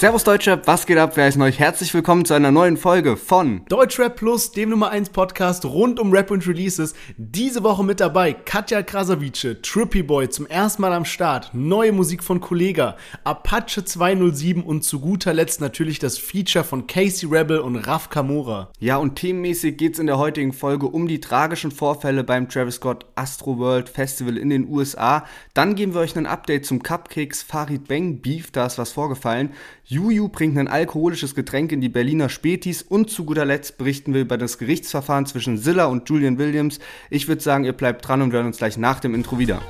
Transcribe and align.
Servus 0.00 0.24
Deutsche, 0.24 0.62
was 0.64 0.86
geht 0.86 0.96
ab? 0.96 1.12
Wer 1.16 1.28
ist 1.28 1.38
euch? 1.38 1.58
Herzlich 1.58 1.92
willkommen 1.92 2.24
zu 2.24 2.32
einer 2.32 2.50
neuen 2.50 2.78
Folge 2.78 3.18
von 3.18 3.66
Deutschrap 3.68 4.16
Plus, 4.16 4.50
dem 4.50 4.70
Nummer 4.70 4.88
1 4.88 5.10
Podcast 5.10 5.66
rund 5.66 6.00
um 6.00 6.10
Rap 6.10 6.30
und 6.30 6.46
Releases. 6.46 6.94
Diese 7.18 7.62
Woche 7.64 7.84
mit 7.84 8.00
dabei 8.00 8.32
Katja 8.32 8.82
Krasavice, 8.82 9.58
Trippy 9.60 10.02
Boy 10.02 10.30
zum 10.30 10.46
ersten 10.46 10.80
Mal 10.80 10.94
am 10.94 11.04
Start, 11.04 11.50
neue 11.52 11.92
Musik 11.92 12.24
von 12.24 12.40
Kollega, 12.40 12.96
Apache 13.24 13.84
207 13.84 14.62
und 14.62 14.84
zu 14.84 15.00
guter 15.00 15.34
Letzt 15.34 15.60
natürlich 15.60 15.98
das 15.98 16.16
Feature 16.16 16.64
von 16.64 16.86
Casey 16.86 17.28
Rebel 17.28 17.58
und 17.58 17.76
Raf 17.76 18.08
Kamora. 18.08 18.72
Ja, 18.78 18.96
und 18.96 19.16
themenmäßig 19.16 19.76
geht 19.76 19.92
es 19.92 19.98
in 19.98 20.06
der 20.06 20.16
heutigen 20.16 20.54
Folge 20.54 20.86
um 20.86 21.08
die 21.08 21.20
tragischen 21.20 21.72
Vorfälle 21.72 22.24
beim 22.24 22.48
Travis 22.48 22.76
Scott 22.76 23.04
Astro 23.16 23.58
World 23.58 23.90
Festival 23.90 24.38
in 24.38 24.48
den 24.48 24.66
USA. 24.66 25.26
Dann 25.52 25.74
geben 25.74 25.92
wir 25.92 26.00
euch 26.00 26.16
ein 26.16 26.24
Update 26.24 26.64
zum 26.64 26.82
Cupcakes 26.82 27.42
Farid 27.42 27.86
Bang 27.86 28.22
Beef, 28.22 28.50
da 28.50 28.64
ist 28.64 28.78
was 28.78 28.92
vorgefallen. 28.92 29.52
Juju 29.92 30.28
bringt 30.28 30.56
ein 30.56 30.68
alkoholisches 30.68 31.34
Getränk 31.34 31.72
in 31.72 31.80
die 31.80 31.88
Berliner 31.88 32.28
Spätis 32.28 32.80
und 32.80 33.10
zu 33.10 33.24
guter 33.24 33.44
Letzt 33.44 33.76
berichten 33.76 34.14
wir 34.14 34.20
über 34.20 34.38
das 34.38 34.56
Gerichtsverfahren 34.56 35.26
zwischen 35.26 35.58
Zilla 35.58 35.86
und 35.86 36.08
Julian 36.08 36.38
Williams. 36.38 36.78
Ich 37.10 37.26
würde 37.26 37.42
sagen, 37.42 37.64
ihr 37.64 37.72
bleibt 37.72 38.06
dran 38.06 38.22
und 38.22 38.30
wir 38.30 38.36
hören 38.36 38.46
uns 38.46 38.58
gleich 38.58 38.76
nach 38.78 39.00
dem 39.00 39.16
Intro 39.16 39.40
wieder. 39.40 39.60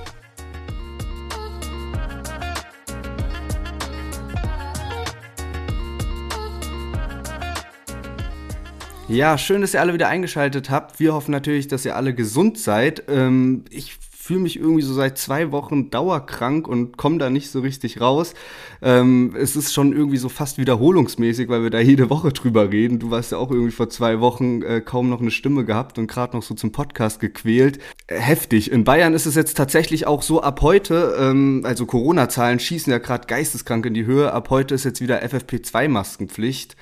Ja, 9.08 9.38
schön, 9.38 9.62
dass 9.62 9.72
ihr 9.72 9.80
alle 9.80 9.94
wieder 9.94 10.08
eingeschaltet 10.08 10.68
habt. 10.68 11.00
Wir 11.00 11.14
hoffen 11.14 11.32
natürlich, 11.32 11.66
dass 11.66 11.86
ihr 11.86 11.96
alle 11.96 12.14
gesund 12.14 12.58
seid. 12.58 13.04
Ähm, 13.08 13.64
ich 13.70 13.96
fühle 14.22 14.40
mich 14.40 14.58
irgendwie 14.58 14.82
so 14.82 14.92
seit 14.92 15.16
zwei 15.16 15.50
Wochen 15.50 15.88
dauerkrank 15.88 16.68
und 16.68 16.98
komme 16.98 17.16
da 17.16 17.30
nicht 17.30 17.50
so 17.50 17.60
richtig 17.60 18.02
raus. 18.02 18.34
Ähm, 18.82 19.34
es 19.34 19.56
ist 19.56 19.72
schon 19.72 19.94
irgendwie 19.94 20.18
so 20.18 20.28
fast 20.28 20.58
wiederholungsmäßig, 20.58 21.48
weil 21.48 21.62
wir 21.62 21.70
da 21.70 21.80
jede 21.80 22.10
Woche 22.10 22.30
drüber 22.30 22.70
reden. 22.70 22.98
Du 22.98 23.10
warst 23.10 23.32
ja 23.32 23.38
auch 23.38 23.50
irgendwie 23.50 23.72
vor 23.72 23.88
zwei 23.88 24.20
Wochen 24.20 24.60
äh, 24.60 24.82
kaum 24.82 25.08
noch 25.08 25.22
eine 25.22 25.30
Stimme 25.30 25.64
gehabt 25.64 25.98
und 25.98 26.06
gerade 26.06 26.36
noch 26.36 26.42
so 26.42 26.54
zum 26.54 26.70
Podcast 26.70 27.18
gequält. 27.18 27.78
Heftig. 28.08 28.70
In 28.70 28.84
Bayern 28.84 29.14
ist 29.14 29.24
es 29.24 29.36
jetzt 29.36 29.56
tatsächlich 29.56 30.06
auch 30.06 30.20
so 30.20 30.42
ab 30.42 30.60
heute, 30.60 31.16
ähm, 31.18 31.62
also 31.64 31.86
Corona-Zahlen 31.86 32.60
schießen 32.60 32.92
ja 32.92 32.98
gerade 32.98 33.26
geisteskrank 33.26 33.86
in 33.86 33.94
die 33.94 34.04
Höhe. 34.04 34.34
Ab 34.34 34.50
heute 34.50 34.74
ist 34.74 34.84
jetzt 34.84 35.00
wieder 35.00 35.24
FFP2-Maskenpflicht. 35.24 36.76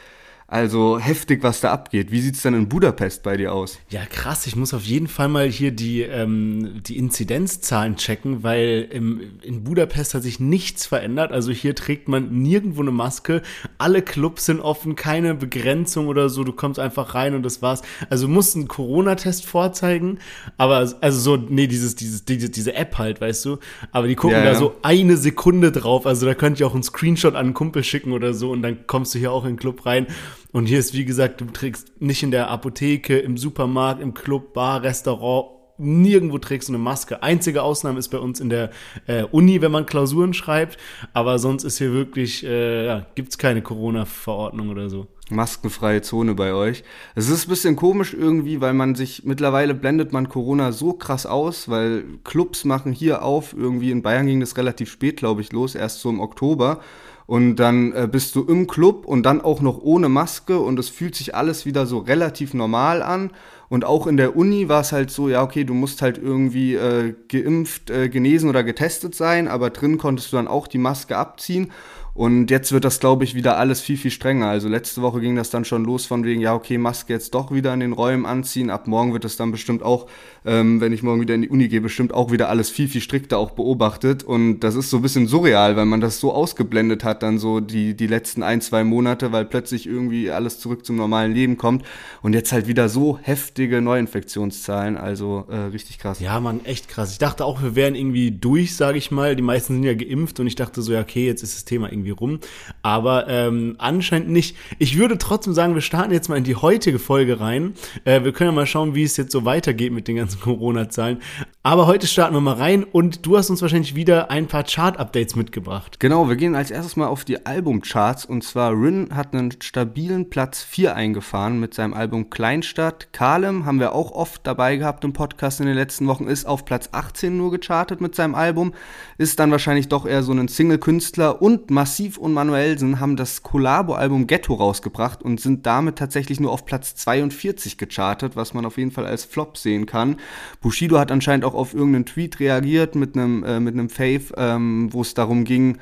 Also 0.51 0.99
heftig, 0.99 1.43
was 1.43 1.61
da 1.61 1.73
abgeht. 1.73 2.11
Wie 2.11 2.23
sieht's 2.23 2.41
denn 2.41 2.55
in 2.55 2.71
Budapest 2.71 3.23
bei 3.23 3.37
dir 3.37 3.53
aus? 3.53 3.79
Ja, 3.91 4.07
krass. 4.07 4.47
Ich 4.47 4.57
muss 4.57 4.73
auf 4.73 4.83
jeden 4.85 5.07
Fall 5.07 5.29
mal 5.29 5.47
hier 5.47 5.73
die, 5.73 6.01
ähm, 6.01 6.83
die 6.87 6.97
Inzidenzzahlen 6.97 7.97
checken, 7.97 8.43
weil 8.43 8.89
im, 8.91 9.21
in 9.43 9.63
Budapest 9.63 10.15
hat 10.15 10.23
sich 10.23 10.41
nichts 10.41 10.87
verändert. 10.87 11.33
Also 11.33 11.53
hier 11.53 11.75
trägt 11.75 12.09
man 12.09 12.33
nirgendwo 12.33 12.81
eine 12.81 12.93
Maske. 12.93 13.43
Alle 13.77 14.01
Clubs 14.01 14.47
sind 14.47 14.61
offen, 14.61 14.97
keine 14.97 15.35
Begrenzung 15.35 16.07
oder 16.07 16.31
so. 16.31 16.45
Du 16.45 16.53
kommst 16.55 16.81
einfach 16.81 17.15
rein 17.15 17.35
und 17.35 17.43
das 17.43 17.61
war's. 17.61 17.83
Also 18.09 18.27
du 18.27 18.33
musst 18.33 18.57
einen 18.57 18.69
Corona-Test 18.69 19.45
vorzeigen. 19.45 20.19
Aber 20.57 20.91
also 21.03 21.21
so, 21.21 21.37
nee, 21.37 21.67
dieses, 21.67 21.95
dieses, 21.95 22.25
diese, 22.25 22.49
diese 22.49 22.73
App 22.73 22.97
halt, 22.97 23.21
weißt 23.21 23.45
du. 23.45 23.59
Aber 23.93 24.09
die 24.09 24.15
gucken 24.15 24.39
ja, 24.39 24.45
ja. 24.45 24.53
da 24.53 24.59
so 24.59 24.77
eine 24.81 25.19
Sekunde 25.19 25.73
drauf. 25.73 26.07
Also 26.07 26.25
da 26.25 26.33
könnt 26.33 26.59
ihr 26.59 26.67
auch 26.67 26.73
einen 26.73 26.85
Screenshot 26.85 27.35
an 27.35 27.45
einen 27.45 27.55
Kumpel 27.55 27.85
schicken 27.85 28.13
oder 28.13 28.33
so 28.33 28.51
und 28.51 28.63
dann 28.63 28.87
kommst 28.87 29.15
du 29.15 29.19
hier 29.19 29.31
auch 29.31 29.45
in 29.45 29.51
den 29.51 29.59
Club 29.59 29.85
rein. 29.85 30.07
Und 30.53 30.67
hier 30.67 30.79
ist, 30.79 30.95
wie 30.95 31.05
gesagt, 31.05 31.41
du 31.41 31.45
trägst 31.47 32.01
nicht 32.01 32.23
in 32.23 32.31
der 32.31 32.49
Apotheke, 32.49 33.19
im 33.19 33.37
Supermarkt, 33.37 34.01
im 34.01 34.15
Club, 34.15 34.55
Bar, 34.55 34.83
Restaurant, 34.83 35.51
nirgendwo 35.79 36.39
trägst 36.39 36.69
du 36.69 36.73
eine 36.73 36.83
Maske. 36.83 37.23
Einzige 37.23 37.63
Ausnahme 37.63 37.99
ist 37.99 38.09
bei 38.09 38.19
uns 38.19 38.41
in 38.41 38.49
der 38.49 38.71
äh, 39.07 39.23
Uni, 39.25 39.61
wenn 39.63 39.73
man 39.73 39.87
Klausuren 39.87 40.35
schreibt. 40.35 40.77
Aber 41.13 41.39
sonst 41.39 41.65
ist 41.65 41.79
hier 41.79 41.93
wirklich, 41.93 42.45
äh, 42.45 42.87
ja, 42.87 43.07
gibt 43.15 43.31
es 43.31 43.39
keine 43.39 43.63
Corona-Verordnung 43.63 44.69
oder 44.71 44.91
so. 44.91 45.07
Maskenfreie 45.31 46.01
Zone 46.03 46.35
bei 46.35 46.55
euch. 46.55 46.85
Es 47.15 47.29
ist 47.29 47.47
ein 47.47 47.51
bisschen 47.51 47.77
komisch 47.77 48.15
irgendwie, 48.15 48.61
weil 48.61 48.73
man 48.73 48.95
sich 48.95 49.25
mittlerweile 49.25 49.75
blendet 49.75 50.13
man 50.13 50.29
Corona 50.29 50.73
so 50.73 50.95
krass 50.95 51.27
aus, 51.27 51.69
weil 51.69 52.05
Clubs 52.25 52.65
machen 52.65 52.93
hier 52.93 53.23
auf. 53.23 53.55
Irgendwie 53.57 53.91
in 53.91 54.03
Bayern 54.03 54.27
ging 54.27 54.41
das 54.41 54.57
relativ 54.57 54.91
spät, 54.91 55.19
glaube 55.19 55.43
ich, 55.43 55.53
los, 55.53 55.75
erst 55.75 56.01
so 56.01 56.09
im 56.09 56.21
Oktober. 56.21 56.81
Und 57.29 57.57
dann 57.57 57.93
äh, 57.93 58.09
bist 58.11 58.35
du 58.37 58.45
im 58.45 58.67
Club 58.67 59.05
und 59.05 59.23
dann 59.25 59.43
auch 59.43 59.61
noch 59.61 59.83
ohne 59.83 60.09
Maske 60.09 60.59
und 60.59 60.79
es 60.79 60.89
fühlt 60.89 61.15
sich 61.15 61.35
alles 61.35 61.67
wieder 61.67 61.85
so 61.85 61.99
relativ 61.99 62.55
normal 62.55 63.03
an. 63.03 63.33
Und 63.69 63.85
auch 63.85 64.07
in 64.07 64.17
der 64.17 64.35
Uni 64.35 64.71
war 64.71 64.81
es 64.81 64.93
halt 64.93 65.11
so, 65.11 65.29
ja, 65.29 65.43
okay, 65.43 65.65
du 65.65 65.75
musst 65.75 66.01
halt 66.01 66.17
irgendwie 66.17 66.75
äh, 66.75 67.15
geimpft, 67.29 67.91
äh, 67.91 68.09
genesen 68.09 68.49
oder 68.49 68.65
getestet 68.65 69.15
sein, 69.15 69.47
aber 69.47 69.69
drin 69.69 69.99
konntest 69.99 70.33
du 70.33 70.39
dann 70.39 70.49
auch 70.49 70.67
die 70.67 70.79
Maske 70.79 71.19
abziehen. 71.19 71.71
Und 72.15 72.51
jetzt 72.51 72.73
wird 72.73 72.85
das, 72.85 72.99
glaube 72.99 73.25
ich, 73.25 73.35
wieder 73.35 73.59
alles 73.59 73.83
viel, 73.83 73.99
viel 73.99 74.11
strenger. 74.11 74.49
Also 74.49 74.69
letzte 74.69 75.03
Woche 75.03 75.21
ging 75.21 75.37
das 75.37 75.51
dann 75.51 75.67
schon 75.67 75.85
los 75.85 76.07
von 76.07 76.25
wegen, 76.25 76.41
ja, 76.41 76.55
okay, 76.55 76.79
Maske 76.79 77.13
jetzt 77.13 77.35
doch 77.35 77.53
wieder 77.53 77.75
in 77.75 77.81
den 77.81 77.93
Räumen 77.93 78.25
anziehen. 78.25 78.71
Ab 78.71 78.89
morgen 78.89 79.13
wird 79.13 79.25
es 79.27 79.37
dann 79.37 79.53
bestimmt 79.53 79.83
auch, 79.83 80.07
ähm, 80.49 80.81
wenn 80.81 80.93
ich 80.93 81.03
morgen 81.03 81.21
wieder 81.21 81.35
in 81.35 81.43
die 81.43 81.49
Uni 81.51 81.69
gehe, 81.69 81.83
bestimmt 81.83 82.15
auch 82.15 82.33
wieder 82.33 82.49
alles 82.49 82.71
viel, 82.71 82.89
viel 82.89 83.03
strikter 83.03 83.39
auch 83.39 83.51
beobachtet. 83.51 84.25
Und 84.25 84.61
das 84.61 84.75
ist 84.75 84.89
so 84.89 84.97
ein 84.97 85.03
bisschen 85.03 85.27
surreal, 85.27 85.77
weil 85.77 85.85
man 85.85 86.01
das 86.01 86.19
so 86.19 86.33
ausgeblendet 86.33 87.05
hat 87.05 87.23
dann 87.23 87.39
so 87.39 87.61
die, 87.61 87.95
die 87.95 88.07
letzten 88.07 88.43
ein, 88.43 88.61
zwei 88.63 88.83
Monate, 88.83 89.31
weil 89.31 89.45
plötzlich 89.45 89.87
irgendwie 89.87 90.31
alles 90.31 90.59
zurück 90.59 90.87
zum 90.87 90.97
normalen 90.97 91.33
Leben 91.33 91.59
kommt. 91.59 91.85
Und 92.23 92.33
jetzt 92.33 92.53
halt 92.53 92.67
wieder 92.67 92.89
so 92.89 93.19
heftige 93.21 93.83
Neuinfektionszahlen. 93.83 94.97
Also 94.97 95.45
äh, 95.51 95.57
richtig 95.57 95.99
krass. 95.99 96.19
Ja, 96.21 96.41
man, 96.41 96.65
echt 96.65 96.89
krass. 96.89 97.13
Ich 97.13 97.19
dachte 97.19 97.45
auch, 97.45 97.63
wir 97.63 97.77
wären 97.77 97.95
irgendwie 97.95 98.31
durch, 98.31 98.75
sage 98.75 98.97
ich 98.97 99.11
mal. 99.11 99.37
Die 99.37 99.43
meisten 99.43 99.75
sind 99.75 99.83
ja 99.83 99.95
geimpft 99.95 100.41
und 100.41 100.47
ich 100.47 100.55
dachte 100.55 100.81
so, 100.81 100.93
ja, 100.93 101.01
okay, 101.01 101.27
jetzt 101.27 101.43
ist 101.43 101.57
das 101.57 101.65
Thema 101.67 101.93
irgendwie 101.93 102.11
rum. 102.11 102.41
Aber 102.83 103.29
ähm, 103.29 103.77
anscheinend 103.79 104.31
nicht. 104.31 104.57
Ich 104.79 104.99
würde 104.99 105.19
trotzdem 105.19 105.53
sagen, 105.53 105.75
wir 105.75 105.83
starten 105.83 106.13
jetzt 106.13 106.29
mal 106.29 106.37
in 106.37 106.45
die 106.45 106.57
heutige 106.57 106.99
Folge 106.99 107.41
rein. 107.41 107.75
Äh, 108.05 108.25
wir 108.25 108.33
können 108.33 108.49
ja 108.49 108.55
mal 108.55 108.67
schauen, 108.67 108.95
wie 108.95 109.03
es 109.03 109.17
jetzt 109.19 109.33
so 109.33 109.45
weitergeht 109.45 109.93
mit 109.93 110.09
den 110.09 110.17
ganzen 110.17 110.38
Corona-Zahlen. 110.43 111.21
Aber 111.63 111.87
heute 111.87 112.07
starten 112.07 112.35
wir 112.35 112.41
mal 112.41 112.55
rein 112.55 112.85
und 112.85 113.27
du 113.27 113.37
hast 113.37 113.51
uns 113.51 113.61
wahrscheinlich 113.61 113.95
wieder 113.95 114.31
ein 114.31 114.47
paar 114.47 114.65
Chart-Updates 114.65 115.37
mitgebracht. 115.37 116.01
Genau, 116.01 116.29
wir 116.29 116.37
gehen 116.37 116.55
als 116.55 116.71
erstes 116.71 116.97
mal 116.97 117.09
auf 117.09 117.25
die 117.25 117.45
Albumcharts 117.45 118.25
und 118.25 118.43
zwar 118.43 118.73
Rin 118.73 119.09
hat 119.15 119.35
einen 119.35 119.53
stabilen 119.61 120.31
Platz 120.31 120.63
4 120.63 120.95
eingefahren 120.95 121.61
mit 121.61 121.75
seinem 121.75 121.95
Album 121.95 122.31
Kleinstadt. 122.31 123.13
Kalem 123.13 123.67
haben 123.67 123.81
wir 123.81 123.93
auch 123.93 124.13
oft 124.13 124.47
dabei 124.47 124.77
gehabt 124.77 125.05
im 125.05 125.13
Podcast 125.13 125.61
in 125.61 125.67
den 125.67 125.75
letzten 125.75 126.07
Wochen, 126.07 126.27
ist 126.27 126.47
auf 126.47 126.65
Platz 126.65 126.91
18 126.93 127.37
nur 127.37 127.51
gechartet 127.51 128.01
mit 128.01 128.15
seinem 128.15 128.35
Album, 128.35 128.73
ist 129.19 129.39
dann 129.39 129.51
wahrscheinlich 129.51 129.89
doch 129.89 130.07
eher 130.07 130.23
so 130.23 130.33
ein 130.33 130.49
Single-Künstler 130.49 131.43
und 131.43 131.71
massiv 131.71 132.17
und 132.19 132.33
Manuelsen 132.33 133.01
haben 133.01 133.17
das 133.17 133.43
Collabo-Album 133.43 134.27
Ghetto 134.27 134.55
rausgebracht 134.55 135.23
und 135.23 135.41
sind 135.41 135.67
damit 135.67 135.97
tatsächlich 135.97 136.41
nur 136.41 136.53
auf 136.53 136.65
Platz 136.65 136.95
42 136.95 137.79
gechartet, 137.79 138.37
was 138.37 138.55
man 138.55 138.65
auf 138.65 138.79
jeden 138.79 138.91
Fall 138.91 139.07
als 139.07 139.25
Flop 139.25 139.59
sehen 139.59 139.87
kann. 139.87 140.18
Bushido 140.61 140.99
hat 140.99 141.13
anscheinend 141.13 141.45
auch 141.45 141.55
auf 141.55 141.75
irgendeinen 141.75 142.07
Tweet 142.07 142.41
reagiert 142.41 142.95
mit 142.95 143.17
einem 143.17 143.45
äh, 143.45 143.61
mit 143.61 143.75
einem 143.75 143.91
Fave, 143.91 144.35
ähm, 144.37 144.93
wo 144.93 145.03
es 145.03 145.15
darum 145.15 145.45
ging, 145.45 145.79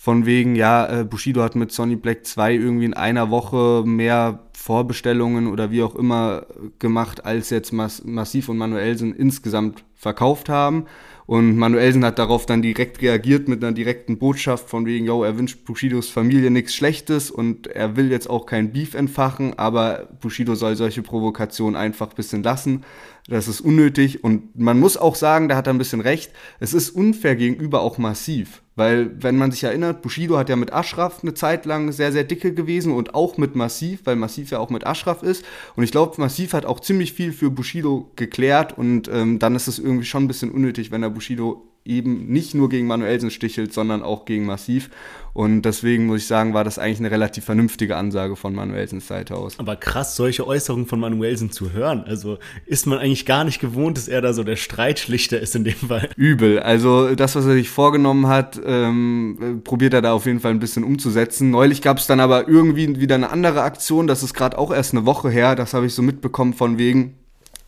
von 0.00 0.24
wegen, 0.24 0.56
ja, 0.56 1.00
äh, 1.00 1.04
Bushido 1.04 1.42
hat 1.42 1.56
mit 1.56 1.72
Sonny 1.72 1.94
Black 1.94 2.24
2 2.24 2.54
irgendwie 2.54 2.86
in 2.86 2.94
einer 2.94 3.28
Woche 3.28 3.82
mehr 3.84 4.46
Vorbestellungen 4.56 5.46
oder 5.46 5.70
wie 5.70 5.82
auch 5.82 5.94
immer 5.94 6.46
gemacht, 6.78 7.26
als 7.26 7.50
jetzt 7.50 7.72
Mas 7.74 8.02
Massiv 8.04 8.48
und 8.48 8.56
Manuelsen 8.56 9.14
insgesamt 9.14 9.84
verkauft 9.94 10.48
haben. 10.48 10.86
Und 11.26 11.56
Manuelsen 11.56 12.02
hat 12.04 12.18
darauf 12.18 12.46
dann 12.46 12.62
direkt 12.62 13.02
reagiert 13.02 13.46
mit 13.46 13.62
einer 13.62 13.74
direkten 13.74 14.18
Botschaft 14.18 14.70
von 14.70 14.86
wegen, 14.86 15.04
yo, 15.04 15.22
er 15.22 15.36
wünscht 15.36 15.66
Bushidos 15.66 16.08
Familie 16.08 16.50
nichts 16.50 16.74
Schlechtes 16.74 17.30
und 17.30 17.66
er 17.66 17.94
will 17.96 18.10
jetzt 18.10 18.28
auch 18.28 18.46
kein 18.46 18.72
Beef 18.72 18.94
entfachen, 18.94 19.58
aber 19.58 20.08
Bushido 20.20 20.54
soll 20.54 20.76
solche 20.76 21.02
Provokationen 21.02 21.76
einfach 21.76 22.08
ein 22.08 22.16
bisschen 22.16 22.42
lassen. 22.42 22.84
Das 23.28 23.48
ist 23.48 23.60
unnötig 23.60 24.24
und 24.24 24.58
man 24.58 24.78
muss 24.78 24.96
auch 24.96 25.14
sagen, 25.14 25.48
da 25.48 25.56
hat 25.56 25.66
er 25.66 25.74
ein 25.74 25.78
bisschen 25.78 26.00
recht, 26.00 26.32
es 26.58 26.74
ist 26.74 26.90
unfair 26.90 27.36
gegenüber 27.36 27.80
auch 27.82 27.98
massiv. 27.98 28.62
Weil, 28.76 29.22
wenn 29.22 29.36
man 29.36 29.50
sich 29.50 29.62
erinnert, 29.62 30.00
Bushido 30.00 30.38
hat 30.38 30.48
ja 30.48 30.56
mit 30.56 30.72
Ashraf 30.72 31.22
eine 31.22 31.34
Zeit 31.34 31.66
lang 31.66 31.92
sehr, 31.92 32.12
sehr 32.12 32.24
dicke 32.24 32.54
gewesen 32.54 32.92
und 32.92 33.14
auch 33.14 33.36
mit 33.36 33.54
Massiv, 33.54 34.00
weil 34.04 34.16
Massiv 34.16 34.52
ja 34.52 34.58
auch 34.58 34.70
mit 34.70 34.86
Ashraf 34.86 35.22
ist. 35.22 35.44
Und 35.76 35.84
ich 35.84 35.90
glaube, 35.90 36.18
Massiv 36.18 36.54
hat 36.54 36.64
auch 36.64 36.80
ziemlich 36.80 37.12
viel 37.12 37.32
für 37.32 37.50
Bushido 37.50 38.10
geklärt 38.16 38.78
und 38.78 39.06
ähm, 39.12 39.38
dann 39.38 39.54
ist 39.54 39.68
es 39.68 39.78
irgendwie 39.78 40.06
schon 40.06 40.24
ein 40.24 40.28
bisschen 40.28 40.50
unnötig, 40.50 40.90
wenn 40.90 41.02
er 41.02 41.10
Bushido 41.10 41.69
eben 41.84 42.26
nicht 42.26 42.54
nur 42.54 42.68
gegen 42.68 42.86
Manuelsen 42.86 43.30
stichelt, 43.30 43.72
sondern 43.72 44.02
auch 44.02 44.24
gegen 44.24 44.44
Massiv. 44.44 44.90
Und 45.32 45.62
deswegen 45.62 46.06
muss 46.06 46.22
ich 46.22 46.26
sagen, 46.26 46.54
war 46.54 46.64
das 46.64 46.78
eigentlich 46.78 46.98
eine 46.98 47.10
relativ 47.10 47.44
vernünftige 47.44 47.96
Ansage 47.96 48.34
von 48.36 48.54
Manuelsens 48.54 49.06
Seite 49.06 49.36
aus. 49.36 49.58
Aber 49.58 49.76
krass, 49.76 50.16
solche 50.16 50.46
Äußerungen 50.46 50.86
von 50.86 50.98
Manuelsen 50.98 51.52
zu 51.52 51.72
hören. 51.72 52.04
Also 52.04 52.38
ist 52.66 52.86
man 52.86 52.98
eigentlich 52.98 53.26
gar 53.26 53.44
nicht 53.44 53.60
gewohnt, 53.60 53.96
dass 53.96 54.08
er 54.08 54.20
da 54.20 54.32
so 54.32 54.42
der 54.42 54.56
Streitschlichter 54.56 55.40
ist 55.40 55.54
in 55.54 55.64
dem 55.64 55.74
Fall. 55.74 56.10
Übel. 56.16 56.58
Also 56.58 57.14
das, 57.14 57.36
was 57.36 57.46
er 57.46 57.54
sich 57.54 57.70
vorgenommen 57.70 58.26
hat, 58.26 58.60
ähm, 58.64 59.62
probiert 59.62 59.94
er 59.94 60.02
da 60.02 60.12
auf 60.12 60.26
jeden 60.26 60.40
Fall 60.40 60.50
ein 60.50 60.60
bisschen 60.60 60.84
umzusetzen. 60.84 61.50
Neulich 61.50 61.80
gab 61.80 61.98
es 61.98 62.06
dann 62.06 62.20
aber 62.20 62.48
irgendwie 62.48 63.00
wieder 63.00 63.14
eine 63.14 63.30
andere 63.30 63.62
Aktion. 63.62 64.08
Das 64.08 64.22
ist 64.22 64.34
gerade 64.34 64.58
auch 64.58 64.72
erst 64.72 64.94
eine 64.94 65.06
Woche 65.06 65.30
her. 65.30 65.54
Das 65.54 65.74
habe 65.74 65.86
ich 65.86 65.94
so 65.94 66.02
mitbekommen 66.02 66.54
von 66.54 66.76
wegen, 66.76 67.14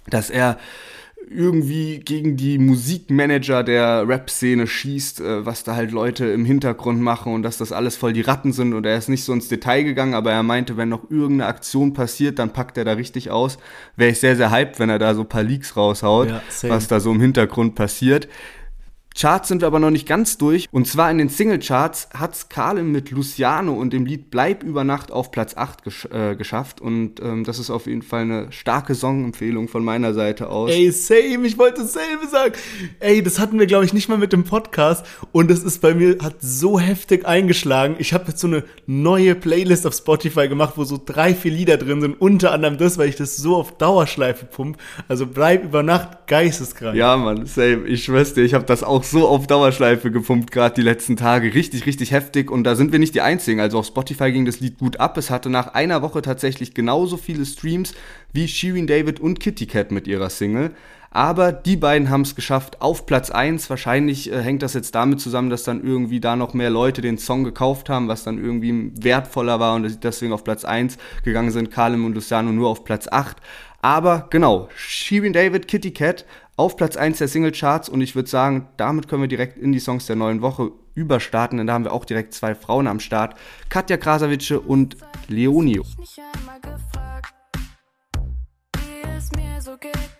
dass 0.08 0.30
er 0.30 0.58
irgendwie 1.32 2.00
gegen 2.00 2.37
die 2.37 2.58
Musikmanager 2.58 3.62
der 3.62 4.06
Rap-Szene 4.06 4.67
schießt, 4.67 5.20
äh, 5.20 5.46
was 5.46 5.64
da 5.64 5.75
halt 5.75 5.93
Leute 5.93 6.26
im 6.26 6.44
Hintergrund 6.44 7.00
machen 7.00 7.32
und 7.32 7.43
dass 7.43 7.58
das 7.58 7.73
alles 7.73 7.96
voll 7.96 8.12
die 8.12 8.20
Ratten 8.20 8.52
sind 8.52 8.75
und 8.75 8.87
er 8.87 8.96
ist 8.96 9.08
nicht 9.08 9.25
so 9.25 9.32
ins 9.32 9.49
Detail 9.49 9.82
gegangen, 9.82 10.14
aber 10.14 10.32
er 10.32 10.43
meinte, 10.43 10.76
wenn 10.76 10.88
noch 10.88 11.11
irgendeine 11.11 11.46
Aktion 11.46 11.93
passiert, 11.93 12.38
dann 12.38 12.52
packt 12.52 12.79
er 12.79 12.84
da 12.84 12.93
richtig 12.93 13.31
aus. 13.31 13.58
Wäre 13.96 14.11
ich 14.11 14.20
sehr, 14.20 14.37
sehr 14.37 14.50
hyped, 14.50 14.79
wenn 14.79 14.90
er 14.90 14.99
da 14.99 15.14
so 15.14 15.23
ein 15.23 15.29
paar 15.29 15.43
Leaks 15.43 15.76
raushaut, 15.76 16.29
ja, 16.29 16.43
was 16.62 16.88
da 16.88 17.00
so 17.00 17.11
im 17.11 17.20
Hintergrund 17.20 17.75
passiert. 17.75 18.29
Charts 19.18 19.48
sind 19.48 19.62
wir 19.62 19.66
aber 19.66 19.78
noch 19.78 19.90
nicht 19.90 20.06
ganz 20.06 20.38
durch. 20.38 20.68
Und 20.70 20.86
zwar 20.86 21.10
in 21.10 21.18
den 21.18 21.28
Singlecharts 21.28 22.08
hat's 22.14 22.48
Carlin 22.48 22.92
mit 22.92 23.10
Luciano 23.10 23.74
und 23.74 23.92
dem 23.92 24.06
Lied 24.06 24.30
Bleib 24.30 24.62
über 24.62 24.84
Nacht 24.84 25.10
auf 25.10 25.30
Platz 25.30 25.56
8 25.56 25.84
gesch 25.84 26.06
äh, 26.06 26.36
geschafft. 26.36 26.80
Und 26.80 27.20
ähm, 27.20 27.44
das 27.44 27.58
ist 27.58 27.70
auf 27.70 27.86
jeden 27.86 28.02
Fall 28.02 28.22
eine 28.22 28.52
starke 28.52 28.94
Songempfehlung 28.94 29.68
von 29.68 29.84
meiner 29.84 30.14
Seite 30.14 30.48
aus. 30.48 30.70
Ey, 30.70 30.90
same, 30.90 31.46
ich 31.46 31.58
wollte 31.58 31.82
dasselbe 31.82 32.26
sagen. 32.28 32.54
Ey, 33.00 33.22
das 33.22 33.38
hatten 33.38 33.58
wir, 33.58 33.66
glaube 33.66 33.84
ich, 33.84 33.92
nicht 33.92 34.08
mal 34.08 34.18
mit 34.18 34.32
dem 34.32 34.44
Podcast. 34.44 35.04
Und 35.32 35.50
das 35.50 35.62
ist 35.62 35.80
bei 35.82 35.94
mir, 35.94 36.18
hat 36.22 36.36
so 36.40 36.78
heftig 36.78 37.26
eingeschlagen. 37.26 37.96
Ich 37.98 38.14
habe 38.14 38.28
jetzt 38.28 38.40
so 38.40 38.46
eine 38.46 38.64
neue 38.86 39.34
Playlist 39.34 39.86
auf 39.86 39.94
Spotify 39.94 40.48
gemacht, 40.48 40.74
wo 40.76 40.84
so 40.84 41.00
drei, 41.04 41.34
vier 41.34 41.52
Lieder 41.52 41.76
drin 41.76 42.00
sind. 42.00 42.20
Unter 42.20 42.52
anderem 42.52 42.78
das, 42.78 42.96
weil 42.96 43.08
ich 43.08 43.16
das 43.16 43.36
so 43.36 43.56
auf 43.56 43.76
Dauerschleife 43.76 44.46
pump. 44.46 44.78
Also 45.08 45.26
Bleib 45.32 45.64
über 45.64 45.82
Nacht 45.82 46.26
geisteskrank. 46.26 46.96
Ja, 46.96 47.16
Mann, 47.16 47.46
same. 47.46 47.86
Ich 47.86 48.04
schwör's 48.04 48.34
dir, 48.34 48.42
ich 48.42 48.54
habe 48.54 48.64
das 48.64 48.82
auch 48.82 49.01
auch 49.02 49.04
so 49.04 49.28
auf 49.28 49.49
Dauerschleife 49.49 50.12
gepumpt, 50.12 50.52
gerade 50.52 50.76
die 50.76 50.82
letzten 50.82 51.16
Tage. 51.16 51.54
Richtig, 51.54 51.87
richtig 51.87 52.12
heftig. 52.12 52.50
Und 52.50 52.64
da 52.64 52.76
sind 52.76 52.93
wir 52.93 53.00
nicht 53.00 53.14
die 53.14 53.20
Einzigen. 53.20 53.60
Also 53.60 53.78
auf 53.78 53.87
Spotify 53.87 54.31
ging 54.31 54.44
das 54.44 54.60
Lied 54.60 54.78
gut 54.78 55.00
ab. 55.00 55.16
Es 55.16 55.28
hatte 55.28 55.50
nach 55.50 55.75
einer 55.75 56.02
Woche 56.02 56.22
tatsächlich 56.22 56.72
genauso 56.72 57.16
viele 57.16 57.44
Streams 57.44 57.94
wie 58.32 58.46
Shirin 58.46 58.87
David 58.87 59.19
und 59.19 59.40
Kitty 59.40 59.66
Cat 59.66 59.90
mit 59.90 60.06
ihrer 60.06 60.31
Single. 60.31 60.70
Aber 61.10 61.52
die 61.52 61.76
beiden 61.76 62.08
haben 62.08 62.22
es 62.22 62.37
geschafft 62.37 62.81
auf 62.81 63.04
Platz 63.04 63.31
1. 63.31 63.69
Wahrscheinlich 63.69 64.32
äh, 64.32 64.40
hängt 64.40 64.62
das 64.62 64.72
jetzt 64.72 64.94
damit 64.94 65.20
zusammen, 65.20 65.50
dass 65.50 65.64
dann 65.64 65.84
irgendwie 65.84 66.20
da 66.20 66.37
noch 66.37 66.55
mehr 66.55 66.70
Leute 66.70 67.02
den 67.02 67.19
Song 67.19 67.44
gekauft 67.44 67.90
haben, 67.90 68.08
was 68.08 68.25
dann 68.25 68.43
irgendwie 68.43 68.93
wertvoller 69.02 69.60
war 69.60 69.75
und 69.75 70.05
deswegen 70.05 70.32
auf 70.32 70.44
Platz 70.44 70.64
1 70.64 70.96
gegangen 71.25 71.50
sind. 71.50 71.70
Kalem 71.70 72.06
und 72.06 72.14
Luciano 72.14 72.52
nur 72.52 72.70
auf 72.70 72.84
Platz 72.84 73.08
8. 73.10 73.37
Aber 73.84 74.28
genau, 74.31 74.69
Shirin 74.76 75.32
David, 75.32 75.66
Kitty 75.66 75.90
Cat 75.90 76.25
auf 76.56 76.76
Platz 76.76 76.96
1 76.96 77.19
der 77.19 77.28
Singlecharts 77.28 77.88
und 77.88 78.00
ich 78.00 78.14
würde 78.14 78.28
sagen, 78.28 78.69
damit 78.76 79.08
können 79.08 79.22
wir 79.22 79.28
direkt 79.28 79.56
in 79.58 79.72
die 79.72 79.81
Songs 79.81 80.06
der 80.06 80.16
neuen 80.16 80.43
Woche 80.43 80.72
überstarten, 80.94 81.58
denn 81.58 81.66
da 81.66 81.72
haben 81.75 81.84
wir 81.84 81.93
auch 81.93 82.04
direkt 82.04 82.34
zwei 82.34 82.54
Frauen 82.54 82.87
am 82.87 83.00
Start, 83.00 83.37
Katja 83.69 83.96
Krasavice 83.96 84.52
und 84.52 84.96
Leonio. 85.28 85.84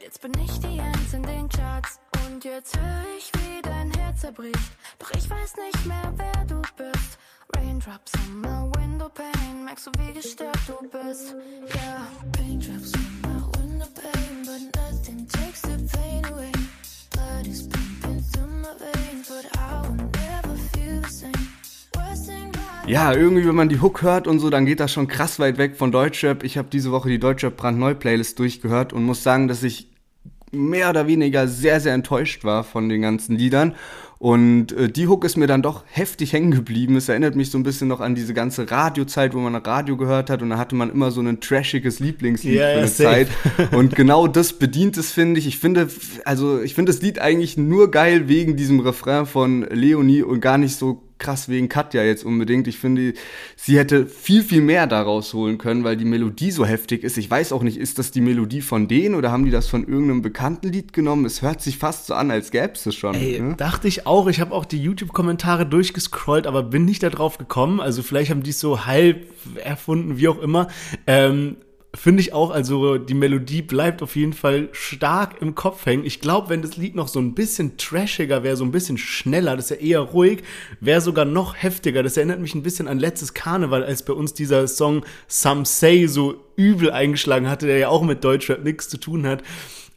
Jetzt 0.01 0.21
bin 0.21 0.33
ich 0.45 0.61
die 0.61 0.81
Eins 0.81 1.15
in 1.15 1.23
den 1.23 1.49
Charts 1.49 1.99
und 2.27 2.45
jetzt 2.45 2.77
höre 2.77 3.05
ich, 3.19 3.33
wie 3.35 3.63
dein 3.63 3.91
Herz 3.93 4.21
zerbricht. 4.21 4.73
Doch 4.99 5.11
ich 5.11 5.29
weiß 5.29 5.55
nicht 5.57 5.87
mehr, 5.87 6.13
wer 6.17 6.45
du 6.45 6.61
bist. 6.77 7.19
Raindrops 7.57 8.13
on 8.15 8.41
my 8.41 8.71
window 8.79 9.09
pane, 9.09 9.65
merkst 9.65 9.87
du, 9.87 9.91
wie 9.99 10.13
gestört 10.13 10.59
du 10.67 10.89
bist. 10.89 11.35
Yeah, 11.75 12.07
Raindrops 12.39 12.95
on 12.95 13.12
Ja, 22.87 23.15
irgendwie, 23.15 23.47
wenn 23.47 23.55
man 23.55 23.69
die 23.69 23.81
Hook 23.81 24.03
hört 24.03 24.27
und 24.27 24.39
so, 24.39 24.51
dann 24.51 24.67
geht 24.67 24.79
das 24.79 24.93
schon 24.93 25.07
krass 25.09 25.39
weit 25.39 25.57
weg 25.57 25.77
von 25.77 25.93
Deutschrap. 25.93 26.43
Ich 26.43 26.59
habe 26.59 26.69
diese 26.71 26.91
Woche 26.91 27.09
die 27.09 27.19
Deutschrap 27.19 27.57
brandneu 27.57 27.95
Playlist 27.95 28.39
durchgehört 28.39 28.93
und 28.93 29.05
muss 29.05 29.23
sagen, 29.23 29.49
dass 29.49 29.63
ich 29.63 29.89
mehr 30.51 30.91
oder 30.91 31.07
weniger 31.07 31.49
sehr, 31.49 31.81
sehr 31.81 31.95
enttäuscht 31.95 32.45
war 32.45 32.65
von 32.65 32.89
den 32.89 33.01
ganzen 33.01 33.37
Liedern. 33.37 33.77
Und 34.23 34.71
äh, 34.71 34.89
die 34.89 35.09
Hook 35.09 35.25
ist 35.25 35.37
mir 35.37 35.49
dann 35.49 35.63
doch 35.63 35.83
heftig 35.91 36.33
hängen 36.33 36.53
geblieben. 36.53 36.95
Es 36.95 37.09
erinnert 37.09 37.35
mich 37.35 37.51
so 37.51 37.59
ein 37.59 37.65
bisschen 37.65 37.89
noch 37.89 37.99
an 37.99 38.15
diese 38.15 38.35
ganze 38.35 38.71
Radiozeit, 38.71 39.35
wo 39.35 39.41
man 39.41 39.57
Radio 39.57 39.97
gehört 39.97 40.31
hat 40.31 40.43
und 40.43 40.51
da 40.51 40.59
hatte 40.59 40.77
man 40.77 40.91
immer 40.91 41.11
so 41.11 41.21
ein 41.21 41.41
trashiges 41.41 41.99
Lieblingslied 41.99 42.55
yeah, 42.55 42.75
für 42.75 42.79
eine 42.79 42.93
Zeit. 42.93 43.29
Und 43.73 43.97
genau 43.97 44.29
das 44.29 44.53
bedient 44.53 44.97
es, 44.97 45.11
finde 45.11 45.41
ich. 45.41 45.49
Ich 45.49 45.59
finde, 45.59 45.89
also 46.25 46.63
ich 46.63 46.77
finde 46.77 46.93
das 46.93 47.03
Lied 47.03 47.19
eigentlich 47.19 47.57
nur 47.57 47.91
geil 47.91 48.29
wegen 48.29 48.57
diesem 48.57 48.79
Refrain 48.79 49.27
von 49.27 49.63
Leonie 49.63 50.23
und 50.23 50.39
gar 50.41 50.57
nicht 50.57 50.77
so 50.77 51.03
krass 51.23 51.49
wegen 51.49 51.69
Katja 51.69 52.03
jetzt 52.03 52.25
unbedingt. 52.25 52.69
Ich 52.69 52.79
finde, 52.79 53.15
sie 53.57 53.79
hätte 53.79 54.07
viel, 54.07 54.43
viel 54.43 54.61
mehr 54.61 54.87
daraus 54.87 55.33
holen 55.33 55.57
können, 55.57 55.85
weil 55.85 55.97
die 55.97 56.05
Melodie 56.05 56.51
so 56.51 56.67
heftig 56.67 57.05
ist. 57.05 57.17
Ich 57.17 57.31
weiß 57.31 57.53
auch 57.53 57.63
nicht, 57.63 57.79
ist 57.79 57.99
das 57.99 58.11
die 58.11 58.21
Melodie 58.21 58.61
von 58.61 58.89
denen 58.89 59.15
oder 59.15 59.31
haben 59.31 59.45
die 59.45 59.51
das 59.51 59.69
von 59.69 59.87
irgendeinem 59.87 60.23
bekannten 60.23 60.69
Lied 60.69 60.93
genommen? 60.93 61.25
Es 61.25 61.41
hört 61.41 61.63
sich 61.63 61.79
fast 61.79 62.07
so 62.07 62.15
an, 62.15 62.31
als 62.31 62.51
gäbe 62.51 62.73
es 62.75 62.85
es 62.85 62.95
schon. 62.95 63.15
Ey, 63.15 63.41
ne? 63.41 63.55
dachte 63.57 63.89
ich 63.89 64.07
auch. 64.07 64.27
Ich 64.27 64.41
habe 64.41 64.53
auch 64.53 64.65
die 64.65 64.83
YouTube-Kommentare 64.83 65.65
durchgescrollt, 65.65 66.47
aber 66.47 66.63
bin 66.63 66.85
nicht 66.85 67.03
darauf 67.03 67.39
gekommen. 67.39 67.81
Also 67.81 68.03
vielleicht 68.03 68.31
haben 68.31 68.43
die 68.43 68.51
es 68.51 68.61
so 68.61 68.85
halb 68.85 69.27
erfunden, 69.63 70.19
wie 70.19 70.29
auch 70.29 70.41
immer. 70.41 70.69
Ähm, 71.07 71.57
finde 71.95 72.23
ich 72.23 72.33
auch, 72.33 72.51
also 72.51 72.97
die 72.97 73.15
Melodie 73.15 73.61
bleibt 73.61 74.03
auf 74.03 74.17
jeden 74.17 74.33
Fall 74.33 74.69
stark 74.73 75.43
im 75.43 75.55
Kopf 75.55 75.85
hängen. 75.85 76.07
Ich 76.07 76.21
glaube, 76.21 76.49
wenn 76.49 76.63
das 76.63 76.77
Lied 76.77 76.95
noch 76.95 77.09
so 77.09 77.21
ein 77.21 77.35
bisschen 77.35 77.77
trashiger 77.77 78.43
wäre, 78.43 78.57
so 78.57 78.65
ein 78.65 78.73
bisschen 78.73 78.97
schneller, 78.97 79.57
das 79.57 79.71
ist 79.71 79.81
ja 79.83 79.87
eher 79.87 80.01
ruhig, 80.01 80.43
wäre 80.81 81.03
sogar 81.03 81.27
noch 81.27 81.55
heftiger. 81.55 82.03
Das 82.03 82.17
erinnert 82.17 82.41
mich 82.41 82.55
ein 82.55 82.63
bisschen 82.63 82.89
an 82.89 82.99
letztes 82.99 83.35
Karneval, 83.35 83.85
als 83.85 84.05
bei 84.05 84.15
uns 84.15 84.33
dieser 84.33 84.67
Song 84.69 85.05
Some 85.29 85.67
Say 85.67 86.07
so 86.07 86.43
übel 86.57 86.91
eingeschlagen 86.91 87.49
hatte, 87.49 87.67
der 87.67 87.79
ja 87.79 87.89
auch 87.89 88.03
mit 88.03 88.25
Deutschrap 88.25 88.65
nichts 88.65 88.89
zu 88.89 88.99
tun 88.99 89.27
hat. 89.27 89.43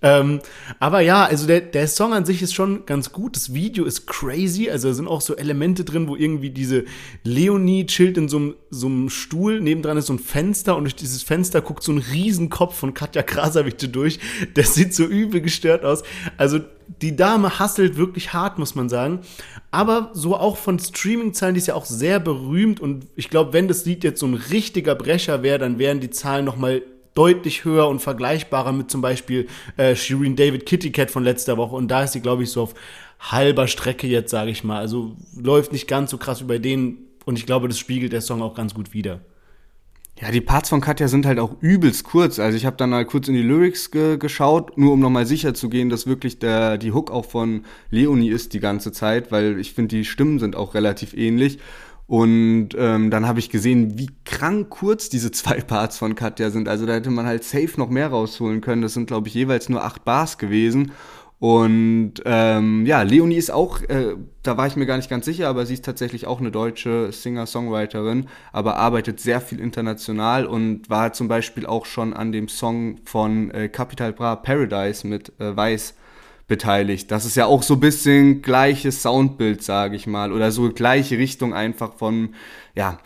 Ähm, 0.01 0.41
aber 0.79 1.01
ja, 1.01 1.25
also 1.25 1.47
der, 1.47 1.61
der 1.61 1.87
Song 1.87 2.13
an 2.13 2.25
sich 2.25 2.41
ist 2.41 2.53
schon 2.53 2.85
ganz 2.85 3.11
gut. 3.11 3.35
Das 3.35 3.53
Video 3.53 3.85
ist 3.85 4.05
crazy. 4.07 4.69
Also 4.69 4.89
da 4.89 4.93
sind 4.93 5.07
auch 5.07 5.21
so 5.21 5.35
Elemente 5.35 5.83
drin, 5.83 6.07
wo 6.07 6.15
irgendwie 6.15 6.49
diese 6.49 6.85
Leonie 7.23 7.85
chillt 7.85 8.17
in 8.17 8.29
so 8.29 8.37
einem, 8.37 8.55
so 8.69 8.87
einem 8.87 9.09
Stuhl. 9.09 9.61
Nebendran 9.61 9.97
ist 9.97 10.07
so 10.07 10.13
ein 10.13 10.19
Fenster 10.19 10.75
und 10.75 10.83
durch 10.83 10.95
dieses 10.95 11.23
Fenster 11.23 11.61
guckt 11.61 11.83
so 11.83 11.91
ein 11.91 11.97
Riesenkopf 11.97 12.75
von 12.77 12.93
Katja 12.93 13.23
Krasavice 13.23 13.91
durch. 13.91 14.19
Der 14.55 14.65
sieht 14.65 14.93
so 14.93 15.05
übel 15.05 15.41
gestört 15.41 15.83
aus. 15.83 16.03
Also 16.37 16.59
die 17.01 17.15
Dame 17.15 17.59
hasselt 17.59 17.97
wirklich 17.97 18.33
hart, 18.33 18.59
muss 18.59 18.75
man 18.75 18.89
sagen. 18.89 19.19
Aber 19.71 20.11
so 20.13 20.35
auch 20.35 20.57
von 20.57 20.79
Streaming-Zahlen, 20.79 21.55
die 21.55 21.59
ist 21.59 21.67
ja 21.67 21.75
auch 21.75 21.85
sehr 21.85 22.19
berühmt. 22.19 22.79
Und 22.79 23.07
ich 23.15 23.29
glaube, 23.29 23.53
wenn 23.53 23.67
das 23.67 23.85
Lied 23.85 24.03
jetzt 24.03 24.19
so 24.19 24.27
ein 24.27 24.35
richtiger 24.35 24.95
Brecher 24.95 25.43
wäre, 25.43 25.59
dann 25.59 25.79
wären 25.79 25.99
die 25.99 26.09
Zahlen 26.09 26.45
noch 26.45 26.57
mal 26.57 26.81
deutlich 27.15 27.65
höher 27.65 27.87
und 27.87 28.01
vergleichbarer 28.01 28.71
mit 28.71 28.91
zum 28.91 29.01
Beispiel 29.01 29.47
äh, 29.77 29.95
Shireen 29.95 30.35
David 30.35 30.65
Kitty 30.65 30.91
Cat 30.91 31.09
von 31.09 31.23
letzter 31.23 31.57
Woche. 31.57 31.75
Und 31.75 31.87
da 31.87 32.03
ist 32.03 32.11
sie, 32.13 32.21
glaube 32.21 32.43
ich, 32.43 32.51
so 32.51 32.61
auf 32.63 32.75
halber 33.19 33.67
Strecke 33.67 34.05
jetzt, 34.05 34.29
sage 34.29 34.51
ich 34.51 34.63
mal. 34.63 34.77
Also 34.77 35.15
läuft 35.35 35.71
nicht 35.71 35.87
ganz 35.87 36.11
so 36.11 36.17
krass 36.17 36.45
bei 36.45 36.59
denen. 36.59 36.97
Und 37.25 37.39
ich 37.39 37.45
glaube, 37.45 37.67
das 37.67 37.79
spiegelt 37.79 38.13
der 38.13 38.21
Song 38.21 38.41
auch 38.41 38.53
ganz 38.53 38.73
gut 38.75 38.93
wider. 38.93 39.21
Ja, 40.21 40.31
die 40.31 40.39
Parts 40.39 40.69
von 40.69 40.79
Katja 40.79 41.09
sind 41.09 41.25
halt 41.25 41.39
auch 41.39 41.61
übelst 41.61 42.05
kurz. 42.05 42.39
Also 42.39 42.55
ich 42.55 42.65
habe 42.65 42.77
dann 42.77 42.91
mal 42.91 43.03
kurz 43.03 43.27
in 43.27 43.33
die 43.33 43.41
Lyrics 43.41 43.91
ge 43.91 44.17
geschaut, 44.17 44.77
nur 44.77 44.93
um 44.93 44.99
nochmal 45.01 45.25
sicher 45.25 45.53
zu 45.53 45.67
gehen, 45.67 45.89
dass 45.89 46.07
wirklich 46.07 46.39
der, 46.39 46.77
die 46.77 46.93
Hook 46.93 47.11
auch 47.11 47.25
von 47.25 47.65
Leonie 47.89 48.29
ist 48.29 48.53
die 48.53 48.61
ganze 48.61 48.93
Zeit, 48.93 49.33
weil 49.33 49.59
ich 49.59 49.73
finde, 49.73 49.97
die 49.97 50.05
Stimmen 50.05 50.39
sind 50.39 50.55
auch 50.55 50.73
relativ 50.73 51.13
ähnlich. 51.13 51.59
Und 52.07 52.69
ähm, 52.77 53.09
dann 53.09 53.27
habe 53.27 53.39
ich 53.39 53.49
gesehen, 53.49 53.97
wie 53.97 54.09
krank 54.25 54.69
kurz 54.69 55.09
diese 55.09 55.31
zwei 55.31 55.61
Parts 55.61 55.97
von 55.97 56.13
Katja 56.15 56.51
sind. 56.51 56.67
Also 56.67 56.85
da 56.85 56.93
hätte 56.93 57.09
man 57.09 57.25
halt 57.25 57.43
safe 57.43 57.73
noch 57.77 57.89
mehr 57.89 58.09
rausholen 58.09 58.61
können. 58.61 58.83
Das 58.83 58.93
sind, 58.93 59.07
glaube 59.07 59.27
ich, 59.27 59.33
jeweils 59.33 59.69
nur 59.69 59.83
acht 59.83 60.05
Bars 60.05 60.37
gewesen. 60.37 60.91
Und 61.39 62.13
ähm, 62.23 62.85
ja, 62.85 63.01
Leonie 63.01 63.35
ist 63.35 63.51
auch, 63.51 63.81
äh, 63.81 64.15
da 64.41 64.55
war 64.55 64.67
ich 64.67 64.77
mir 64.77 64.85
gar 64.85 64.95
nicht 64.95 65.09
ganz 65.09 65.25
sicher, 65.25 65.49
aber 65.49 65.65
sie 65.65 65.73
ist 65.73 65.83
tatsächlich 65.83 66.27
auch 66.27 66.39
eine 66.39 66.49
deutsche 66.49 67.11
Singer-Songwriterin, 67.11 68.27
aber 68.53 68.77
arbeitet 68.77 69.19
sehr 69.19 69.41
viel 69.41 69.59
international 69.59 70.45
und 70.45 70.89
war 70.89 71.11
zum 71.11 71.27
Beispiel 71.27 71.65
auch 71.65 71.85
schon 71.85 72.13
an 72.13 72.31
dem 72.31 72.47
Song 72.47 72.99
von 73.03 73.51
äh, 73.51 73.67
Capital 73.67 74.13
Bra 74.13 74.37
Paradise 74.37 75.05
mit 75.05 75.33
äh, 75.39 75.55
Weiß 75.55 75.95
beteiligt. 76.47 77.11
Das 77.11 77.25
ist 77.25 77.35
ja 77.35 77.45
auch 77.45 77.63
so 77.63 77.75
ein 77.75 77.79
bisschen 77.79 78.41
gleiches 78.41 79.01
Soundbild, 79.01 79.63
sage 79.63 79.95
ich 79.95 80.07
mal, 80.07 80.31
oder 80.31 80.51
so 80.51 80.71
gleiche 80.71 81.17
Richtung 81.17 81.53
einfach 81.53 81.93
von, 81.93 82.29
ja, 82.75 82.99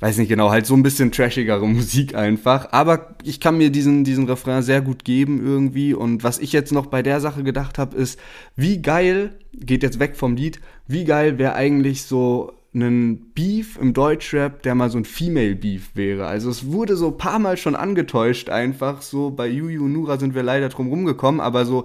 weiß 0.00 0.16
nicht 0.16 0.30
genau, 0.30 0.50
halt 0.50 0.64
so 0.66 0.74
ein 0.74 0.82
bisschen 0.82 1.12
trashigere 1.12 1.66
Musik 1.68 2.14
einfach. 2.14 2.72
Aber 2.72 3.16
ich 3.22 3.38
kann 3.38 3.58
mir 3.58 3.70
diesen, 3.70 4.04
diesen 4.04 4.26
Refrain 4.26 4.62
sehr 4.62 4.80
gut 4.80 5.04
geben 5.04 5.44
irgendwie. 5.44 5.94
Und 5.94 6.24
was 6.24 6.38
ich 6.38 6.52
jetzt 6.52 6.72
noch 6.72 6.86
bei 6.86 7.02
der 7.02 7.20
Sache 7.20 7.42
gedacht 7.42 7.78
habe, 7.78 7.96
ist, 7.96 8.18
wie 8.56 8.80
geil, 8.80 9.38
geht 9.52 9.82
jetzt 9.82 9.98
weg 9.98 10.16
vom 10.16 10.36
Lied, 10.36 10.60
wie 10.86 11.04
geil 11.04 11.38
wäre 11.38 11.54
eigentlich 11.54 12.04
so 12.04 12.54
ein 12.72 13.32
Beef 13.34 13.76
im 13.80 13.94
Deutschrap, 13.94 14.62
der 14.62 14.76
mal 14.76 14.90
so 14.90 14.98
ein 14.98 15.04
Female 15.04 15.56
Beef 15.56 15.90
wäre. 15.94 16.26
Also 16.26 16.50
es 16.50 16.70
wurde 16.70 16.96
so 16.96 17.08
ein 17.08 17.18
paar 17.18 17.40
Mal 17.40 17.56
schon 17.56 17.74
angetäuscht 17.74 18.48
einfach. 18.48 19.02
So 19.02 19.30
bei 19.30 19.48
Yuyu 19.48 19.88
Nura 19.88 20.18
sind 20.18 20.34
wir 20.34 20.44
leider 20.44 20.68
drum 20.68 20.88
rumgekommen, 20.88 21.40
aber 21.40 21.64
so 21.64 21.84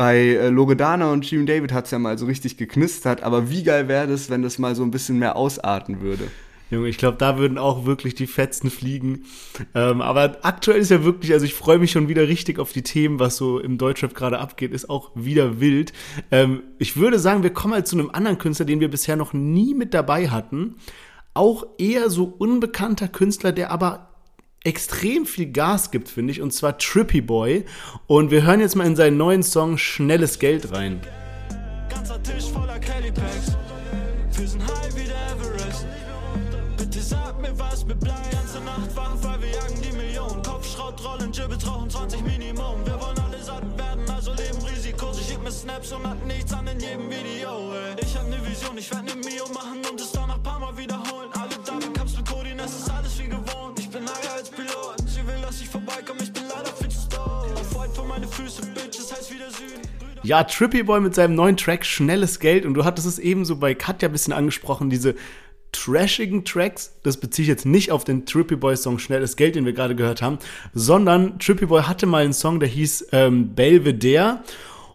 bei 0.00 0.16
äh, 0.16 0.48
Loredana 0.48 1.12
und 1.12 1.30
Jim 1.30 1.44
David 1.44 1.74
hat 1.74 1.84
es 1.84 1.90
ja 1.90 1.98
mal 1.98 2.16
so 2.16 2.24
richtig 2.24 2.56
geknistert, 2.56 3.22
aber 3.22 3.50
wie 3.50 3.62
geil 3.64 3.86
wäre 3.86 4.06
das, 4.06 4.30
wenn 4.30 4.40
das 4.40 4.58
mal 4.58 4.74
so 4.74 4.82
ein 4.82 4.90
bisschen 4.90 5.18
mehr 5.18 5.36
ausarten 5.36 6.00
würde? 6.00 6.28
Junge, 6.70 6.88
ich 6.88 6.96
glaube, 6.96 7.18
da 7.18 7.36
würden 7.36 7.58
auch 7.58 7.84
wirklich 7.84 8.14
die 8.14 8.26
Fetzen 8.26 8.70
fliegen. 8.70 9.26
Ähm, 9.74 10.00
aber 10.00 10.38
aktuell 10.40 10.80
ist 10.80 10.90
ja 10.90 11.04
wirklich, 11.04 11.34
also 11.34 11.44
ich 11.44 11.52
freue 11.52 11.78
mich 11.78 11.90
schon 11.90 12.08
wieder 12.08 12.28
richtig 12.28 12.58
auf 12.58 12.72
die 12.72 12.80
Themen, 12.80 13.18
was 13.18 13.36
so 13.36 13.58
im 13.58 13.76
Deutschrap 13.76 14.14
gerade 14.14 14.38
abgeht, 14.38 14.72
ist 14.72 14.88
auch 14.88 15.10
wieder 15.14 15.60
wild. 15.60 15.92
Ähm, 16.30 16.62
ich 16.78 16.96
würde 16.96 17.18
sagen, 17.18 17.42
wir 17.42 17.52
kommen 17.52 17.74
halt 17.74 17.86
zu 17.86 17.98
einem 17.98 18.08
anderen 18.08 18.38
Künstler, 18.38 18.64
den 18.64 18.80
wir 18.80 18.88
bisher 18.88 19.16
noch 19.16 19.34
nie 19.34 19.74
mit 19.74 19.92
dabei 19.92 20.30
hatten. 20.30 20.76
Auch 21.34 21.66
eher 21.76 22.08
so 22.08 22.24
unbekannter 22.24 23.08
Künstler, 23.08 23.52
der 23.52 23.70
aber 23.70 24.09
extrem 24.64 25.26
viel 25.26 25.50
Gas 25.52 25.90
gibt, 25.90 26.08
finde 26.08 26.32
ich, 26.32 26.42
und 26.42 26.52
zwar 26.52 26.78
Trippy 26.78 27.20
Boy. 27.20 27.64
Und 28.06 28.30
wir 28.30 28.42
hören 28.42 28.60
jetzt 28.60 28.76
mal 28.76 28.86
in 28.86 28.96
seinen 28.96 29.16
neuen 29.16 29.42
Song 29.42 29.78
Schnelles 29.78 30.38
Geld 30.38 30.72
rein. 30.72 31.00
Ganzer 31.88 32.22
Tisch 32.22 32.50
voller 32.52 32.78
Packs. 32.78 33.56
Wir 34.36 34.48
sind 34.48 34.62
high 34.62 34.94
wie 34.94 35.04
der 35.04 35.32
Everest. 35.32 35.86
Bitte 36.76 37.00
sag 37.00 37.40
mir 37.40 37.58
was 37.58 37.84
mit 37.84 37.98
Blei. 38.00 38.14
Ganze 38.30 38.60
Nacht 38.60 38.94
wach, 38.94 39.16
weil 39.22 39.40
wir 39.42 39.48
jagen 39.48 39.82
die 39.82 39.96
Millionen. 39.96 40.42
Kopfschrott, 40.42 41.02
rollen, 41.04 41.32
Gibbet, 41.32 41.66
rauchen 41.66 41.90
20 41.90 42.22
Minimum. 42.22 42.84
Wir 42.84 43.00
wollen 43.00 43.18
alle 43.18 43.42
satt 43.42 43.64
werden, 43.78 44.08
also 44.08 44.32
leben 44.32 44.62
Risiko. 44.64 45.10
Ich 45.12 45.26
schick 45.26 45.42
mir 45.42 45.50
Snaps 45.50 45.92
und 45.92 46.06
hat 46.06 46.24
nichts 46.26 46.52
an 46.52 46.66
in 46.66 46.80
jedem 46.80 47.10
Video, 47.10 47.72
ey. 47.72 47.96
Ich 48.02 48.16
hab 48.16 48.28
ne 48.28 48.36
Vision, 48.46 48.76
ich 48.78 48.90
werd 48.90 49.04
ne 49.04 49.14
Mio 49.16 49.48
machen 49.52 49.80
und 49.90 50.00
es 50.00 50.12
dann 50.12 50.28
noch 50.28 50.42
paar 50.42 50.58
Mal 50.58 50.76
wiederholen. 50.76 51.39
Ja, 60.30 60.44
Trippy 60.44 60.84
Boy 60.84 61.00
mit 61.00 61.12
seinem 61.16 61.34
neuen 61.34 61.56
Track 61.56 61.84
Schnelles 61.84 62.38
Geld. 62.38 62.64
Und 62.64 62.74
du 62.74 62.84
hattest 62.84 63.04
es 63.04 63.18
ebenso 63.18 63.56
bei 63.56 63.74
Katja 63.74 64.08
ein 64.08 64.12
bisschen 64.12 64.32
angesprochen, 64.32 64.88
diese 64.88 65.16
trashigen 65.72 66.44
Tracks, 66.44 66.94
das 67.02 67.16
beziehe 67.16 67.42
ich 67.42 67.48
jetzt 67.48 67.66
nicht 67.66 67.90
auf 67.90 68.04
den 68.04 68.26
Trippy 68.26 68.54
Boy 68.54 68.76
Song 68.76 69.00
Schnelles 69.00 69.34
Geld, 69.34 69.56
den 69.56 69.64
wir 69.64 69.72
gerade 69.72 69.96
gehört 69.96 70.22
haben, 70.22 70.38
sondern 70.72 71.40
Trippy 71.40 71.66
Boy 71.66 71.82
hatte 71.82 72.06
mal 72.06 72.22
einen 72.22 72.32
Song, 72.32 72.60
der 72.60 72.68
hieß 72.68 73.08
ähm, 73.10 73.56
Belvedere 73.56 74.44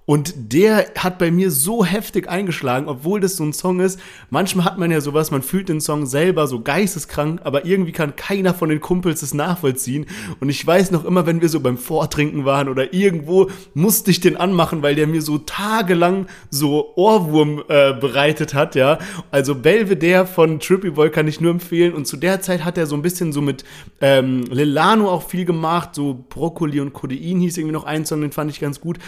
und 0.05 0.53
der 0.53 0.85
hat 0.97 1.17
bei 1.17 1.31
mir 1.31 1.49
so 1.49 1.83
heftig 1.83 2.29
eingeschlagen, 2.29 2.87
obwohl 2.87 3.19
das 3.19 3.37
so 3.37 3.43
ein 3.43 3.53
Song 3.53 3.79
ist. 3.79 3.99
Manchmal 4.29 4.65
hat 4.65 4.77
man 4.77 4.91
ja 4.91 5.01
sowas, 5.01 5.31
man 5.31 5.41
fühlt 5.41 5.67
den 5.67 5.81
Song 5.81 6.05
selber 6.05 6.45
so 6.45 6.61
geisteskrank, 6.61 7.41
aber 7.43 7.65
irgendwie 7.65 7.91
kann 7.91 8.15
keiner 8.15 8.53
von 8.53 8.69
den 8.69 8.81
Kumpels 8.81 9.23
es 9.23 9.33
nachvollziehen. 9.33 10.05
Und 10.39 10.49
ich 10.49 10.65
weiß 10.65 10.91
noch 10.91 11.05
immer, 11.05 11.25
wenn 11.25 11.41
wir 11.41 11.49
so 11.49 11.59
beim 11.59 11.79
Vortrinken 11.79 12.45
waren 12.45 12.69
oder 12.69 12.93
irgendwo, 12.93 13.49
musste 13.73 14.11
ich 14.11 14.19
den 14.19 14.37
anmachen, 14.37 14.83
weil 14.83 14.93
der 14.93 15.07
mir 15.07 15.23
so 15.23 15.39
tagelang 15.39 16.27
so 16.51 16.93
Ohrwurm 16.95 17.63
äh, 17.67 17.93
bereitet 17.93 18.53
hat, 18.53 18.75
ja. 18.75 18.99
Also 19.31 19.55
Belvedere 19.55 20.27
von 20.27 20.59
Trippy 20.59 20.91
Boy 20.91 21.09
kann 21.09 21.27
ich 21.27 21.41
nur 21.41 21.49
empfehlen. 21.49 21.93
Und 21.95 22.05
zu 22.05 22.17
der 22.17 22.41
Zeit 22.41 22.63
hat 22.63 22.77
er 22.77 22.85
so 22.85 22.95
ein 22.95 23.01
bisschen 23.01 23.33
so 23.33 23.41
mit 23.41 23.63
ähm, 24.01 24.43
Lilano 24.51 25.09
auch 25.09 25.23
viel 25.23 25.45
gemacht, 25.45 25.95
so 25.95 26.25
Brokkoli 26.29 26.79
und 26.79 26.93
Codein 26.93 27.39
hieß 27.39 27.57
irgendwie 27.57 27.73
noch 27.73 27.85
ein 27.85 28.05
Song, 28.05 28.21
den 28.21 28.31
fand 28.31 28.51
ich 28.51 28.59
ganz 28.59 28.79
gut. 28.79 28.99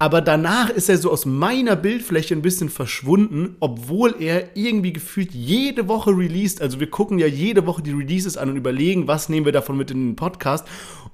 Aber 0.00 0.20
danach 0.20 0.70
ist 0.70 0.88
er 0.88 0.96
so 0.96 1.10
aus 1.10 1.26
meiner 1.26 1.74
Bildfläche 1.74 2.34
ein 2.34 2.42
bisschen 2.42 2.68
verschwunden, 2.68 3.56
obwohl 3.58 4.14
er 4.20 4.56
irgendwie 4.56 4.92
gefühlt 4.92 5.34
jede 5.34 5.88
Woche 5.88 6.10
released. 6.10 6.62
Also 6.62 6.78
wir 6.78 6.88
gucken 6.88 7.18
ja 7.18 7.26
jede 7.26 7.66
Woche 7.66 7.82
die 7.82 7.90
Releases 7.90 8.36
an 8.36 8.50
und 8.50 8.56
überlegen, 8.56 9.08
was 9.08 9.28
nehmen 9.28 9.44
wir 9.44 9.52
davon 9.52 9.76
mit 9.76 9.90
in 9.90 10.10
den 10.10 10.16
Podcast. 10.16 10.68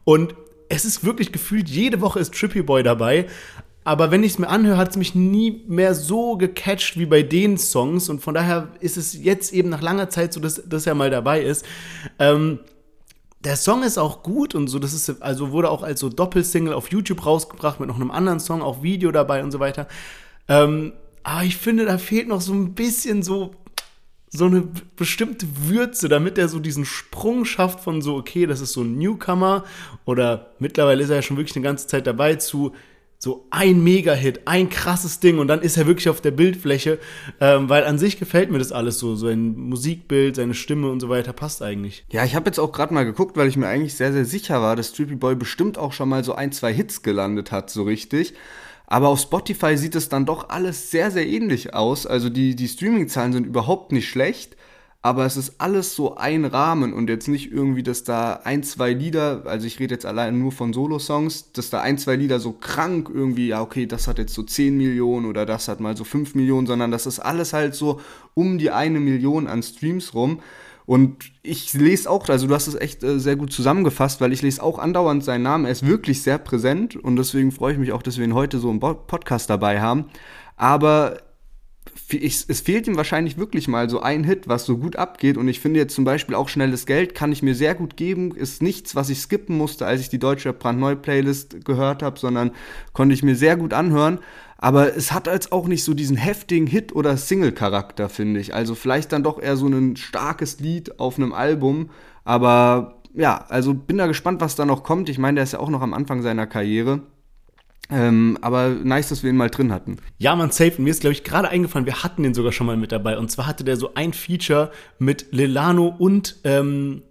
Und 0.05 0.35
es 0.69 0.85
ist 0.85 1.03
wirklich 1.03 1.33
gefühlt, 1.33 1.69
jede 1.71 2.03
Woche 2.03 2.21
ist 2.21 2.35
Trippy 2.35 2.63
Boy 2.63 2.83
dabei. 2.83 3.27
Aber 3.85 4.11
wenn 4.11 4.23
ich 4.23 4.33
es 4.33 4.39
mir 4.39 4.49
anhöre, 4.49 4.77
hat 4.77 4.91
es 4.91 4.97
mich 4.97 5.15
nie 5.15 5.63
mehr 5.67 5.95
so 5.95 6.37
gecatcht 6.37 6.99
wie 6.99 7.07
bei 7.07 7.23
den 7.23 7.57
Songs. 7.57 8.11
Und 8.11 8.21
von 8.21 8.35
daher 8.35 8.69
ist 8.81 8.99
es 8.99 9.15
jetzt 9.23 9.55
eben 9.55 9.71
nach 9.71 9.83
langer 9.83 10.11
Zeit 10.11 10.35
so, 10.35 10.41
dass, 10.41 10.63
dass 10.67 10.87
er 10.87 10.95
mal 10.95 11.11
dabei 11.11 11.43
ist. 11.43 11.65
Ähm, 12.19 12.61
der 13.45 13.57
Song 13.57 13.83
ist 13.83 13.99
auch 13.99 14.23
gut 14.23 14.55
und 14.55 14.69
so, 14.69 14.79
das 14.79 14.93
ist, 14.93 15.23
also 15.23 15.53
wurde 15.53 15.71
auch 15.71 15.83
als 15.83 16.01
so 16.01 16.09
Doppelsingle 16.09 16.75
auf 16.75 16.91
YouTube 16.91 17.25
rausgebracht 17.25 17.79
mit 17.79 17.89
noch 17.89 17.97
einem 17.97 18.11
anderen 18.11 18.41
Song, 18.41 18.63
auch 18.63 18.83
Video 18.83 19.13
dabei 19.13 19.43
und 19.43 19.51
so 19.51 19.61
weiter. 19.61 19.87
Ähm, 20.49 20.93
aber 21.23 21.45
ich 21.45 21.57
finde, 21.57 21.85
da 21.85 21.99
fehlt 21.99 22.29
noch 22.29 22.41
so 22.41 22.53
ein 22.53 22.75
bisschen 22.75 23.23
so, 23.23 23.55
so 24.31 24.47
eine 24.47 24.69
bestimmte 24.97 25.47
Würze, 25.69 26.09
damit 26.09 26.39
er 26.39 26.49
so 26.49 26.59
diesen 26.59 26.85
Sprung 26.85 27.45
schafft 27.45 27.81
von 27.81 28.03
so, 28.03 28.17
okay, 28.17 28.47
das 28.47 28.61
ist 28.61 28.73
so 28.73 28.83
ein 28.83 28.99
Newcomer 28.99 29.65
oder 30.05 30.51
mittlerweile 30.59 31.03
ist 31.03 31.11
er 31.11 31.17
ja 31.17 31.23
schon 31.23 31.37
wirklich 31.37 31.57
eine 31.57 31.65
ganze 31.65 31.87
Zeit 31.87 32.07
dabei 32.07 32.37
zu, 32.37 32.73
so 33.25 33.47
ein 33.51 33.83
Mega-Hit, 33.83 34.43
ein 34.45 34.69
krasses 34.69 35.19
Ding 35.19 35.39
und 35.39 35.49
dann 35.49 35.63
ist 35.63 35.77
er 35.77 35.87
wirklich 35.87 36.09
auf 36.09 36.21
der 36.21 36.31
Bildfläche, 36.31 37.01
ähm, 37.41 37.69
weil 37.69 37.83
an 37.83 37.99
sich 37.99 38.21
gefällt 38.21 38.53
mir 38.53 38.59
das 38.59 38.71
alles 38.71 39.01
so, 39.01 39.17
so 39.17 39.27
ein 39.27 39.57
Musikbild, 39.57 40.37
seine 40.37 40.55
Stimme 40.55 40.89
und 40.89 41.01
so 41.01 41.09
weiter 41.09 41.33
passt 41.33 41.63
eigentlich. 41.63 42.05
Ja, 42.13 42.25
ich 42.25 42.37
habe 42.37 42.47
jetzt 42.47 42.61
auch 42.61 42.71
gerade 42.71 42.95
mal 42.95 43.05
geguckt, 43.05 43.37
weil 43.37 43.49
ich 43.49 43.57
mir 43.57 43.67
eigentlich 43.67 43.95
sehr, 43.95 44.13
sehr 44.13 44.25
sicher 44.25 44.63
war, 44.63 44.77
dass 44.77 44.93
Trippy 44.93 45.17
Boy 45.17 45.35
bestimmt 45.35 45.79
auch 45.79 45.93
schon 45.93 46.09
mal 46.09 46.23
so 46.23 46.35
ein, 46.35 46.53
zwei 46.53 46.73
Hits 46.73 47.03
gelandet 47.03 47.51
hat, 47.51 47.71
so 47.71 47.83
richtig. 47.83 48.35
Aber 48.87 49.09
auf 49.09 49.19
Spotify 49.19 49.77
sieht 49.77 49.95
es 49.95 50.09
dann 50.09 50.27
doch 50.27 50.51
alles 50.51 50.91
sehr, 50.91 51.11
sehr 51.11 51.27
ähnlich 51.27 51.75
aus. 51.75 52.07
Also 52.07 52.29
die, 52.29 52.55
die 52.55 52.69
Streaming-Zahlen 52.69 53.33
sind 53.33 53.47
überhaupt 53.47 53.91
nicht 53.91 54.09
schlecht 54.09 54.57
aber 55.05 55.27
es 55.27 55.37
ist 55.37 55.57
alles 55.59 55.95
so 55.95 56.17
ein 56.17 56.47
Rahmen 56.47 56.95
und 56.95 57.11
jetzt 57.11 57.29
nicht 57.29 57.53
irgendwie, 57.53 57.83
dass 57.83 58.05
da 58.05 58.41
ein, 58.45 58.63
zwei 58.63 58.95
Lieder, 58.95 59.43
also 59.45 59.67
ich 59.67 59.79
rede 59.79 59.93
jetzt 59.93 60.07
allein 60.07 60.39
nur 60.39 60.51
von 60.51 60.73
Solo-Songs, 60.73 61.53
dass 61.53 61.69
da 61.69 61.83
ein, 61.83 61.99
zwei 61.99 62.17
Lieder 62.17 62.41
so 62.41 62.53
krank 62.53 63.11
irgendwie, 63.13 63.49
ja, 63.49 63.61
okay, 63.61 63.85
das 63.85 64.09
hat 64.09 64.17
jetzt 64.17 64.33
so 64.33 64.43
10 64.43 64.79
Millionen 64.79 65.27
oder 65.27 65.45
das 65.45 65.69
hat 65.69 65.79
mal 65.79 65.95
so 65.95 66.05
5 66.05 66.35
Millionen, 66.35 66.67
sondern 66.67 66.91
das 66.91 67.05
ist 67.05 67.19
alles 67.19 67.53
halt 67.53 67.75
so 67.75 68.01
um 68.33 68.57
die 68.57 68.71
eine 68.71 68.99
Million 68.99 69.47
an 69.47 69.63
Streams 69.63 70.15
rum. 70.15 70.41
Und 70.87 71.33
ich 71.43 71.75
lese 71.75 72.11
auch, 72.11 72.27
also 72.31 72.47
du 72.47 72.55
hast 72.55 72.67
es 72.67 72.75
echt 72.75 73.05
äh, 73.05 73.21
sehr 73.21 73.37
gut 73.37 73.53
zusammengefasst, 73.53 74.23
weil 74.23 74.33
ich 74.33 74.41
lese 74.41 74.63
auch 74.63 74.79
andauernd 74.79 75.23
seinen 75.23 75.43
Namen. 75.43 75.67
Er 75.67 75.73
ist 75.73 75.87
wirklich 75.87 76.23
sehr 76.23 76.39
präsent 76.39 76.97
und 76.97 77.17
deswegen 77.17 77.53
freue 77.53 77.75
ich 77.75 77.79
mich 77.79 77.93
auch, 77.93 78.03
dass 78.03 78.17
wir 78.17 78.25
ihn 78.25 78.33
heute 78.33 78.59
so 78.59 78.71
im 78.71 78.81
Podcast 78.81 79.51
dabei 79.51 79.83
haben. 79.83 80.07
Aber 80.57 81.19
ich, 82.19 82.45
es 82.49 82.61
fehlt 82.61 82.87
ihm 82.87 82.97
wahrscheinlich 82.97 83.39
wirklich 83.39 83.69
mal 83.69 83.89
so 83.91 84.01
ein 84.01 84.25
Hit, 84.25 84.49
was 84.49 84.65
so 84.65 84.79
gut 84.79 84.97
abgeht. 84.97 85.37
Und 85.37 85.49
ich 85.49 85.61
finde 85.61 85.81
jetzt 85.81 85.95
zum 85.95 86.05
Beispiel 86.05 86.35
auch 86.35 86.49
Schnelles 86.49 86.87
Geld 86.87 87.15
kann 87.15 87.33
ich 87.33 87.43
mir 87.43 87.55
sehr 87.55 87.75
gut 87.75 87.97
geben. 87.97 88.35
Ist 88.35 88.63
nichts, 88.63 88.95
was 88.95 89.11
ich 89.11 89.21
skippen 89.21 89.57
musste, 89.57 89.87
als 89.87 90.01
ich 90.01 90.09
die 90.09 90.19
deutsche 90.19 90.53
brandneu 90.53 90.97
Playlist 90.97 91.65
gehört 91.65 92.03
habe, 92.03 92.19
sondern 92.19 92.53
konnte 92.93 93.15
ich 93.15 93.23
mir 93.23 93.37
sehr 93.37 93.57
gut 93.57 93.73
anhören. 93.73 94.19
Aber 94.59 94.97
es 94.97 95.13
hat 95.13 95.29
als 95.29 95.53
auch 95.53 95.67
nicht 95.67 95.85
so 95.85 95.95
diesen 95.95 96.17
heftigen 96.17 96.67
Hit- 96.67 96.95
oder 96.95 97.17
Single-Charakter, 97.17 98.09
finde 98.09 98.41
ich. 98.41 98.55
Also 98.55 98.75
vielleicht 98.75 99.13
dann 99.13 99.23
doch 99.23 99.41
eher 99.41 99.57
so 99.57 99.67
ein 99.67 99.97
starkes 99.97 100.61
Lied 100.61 100.99
auf 100.99 101.19
einem 101.19 101.33
Album. 101.33 101.91
Aber 102.25 103.03
ja, 103.15 103.45
also 103.49 103.75
bin 103.75 103.99
da 103.99 104.07
gespannt, 104.07 104.41
was 104.41 104.57
da 104.57 104.65
noch 104.65 104.83
kommt. 104.83 105.09
Ich 105.09 105.19
meine, 105.19 105.37
der 105.37 105.45
ist 105.45 105.53
ja 105.53 105.61
auch 105.61 105.71
noch 105.71 105.83
am 105.83 105.95
Anfang 105.95 106.23
seiner 106.23 106.47
Karriere. 106.47 107.03
Ähm, 107.91 108.39
aber 108.41 108.71
nice, 108.71 109.11
dass 109.11 109.23
wir 109.23 109.31
ihn 109.31 109.37
mal 109.37 109.51
drin 109.51 109.73
hatten. 109.73 109.99
Ja, 110.19 110.35
man, 110.37 110.51
safe. 110.51 110.79
Und 110.79 110.85
mir 110.85 110.91
ist, 110.91 111.01
glaube 111.01 111.13
ich, 111.13 111.25
gerade 111.25 111.49
eingefallen, 111.49 111.87
wir 111.87 112.03
hatten 112.03 112.23
den 112.23 112.35
sogar 112.35 112.53
schon 112.53 112.67
mal 112.67 112.77
mit 112.77 112.93
dabei. 112.93 113.19
Und 113.19 113.31
zwar 113.31 113.47
hatte 113.47 113.65
der 113.65 113.77
so 113.77 113.95
ein 113.95 114.13
Feature 114.13 114.71
mit 114.99 115.27
Lilano 115.33 115.95
und 115.99 116.37
ähm, 116.45 117.03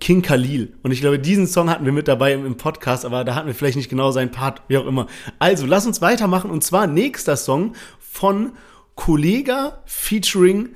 King 0.00 0.22
Khalil. 0.22 0.74
Und 0.82 0.92
ich 0.92 1.00
glaube, 1.00 1.18
diesen 1.18 1.46
Song 1.46 1.68
hatten 1.68 1.84
wir 1.84 1.92
mit 1.92 2.08
dabei 2.08 2.32
im, 2.32 2.46
im, 2.46 2.56
Podcast, 2.56 3.04
aber 3.04 3.24
da 3.24 3.34
hatten 3.34 3.48
wir 3.48 3.54
vielleicht 3.54 3.76
nicht 3.76 3.90
genau 3.90 4.10
seinen 4.10 4.30
Part, 4.30 4.62
wie 4.68 4.78
auch 4.78 4.86
immer. 4.86 5.08
Also, 5.38 5.66
lass 5.66 5.86
uns 5.86 6.00
weitermachen. 6.00 6.50
Und 6.50 6.64
zwar 6.64 6.86
nächster 6.86 7.36
Song 7.36 7.74
von 7.98 8.52
Kollega 8.94 9.82
featuring 9.84 10.70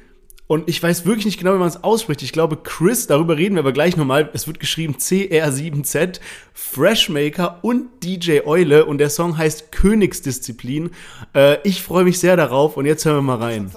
und 0.52 0.68
ich 0.68 0.82
weiß 0.82 1.06
wirklich 1.06 1.24
nicht 1.24 1.38
genau, 1.38 1.54
wie 1.54 1.58
man 1.58 1.68
es 1.68 1.82
ausspricht. 1.82 2.20
Ich 2.20 2.30
glaube, 2.30 2.58
Chris, 2.58 3.06
darüber 3.06 3.38
reden 3.38 3.54
wir 3.54 3.60
aber 3.60 3.72
gleich 3.72 3.96
nochmal. 3.96 4.28
Es 4.34 4.46
wird 4.46 4.60
geschrieben 4.60 4.96
CR7Z, 4.98 6.20
Freshmaker 6.52 7.60
und 7.62 7.86
DJ 8.04 8.40
Eule. 8.44 8.84
Und 8.84 8.98
der 8.98 9.08
Song 9.08 9.38
heißt 9.38 9.72
Königsdisziplin. 9.72 10.90
Äh, 11.34 11.56
ich 11.66 11.82
freue 11.82 12.04
mich 12.04 12.20
sehr 12.20 12.36
darauf 12.36 12.76
und 12.76 12.84
jetzt 12.84 13.06
hören 13.06 13.24
wir 13.24 13.38
mal 13.38 13.42
rein. 13.42 13.72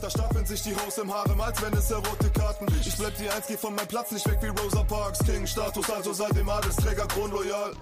Da 0.00 0.10
stapeln 0.10 0.46
sich 0.46 0.62
die 0.62 0.74
Hoes 0.74 0.96
im 0.96 1.12
Harem, 1.12 1.38
als 1.38 1.62
wenn 1.62 1.72
es 1.74 1.94
rote 1.94 2.30
Karten. 2.30 2.66
Ich 2.80 2.96
bleib 2.96 3.16
die 3.18 3.28
1, 3.28 3.46
geh 3.46 3.56
von 3.58 3.74
meinem 3.74 3.88
Platz 3.88 4.12
nicht 4.12 4.26
weg 4.26 4.38
wie 4.40 4.62
Rosa 4.62 4.84
Parks. 4.84 5.18
King 5.18 5.46
Status, 5.46 5.90
also 5.90 6.14
seitdem 6.14 6.48
Adelsträger 6.48 7.06
kronloyal. 7.08 7.72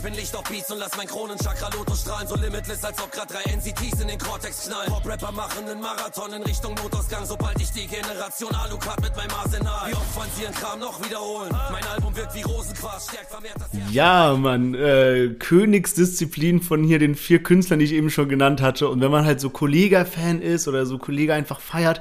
Ich 0.00 0.04
bin 0.04 0.14
Licht 0.14 0.34
auf 0.34 0.44
Beats 0.44 0.70
und 0.70 0.78
lass 0.78 0.96
mein 0.96 1.06
Kronenchakra 1.06 1.68
Loto 1.76 1.94
strahlen. 1.94 2.26
So 2.26 2.34
limitless, 2.34 2.82
als 2.82 2.98
ob 3.02 3.12
grad 3.12 3.30
drei 3.30 3.42
NCTs 3.52 4.00
in 4.00 4.08
den 4.08 4.18
Cortex 4.18 4.66
knallen. 4.66 4.90
Pop-Rapper 4.90 5.30
machen 5.30 5.68
einen 5.68 5.78
Marathon 5.78 6.32
in 6.32 6.42
Richtung 6.42 6.72
Notausgang, 6.72 7.26
sobald 7.26 7.60
ich 7.60 7.70
die 7.72 7.86
Generation 7.86 8.50
Alucard 8.54 8.98
mit 9.02 9.14
meinem 9.14 9.34
Arsenal. 9.34 9.90
Wie 9.90 9.94
oft 9.94 10.16
wollen 10.16 10.30
sie 10.34 10.44
ihren 10.44 10.54
Kram 10.54 10.80
noch 10.80 11.04
wiederholen? 11.04 11.50
Mein 11.70 11.84
Album 11.84 12.16
wirkt 12.16 12.34
wie 12.34 12.40
Rosenquarz, 12.40 13.08
stärkt 13.10 13.30
vermehrt 13.30 13.56
das 13.58 13.68
Ja, 13.92 14.34
Mann, 14.36 14.72
äh, 14.72 15.34
Königsdisziplin 15.38 16.62
von 16.62 16.82
hier 16.82 16.98
den 16.98 17.14
vier 17.14 17.42
Künstlern, 17.42 17.80
die 17.80 17.84
ich 17.84 17.92
eben 17.92 18.08
schon 18.08 18.30
genannt 18.30 18.62
hatte. 18.62 18.88
Und 18.88 19.02
wenn 19.02 19.10
man 19.10 19.26
halt 19.26 19.38
so 19.38 19.50
Kollega-Fan 19.50 20.40
ist 20.40 20.66
oder 20.66 20.86
so 20.86 20.96
Kollege 20.96 21.34
einfach 21.34 21.60
feiert, 21.60 22.00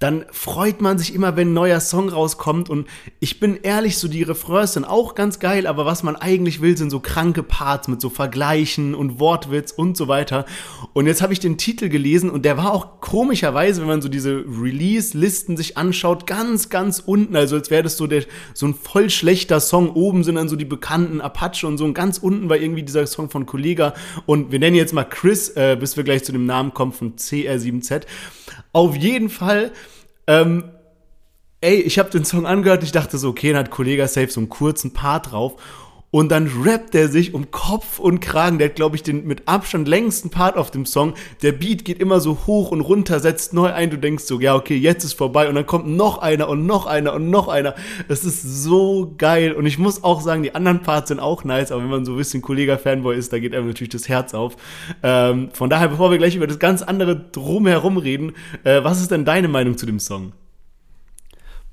dann 0.00 0.24
freut 0.32 0.80
man 0.80 0.98
sich 0.98 1.14
immer, 1.14 1.36
wenn 1.36 1.50
ein 1.50 1.54
neuer 1.54 1.80
Song 1.80 2.08
rauskommt. 2.08 2.68
Und 2.68 2.88
ich 3.20 3.38
bin 3.38 3.60
ehrlich, 3.62 3.96
so 3.96 4.08
die 4.08 4.24
Refrains 4.24 4.72
sind 4.72 4.84
auch 4.84 5.14
ganz 5.14 5.38
geil, 5.38 5.66
aber 5.66 5.86
was 5.86 6.02
man 6.02 6.16
eigentlich 6.16 6.60
will, 6.60 6.76
sind 6.76 6.90
so 6.90 7.00
kranke 7.00 7.42
Parts 7.42 7.86
mit 7.88 8.00
so 8.00 8.10
Vergleichen 8.10 8.94
und 8.94 9.20
Wortwitz 9.20 9.70
und 9.70 9.96
so 9.96 10.08
weiter. 10.08 10.46
Und 10.92 11.06
jetzt 11.06 11.22
habe 11.22 11.32
ich 11.32 11.40
den 11.40 11.58
Titel 11.58 11.88
gelesen 11.88 12.28
und 12.28 12.44
der 12.44 12.56
war 12.58 12.72
auch 12.72 13.00
komischerweise, 13.00 13.80
wenn 13.80 13.88
man 13.88 14.02
so 14.02 14.08
diese 14.08 14.44
Release-Listen 14.46 15.56
sich 15.56 15.78
anschaut, 15.78 16.26
ganz, 16.26 16.68
ganz 16.68 16.98
unten. 16.98 17.36
Also 17.36 17.56
als 17.56 17.70
wäre 17.70 17.84
das 17.84 17.96
so, 17.96 18.06
der, 18.06 18.24
so 18.52 18.66
ein 18.66 18.74
voll 18.74 19.10
schlechter 19.10 19.60
Song. 19.60 19.90
Oben 19.90 20.24
sind 20.24 20.34
dann 20.34 20.48
so 20.48 20.56
die 20.56 20.64
bekannten 20.64 21.20
Apache 21.20 21.66
und 21.66 21.78
so. 21.78 21.84
Und 21.84 21.94
ganz 21.94 22.18
unten 22.18 22.50
war 22.50 22.56
irgendwie 22.56 22.82
dieser 22.82 23.06
Song 23.06 23.30
von 23.30 23.46
Kollega. 23.46 23.94
Und 24.26 24.50
wir 24.50 24.58
nennen 24.58 24.76
jetzt 24.76 24.92
mal 24.92 25.04
Chris, 25.04 25.50
äh, 25.50 25.76
bis 25.78 25.96
wir 25.96 26.04
gleich 26.04 26.24
zu 26.24 26.32
dem 26.32 26.46
Namen 26.46 26.74
kommen 26.74 26.92
von 26.92 27.14
CR7Z. 27.14 28.02
Auf 28.72 28.96
jeden 28.96 29.30
Fall 29.30 29.70
ähm, 30.26 30.64
ey, 31.60 31.80
ich 31.80 31.98
habe 31.98 32.10
den 32.10 32.24
Song 32.24 32.46
angehört, 32.46 32.82
ich 32.82 32.92
dachte 32.92 33.18
so, 33.18 33.28
okay, 33.28 33.52
dann 33.52 33.64
hat 33.64 33.70
Kollega 33.70 34.06
Safe 34.06 34.28
so 34.28 34.40
einen 34.40 34.48
kurzen 34.48 34.92
Part 34.92 35.32
drauf. 35.32 35.54
Und 36.14 36.30
dann 36.30 36.48
rappt 36.62 36.94
er 36.94 37.08
sich 37.08 37.34
um 37.34 37.50
Kopf 37.50 37.98
und 37.98 38.20
Kragen. 38.20 38.58
Der 38.58 38.68
hat, 38.68 38.76
glaube 38.76 38.94
ich, 38.94 39.02
den 39.02 39.26
mit 39.26 39.48
Abstand 39.48 39.88
längsten 39.88 40.30
Part 40.30 40.56
auf 40.56 40.70
dem 40.70 40.86
Song. 40.86 41.14
Der 41.42 41.50
Beat 41.50 41.84
geht 41.84 41.98
immer 41.98 42.20
so 42.20 42.46
hoch 42.46 42.70
und 42.70 42.82
runter, 42.82 43.18
setzt 43.18 43.52
neu 43.52 43.72
ein. 43.72 43.90
Du 43.90 43.98
denkst 43.98 44.22
so, 44.22 44.38
ja, 44.38 44.54
okay, 44.54 44.76
jetzt 44.76 45.02
ist 45.02 45.14
vorbei. 45.14 45.48
Und 45.48 45.56
dann 45.56 45.66
kommt 45.66 45.88
noch 45.88 46.18
einer 46.18 46.48
und 46.48 46.66
noch 46.66 46.86
einer 46.86 47.14
und 47.14 47.30
noch 47.30 47.48
einer. 47.48 47.74
Das 48.06 48.24
ist 48.24 48.44
so 48.44 49.12
geil. 49.18 49.54
Und 49.54 49.66
ich 49.66 49.76
muss 49.76 50.04
auch 50.04 50.20
sagen, 50.20 50.44
die 50.44 50.54
anderen 50.54 50.82
Parts 50.82 51.08
sind 51.08 51.18
auch 51.18 51.42
nice. 51.42 51.72
Aber 51.72 51.82
wenn 51.82 51.90
man 51.90 52.04
so 52.04 52.12
ein 52.12 52.18
bisschen 52.18 52.42
Kollega-Fanboy 52.42 53.16
ist, 53.16 53.32
da 53.32 53.40
geht 53.40 53.52
einem 53.52 53.66
natürlich 53.66 53.90
das 53.90 54.08
Herz 54.08 54.34
auf. 54.34 54.54
Ähm, 55.02 55.48
von 55.52 55.68
daher, 55.68 55.88
bevor 55.88 56.12
wir 56.12 56.18
gleich 56.18 56.36
über 56.36 56.46
das 56.46 56.60
ganz 56.60 56.82
andere 56.82 57.16
drumherum 57.32 57.96
reden, 57.96 58.34
äh, 58.62 58.84
was 58.84 59.00
ist 59.00 59.10
denn 59.10 59.24
deine 59.24 59.48
Meinung 59.48 59.76
zu 59.76 59.84
dem 59.84 59.98
Song? 59.98 60.30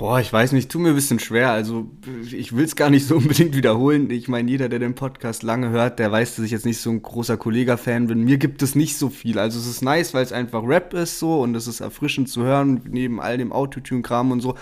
Boah, 0.01 0.19
ich 0.19 0.33
weiß 0.33 0.53
nicht, 0.53 0.71
tut 0.71 0.81
mir 0.81 0.89
ein 0.89 0.95
bisschen 0.95 1.19
schwer. 1.19 1.51
Also 1.51 1.91
ich 2.31 2.55
will 2.55 2.65
es 2.65 2.75
gar 2.75 2.89
nicht 2.89 3.05
so 3.05 3.15
unbedingt 3.17 3.55
wiederholen. 3.55 4.09
Ich 4.09 4.27
meine, 4.27 4.49
jeder, 4.49 4.67
der 4.67 4.79
den 4.79 4.95
Podcast 4.95 5.43
lange 5.43 5.69
hört, 5.69 5.99
der 5.99 6.11
weiß, 6.11 6.37
dass 6.37 6.45
ich 6.45 6.49
jetzt 6.49 6.65
nicht 6.65 6.79
so 6.79 6.89
ein 6.89 7.03
großer 7.03 7.37
Kollega-Fan 7.37 8.07
bin. 8.07 8.23
Mir 8.23 8.39
gibt 8.39 8.63
es 8.63 8.73
nicht 8.73 8.97
so 8.97 9.09
viel. 9.09 9.37
Also 9.37 9.59
es 9.59 9.67
ist 9.67 9.83
nice, 9.83 10.15
weil 10.15 10.23
es 10.23 10.33
einfach 10.33 10.63
Rap 10.63 10.95
ist 10.95 11.19
so 11.19 11.41
und 11.41 11.53
es 11.53 11.67
ist 11.67 11.81
erfrischend 11.81 12.29
zu 12.29 12.41
hören, 12.41 12.81
neben 12.89 13.21
all 13.21 13.37
dem 13.37 13.51
Autotune-Kram 13.51 14.31
und 14.31 14.41
so. 14.41 14.55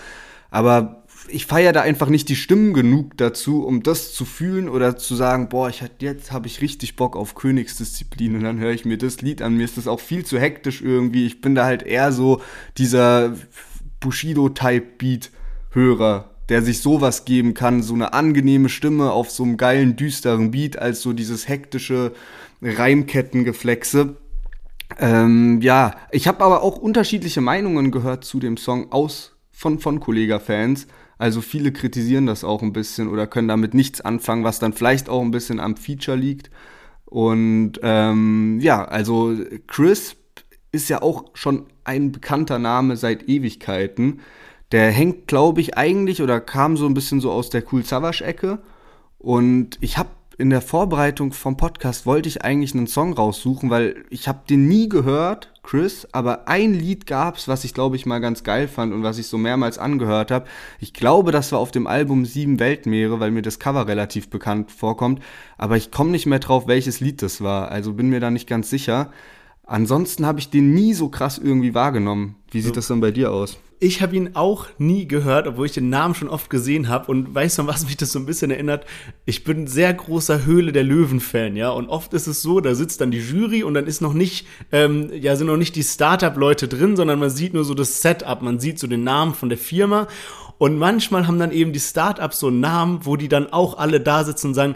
Aber 0.50 1.04
ich 1.28 1.46
feiere 1.46 1.72
da 1.72 1.80
einfach 1.80 2.10
nicht 2.10 2.28
die 2.28 2.36
Stimmen 2.36 2.74
genug 2.74 3.16
dazu, 3.16 3.64
um 3.64 3.82
das 3.82 4.12
zu 4.12 4.26
fühlen 4.26 4.68
oder 4.68 4.98
zu 4.98 5.14
sagen, 5.14 5.48
boah, 5.48 5.70
ich 5.70 5.80
hat, 5.80 6.02
jetzt 6.02 6.32
habe 6.32 6.48
ich 6.48 6.60
richtig 6.60 6.96
Bock 6.96 7.16
auf 7.16 7.34
Königsdisziplin 7.34 8.36
und 8.36 8.42
dann 8.42 8.58
höre 8.58 8.72
ich 8.72 8.84
mir 8.84 8.98
das 8.98 9.22
Lied 9.22 9.40
an. 9.40 9.56
Mir 9.56 9.64
ist 9.64 9.78
das 9.78 9.88
auch 9.88 10.00
viel 10.00 10.26
zu 10.26 10.38
hektisch 10.38 10.82
irgendwie. 10.82 11.24
Ich 11.24 11.40
bin 11.40 11.54
da 11.54 11.64
halt 11.64 11.82
eher 11.82 12.12
so 12.12 12.42
dieser 12.76 13.36
Bushido-Type-Beat-Hörer, 14.00 16.30
der 16.48 16.62
sich 16.62 16.82
sowas 16.82 17.24
geben 17.24 17.54
kann, 17.54 17.82
so 17.82 17.94
eine 17.94 18.12
angenehme 18.12 18.68
Stimme 18.68 19.12
auf 19.12 19.30
so 19.30 19.44
einem 19.44 19.56
geilen, 19.56 19.94
düsteren 19.96 20.50
Beat, 20.50 20.78
als 20.78 21.00
so 21.02 21.12
dieses 21.12 21.46
hektische 21.48 22.12
Reimkettengeflexe. 22.62 24.16
Ähm, 24.98 25.60
ja, 25.62 25.94
ich 26.10 26.26
habe 26.26 26.44
aber 26.44 26.62
auch 26.62 26.76
unterschiedliche 26.76 27.40
Meinungen 27.40 27.92
gehört 27.92 28.24
zu 28.24 28.40
dem 28.40 28.56
Song 28.56 28.90
aus 28.90 29.36
von, 29.52 29.78
von 29.78 30.00
Kollega-Fans. 30.00 30.88
Also 31.18 31.42
viele 31.42 31.70
kritisieren 31.70 32.26
das 32.26 32.44
auch 32.44 32.62
ein 32.62 32.72
bisschen 32.72 33.08
oder 33.08 33.26
können 33.26 33.48
damit 33.48 33.74
nichts 33.74 34.00
anfangen, 34.00 34.42
was 34.42 34.58
dann 34.58 34.72
vielleicht 34.72 35.08
auch 35.08 35.20
ein 35.20 35.30
bisschen 35.30 35.60
am 35.60 35.76
Feature 35.76 36.16
liegt. 36.16 36.50
Und 37.04 37.74
ähm, 37.82 38.58
ja, 38.60 38.84
also 38.84 39.36
Chris 39.66 40.16
ist 40.72 40.88
ja 40.88 41.02
auch 41.02 41.24
schon 41.34 41.66
ein 41.84 42.12
bekannter 42.12 42.58
Name 42.58 42.96
seit 42.96 43.28
Ewigkeiten. 43.28 44.20
Der 44.72 44.90
hängt, 44.90 45.26
glaube 45.26 45.60
ich, 45.60 45.76
eigentlich 45.76 46.22
oder 46.22 46.40
kam 46.40 46.76
so 46.76 46.86
ein 46.86 46.94
bisschen 46.94 47.20
so 47.20 47.32
aus 47.32 47.50
der 47.50 47.64
Cool 47.72 47.84
Savage-Ecke. 47.84 48.58
Und 49.18 49.78
ich 49.80 49.98
habe 49.98 50.10
in 50.40 50.48
der 50.48 50.62
Vorbereitung 50.62 51.34
vom 51.34 51.58
Podcast 51.58 52.06
wollte 52.06 52.26
ich 52.26 52.42
eigentlich 52.42 52.72
einen 52.74 52.86
Song 52.86 53.12
raussuchen, 53.12 53.68
weil 53.68 54.06
ich 54.08 54.26
habe 54.26 54.40
den 54.48 54.68
nie 54.68 54.88
gehört, 54.88 55.52
Chris, 55.62 56.08
aber 56.12 56.48
ein 56.48 56.72
Lied 56.72 57.06
gab's, 57.06 57.46
was 57.46 57.64
ich 57.64 57.74
glaube 57.74 57.96
ich 57.96 58.06
mal 58.06 58.20
ganz 58.20 58.42
geil 58.42 58.66
fand 58.66 58.94
und 58.94 59.02
was 59.02 59.18
ich 59.18 59.26
so 59.26 59.36
mehrmals 59.36 59.76
angehört 59.76 60.30
habe. 60.30 60.46
Ich 60.78 60.94
glaube, 60.94 61.30
das 61.30 61.52
war 61.52 61.58
auf 61.58 61.72
dem 61.72 61.86
Album 61.86 62.24
Sieben 62.24 62.58
Weltmeere, 62.58 63.20
weil 63.20 63.32
mir 63.32 63.42
das 63.42 63.58
Cover 63.58 63.86
relativ 63.86 64.30
bekannt 64.30 64.70
vorkommt, 64.70 65.20
aber 65.58 65.76
ich 65.76 65.90
komme 65.90 66.10
nicht 66.10 66.24
mehr 66.24 66.38
drauf, 66.38 66.66
welches 66.66 67.00
Lied 67.00 67.20
das 67.20 67.42
war, 67.42 67.70
also 67.70 67.92
bin 67.92 68.08
mir 68.08 68.20
da 68.20 68.30
nicht 68.30 68.48
ganz 68.48 68.70
sicher. 68.70 69.10
Ansonsten 69.70 70.26
habe 70.26 70.40
ich 70.40 70.50
den 70.50 70.74
nie 70.74 70.94
so 70.94 71.10
krass 71.10 71.38
irgendwie 71.38 71.74
wahrgenommen. 71.74 72.34
Wie 72.50 72.60
sieht 72.60 72.70
so. 72.70 72.74
das 72.74 72.88
dann 72.88 73.00
bei 73.00 73.12
dir 73.12 73.30
aus? 73.30 73.56
Ich 73.78 74.02
habe 74.02 74.16
ihn 74.16 74.30
auch 74.34 74.66
nie 74.78 75.06
gehört, 75.06 75.46
obwohl 75.46 75.66
ich 75.66 75.72
den 75.72 75.88
Namen 75.88 76.16
schon 76.16 76.28
oft 76.28 76.50
gesehen 76.50 76.88
habe. 76.88 77.08
Und 77.08 77.32
weißt 77.32 77.60
du, 77.60 77.66
was 77.68 77.86
mich 77.86 77.96
das 77.96 78.10
so 78.10 78.18
ein 78.18 78.26
bisschen 78.26 78.50
erinnert? 78.50 78.84
Ich 79.26 79.44
bin 79.44 79.62
ein 79.62 79.66
sehr 79.68 79.94
großer 79.94 80.44
Höhle 80.44 80.72
der 80.72 80.82
Löwen-Fan, 80.82 81.54
ja. 81.54 81.70
Und 81.70 81.88
oft 81.88 82.12
ist 82.14 82.26
es 82.26 82.42
so, 82.42 82.58
da 82.58 82.74
sitzt 82.74 83.00
dann 83.00 83.12
die 83.12 83.20
Jury 83.20 83.62
und 83.62 83.74
dann 83.74 83.86
ist 83.86 84.00
noch 84.00 84.12
nicht, 84.12 84.44
ähm, 84.72 85.08
ja, 85.14 85.36
sind 85.36 85.46
noch 85.46 85.56
nicht 85.56 85.76
die 85.76 85.84
Startup-Leute 85.84 86.66
drin, 86.66 86.96
sondern 86.96 87.20
man 87.20 87.30
sieht 87.30 87.54
nur 87.54 87.62
so 87.62 87.74
das 87.74 88.02
Setup, 88.02 88.42
man 88.42 88.58
sieht 88.58 88.80
so 88.80 88.88
den 88.88 89.04
Namen 89.04 89.34
von 89.34 89.50
der 89.50 89.58
Firma. 89.58 90.08
Und 90.58 90.78
manchmal 90.78 91.28
haben 91.28 91.38
dann 91.38 91.52
eben 91.52 91.72
die 91.72 91.78
Startups 91.78 92.40
so 92.40 92.48
einen 92.48 92.58
Namen, 92.58 93.06
wo 93.06 93.14
die 93.16 93.28
dann 93.28 93.52
auch 93.52 93.78
alle 93.78 94.00
da 94.00 94.24
sitzen 94.24 94.48
und 94.48 94.54
sagen, 94.54 94.74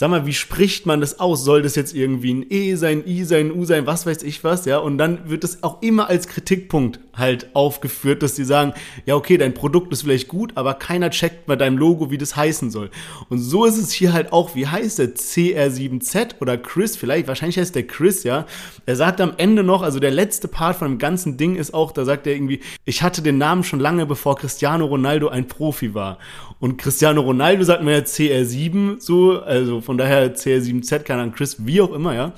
sag 0.00 0.08
mal, 0.08 0.24
wie 0.24 0.32
spricht 0.32 0.86
man 0.86 1.02
das 1.02 1.20
aus? 1.20 1.44
Soll 1.44 1.60
das 1.60 1.76
jetzt 1.76 1.94
irgendwie 1.94 2.32
ein 2.32 2.46
E 2.48 2.74
sein, 2.74 3.06
I 3.06 3.22
sein, 3.24 3.52
U 3.52 3.66
sein, 3.66 3.86
was 3.86 4.06
weiß 4.06 4.22
ich 4.22 4.42
was, 4.42 4.64
ja? 4.64 4.78
Und 4.78 4.96
dann 4.96 5.28
wird 5.28 5.44
das 5.44 5.62
auch 5.62 5.82
immer 5.82 6.08
als 6.08 6.26
Kritikpunkt 6.26 7.00
halt 7.20 7.48
aufgeführt, 7.54 8.22
dass 8.22 8.34
die 8.34 8.44
sagen, 8.44 8.72
ja, 9.06 9.14
okay, 9.14 9.38
dein 9.38 9.54
Produkt 9.54 9.92
ist 9.92 10.02
vielleicht 10.02 10.28
gut, 10.28 10.52
aber 10.56 10.74
keiner 10.74 11.10
checkt 11.10 11.46
bei 11.46 11.56
deinem 11.56 11.78
Logo, 11.78 12.10
wie 12.10 12.18
das 12.18 12.34
heißen 12.36 12.70
soll. 12.70 12.90
Und 13.28 13.38
so 13.38 13.64
ist 13.64 13.76
es 13.76 13.92
hier 13.92 14.12
halt 14.12 14.32
auch, 14.32 14.54
wie 14.54 14.66
heißt 14.66 14.98
der 14.98 15.14
CR7Z 15.14 16.40
oder 16.40 16.58
Chris, 16.58 16.96
vielleicht, 16.96 17.28
wahrscheinlich 17.28 17.58
heißt 17.58 17.74
der 17.74 17.86
Chris, 17.86 18.24
ja. 18.24 18.46
Er 18.86 18.96
sagt 18.96 19.20
am 19.20 19.34
Ende 19.36 19.62
noch, 19.62 19.82
also 19.82 20.00
der 20.00 20.10
letzte 20.10 20.48
Part 20.48 20.76
von 20.76 20.88
dem 20.88 20.98
ganzen 20.98 21.36
Ding 21.36 21.56
ist 21.56 21.72
auch, 21.72 21.92
da 21.92 22.04
sagt 22.04 22.26
er 22.26 22.34
irgendwie, 22.34 22.60
ich 22.84 23.02
hatte 23.02 23.22
den 23.22 23.38
Namen 23.38 23.62
schon 23.62 23.78
lange, 23.80 24.06
bevor 24.06 24.36
Cristiano 24.36 24.86
Ronaldo 24.86 25.28
ein 25.28 25.46
Profi 25.46 25.94
war. 25.94 26.18
Und 26.58 26.76
Cristiano 26.76 27.22
Ronaldo 27.22 27.64
sagt 27.64 27.82
mir 27.82 27.92
ja 27.92 28.00
CR7, 28.00 29.00
so, 29.00 29.40
also 29.40 29.80
von 29.80 29.96
daher 29.96 30.34
CR7Z, 30.34 31.00
keine 31.00 31.22
Ahnung, 31.22 31.34
Chris, 31.34 31.56
wie 31.64 31.80
auch 31.80 31.92
immer, 31.92 32.14
ja. 32.14 32.32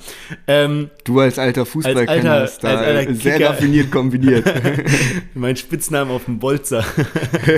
Ähm, 0.47 0.89
du 1.03 1.19
als 1.19 1.37
alter 1.37 1.65
Fußballkenner 1.65 2.31
als 2.31 2.63
alter 2.63 3.13
sehr 3.15 3.49
raffiniert 3.49 3.91
kombiniert. 3.91 4.45
mein 5.33 5.55
Spitzname 5.55 6.11
auf 6.11 6.25
dem 6.25 6.39
Bolzer. 6.39 6.83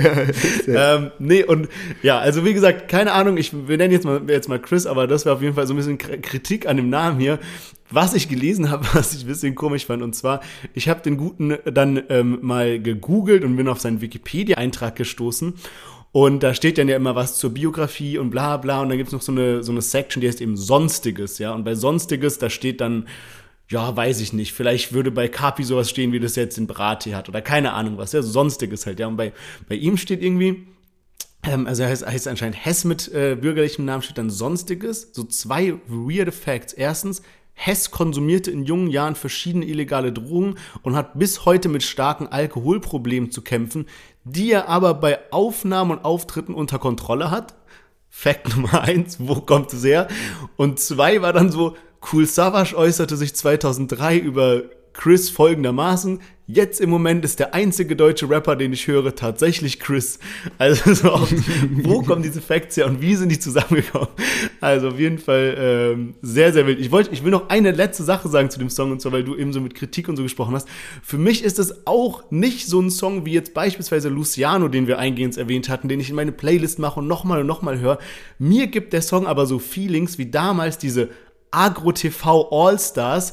ähm, 0.66 1.10
nee, 1.18 1.44
und 1.44 1.68
ja, 2.02 2.18
also 2.18 2.44
wie 2.44 2.54
gesagt, 2.54 2.88
keine 2.88 3.12
Ahnung, 3.12 3.36
ich, 3.36 3.52
wir 3.52 3.76
nennen 3.76 3.92
jetzt 3.92 4.04
mal, 4.04 4.22
jetzt 4.28 4.48
mal 4.48 4.60
Chris, 4.60 4.86
aber 4.86 5.06
das 5.06 5.24
wäre 5.24 5.34
auf 5.34 5.42
jeden 5.42 5.54
Fall 5.54 5.66
so 5.66 5.74
ein 5.74 5.76
bisschen 5.76 5.98
Kritik 5.98 6.66
an 6.66 6.76
dem 6.76 6.90
Namen 6.90 7.20
hier. 7.20 7.38
Was 7.90 8.14
ich 8.14 8.28
gelesen 8.28 8.70
habe, 8.70 8.86
was 8.92 9.14
ich 9.14 9.24
ein 9.24 9.28
bisschen 9.28 9.54
komisch 9.54 9.86
fand, 9.86 10.02
und 10.02 10.14
zwar, 10.14 10.40
ich 10.74 10.88
habe 10.88 11.02
den 11.02 11.16
Guten 11.16 11.56
dann 11.64 12.02
ähm, 12.08 12.38
mal 12.42 12.80
gegoogelt 12.80 13.44
und 13.44 13.56
bin 13.56 13.68
auf 13.68 13.80
seinen 13.80 14.00
Wikipedia-Eintrag 14.00 14.96
gestoßen. 14.96 15.54
Und 16.12 16.42
da 16.42 16.54
steht 16.54 16.78
dann 16.78 16.88
ja 16.88 16.96
immer 16.96 17.14
was 17.14 17.36
zur 17.36 17.50
Biografie 17.52 18.16
und 18.16 18.30
bla 18.30 18.56
bla. 18.56 18.80
Und 18.80 18.88
dann 18.88 18.96
gibt's 18.96 19.12
noch 19.12 19.20
so 19.20 19.32
eine, 19.32 19.62
so 19.62 19.70
eine 19.70 19.82
Section, 19.82 20.22
die 20.22 20.28
heißt 20.28 20.40
eben 20.40 20.56
Sonstiges, 20.56 21.38
ja. 21.38 21.52
Und 21.52 21.64
bei 21.64 21.74
Sonstiges, 21.74 22.38
da 22.38 22.48
steht 22.48 22.80
dann, 22.80 23.06
ja, 23.68 23.96
weiß 23.96 24.20
ich 24.20 24.32
nicht, 24.32 24.52
vielleicht 24.52 24.92
würde 24.92 25.10
bei 25.10 25.28
Kapi 25.28 25.64
sowas 25.64 25.90
stehen, 25.90 26.12
wie 26.12 26.20
das 26.20 26.36
jetzt 26.36 26.58
in 26.58 26.66
Brati 26.66 27.10
hat. 27.10 27.28
Oder 27.28 27.42
keine 27.42 27.72
Ahnung 27.72 27.98
was, 27.98 28.12
ja, 28.12 28.22
so 28.22 28.30
Sonstiges 28.30 28.86
halt, 28.86 29.00
ja. 29.00 29.06
Und 29.06 29.16
bei, 29.16 29.32
bei 29.68 29.74
ihm 29.74 29.96
steht 29.96 30.22
irgendwie, 30.22 30.66
ähm, 31.42 31.66
also 31.66 31.82
er 31.82 31.88
heißt, 31.88 32.06
heißt 32.06 32.28
anscheinend 32.28 32.64
Hess 32.64 32.84
mit 32.84 33.12
äh, 33.12 33.36
bürgerlichem 33.40 33.84
Namen, 33.84 34.02
steht 34.02 34.18
dann 34.18 34.30
Sonstiges. 34.30 35.10
So 35.12 35.24
zwei 35.24 35.74
weirde 35.88 36.32
Facts. 36.32 36.72
Erstens, 36.72 37.22
Hess 37.58 37.90
konsumierte 37.90 38.50
in 38.50 38.64
jungen 38.64 38.90
Jahren 38.90 39.14
verschiedene 39.14 39.64
illegale 39.64 40.12
Drogen 40.12 40.56
und 40.82 40.94
hat 40.94 41.18
bis 41.18 41.46
heute 41.46 41.70
mit 41.70 41.82
starken 41.82 42.26
Alkoholproblemen 42.26 43.30
zu 43.30 43.40
kämpfen 43.40 43.86
die 44.26 44.50
er 44.50 44.68
aber 44.68 44.94
bei 44.94 45.20
Aufnahmen 45.30 45.92
und 45.92 46.04
Auftritten 46.04 46.52
unter 46.52 46.78
Kontrolle 46.78 47.30
hat. 47.30 47.54
Fact 48.10 48.48
Nummer 48.56 48.82
eins, 48.82 49.18
wo 49.20 49.36
kommt 49.36 49.72
es 49.72 49.84
her? 49.84 50.08
Und 50.56 50.80
zwei 50.80 51.22
war 51.22 51.32
dann 51.32 51.50
so, 51.50 51.76
Cool 52.12 52.26
Savage 52.26 52.76
äußerte 52.76 53.16
sich 53.16 53.34
2003 53.34 54.18
über 54.18 54.62
Chris 54.92 55.28
folgendermaßen. 55.28 56.20
Jetzt 56.48 56.80
im 56.80 56.88
Moment 56.88 57.24
ist 57.24 57.40
der 57.40 57.54
einzige 57.54 57.96
deutsche 57.96 58.30
Rapper, 58.30 58.54
den 58.54 58.72
ich 58.72 58.86
höre, 58.86 59.14
tatsächlich 59.16 59.80
Chris. 59.80 60.20
Also 60.58 60.94
so 60.94 61.12
oft, 61.12 61.34
wo 61.82 62.02
kommen 62.06 62.22
diese 62.22 62.40
Facts 62.40 62.76
her 62.76 62.86
und 62.86 63.02
wie 63.02 63.16
sind 63.16 63.30
die 63.30 63.38
zusammengekommen? 63.38 64.08
Also 64.60 64.88
auf 64.88 64.98
jeden 64.98 65.18
Fall 65.18 65.56
ähm, 65.58 66.14
sehr, 66.22 66.52
sehr 66.52 66.66
wild. 66.68 66.78
Ich, 66.78 66.92
wollte, 66.92 67.10
ich 67.12 67.24
will 67.24 67.32
noch 67.32 67.48
eine 67.48 67.72
letzte 67.72 68.04
Sache 68.04 68.28
sagen 68.28 68.48
zu 68.48 68.60
dem 68.60 68.70
Song 68.70 68.92
und 68.92 69.02
zwar, 69.02 69.10
weil 69.10 69.24
du 69.24 69.34
eben 69.34 69.52
so 69.52 69.60
mit 69.60 69.74
Kritik 69.74 70.08
und 70.08 70.16
so 70.16 70.22
gesprochen 70.22 70.54
hast. 70.54 70.68
Für 71.02 71.18
mich 71.18 71.42
ist 71.42 71.58
es 71.58 71.86
auch 71.86 72.30
nicht 72.30 72.68
so 72.68 72.80
ein 72.80 72.90
Song 72.90 73.26
wie 73.26 73.32
jetzt 73.32 73.52
beispielsweise 73.52 74.08
Luciano, 74.08 74.68
den 74.68 74.86
wir 74.86 75.00
eingehend 75.00 75.36
erwähnt 75.36 75.68
hatten, 75.68 75.88
den 75.88 75.98
ich 75.98 76.10
in 76.10 76.16
meine 76.16 76.32
Playlist 76.32 76.78
mache 76.78 77.00
und 77.00 77.08
nochmal 77.08 77.40
und 77.40 77.48
nochmal 77.48 77.80
höre. 77.80 77.98
Mir 78.38 78.68
gibt 78.68 78.92
der 78.92 79.02
Song 79.02 79.26
aber 79.26 79.46
so 79.46 79.58
Feelings 79.58 80.16
wie 80.16 80.30
damals 80.30 80.78
diese 80.78 81.10
Agro 81.56 81.92
TV 81.92 82.48
All 82.50 82.78
Stars, 82.78 83.32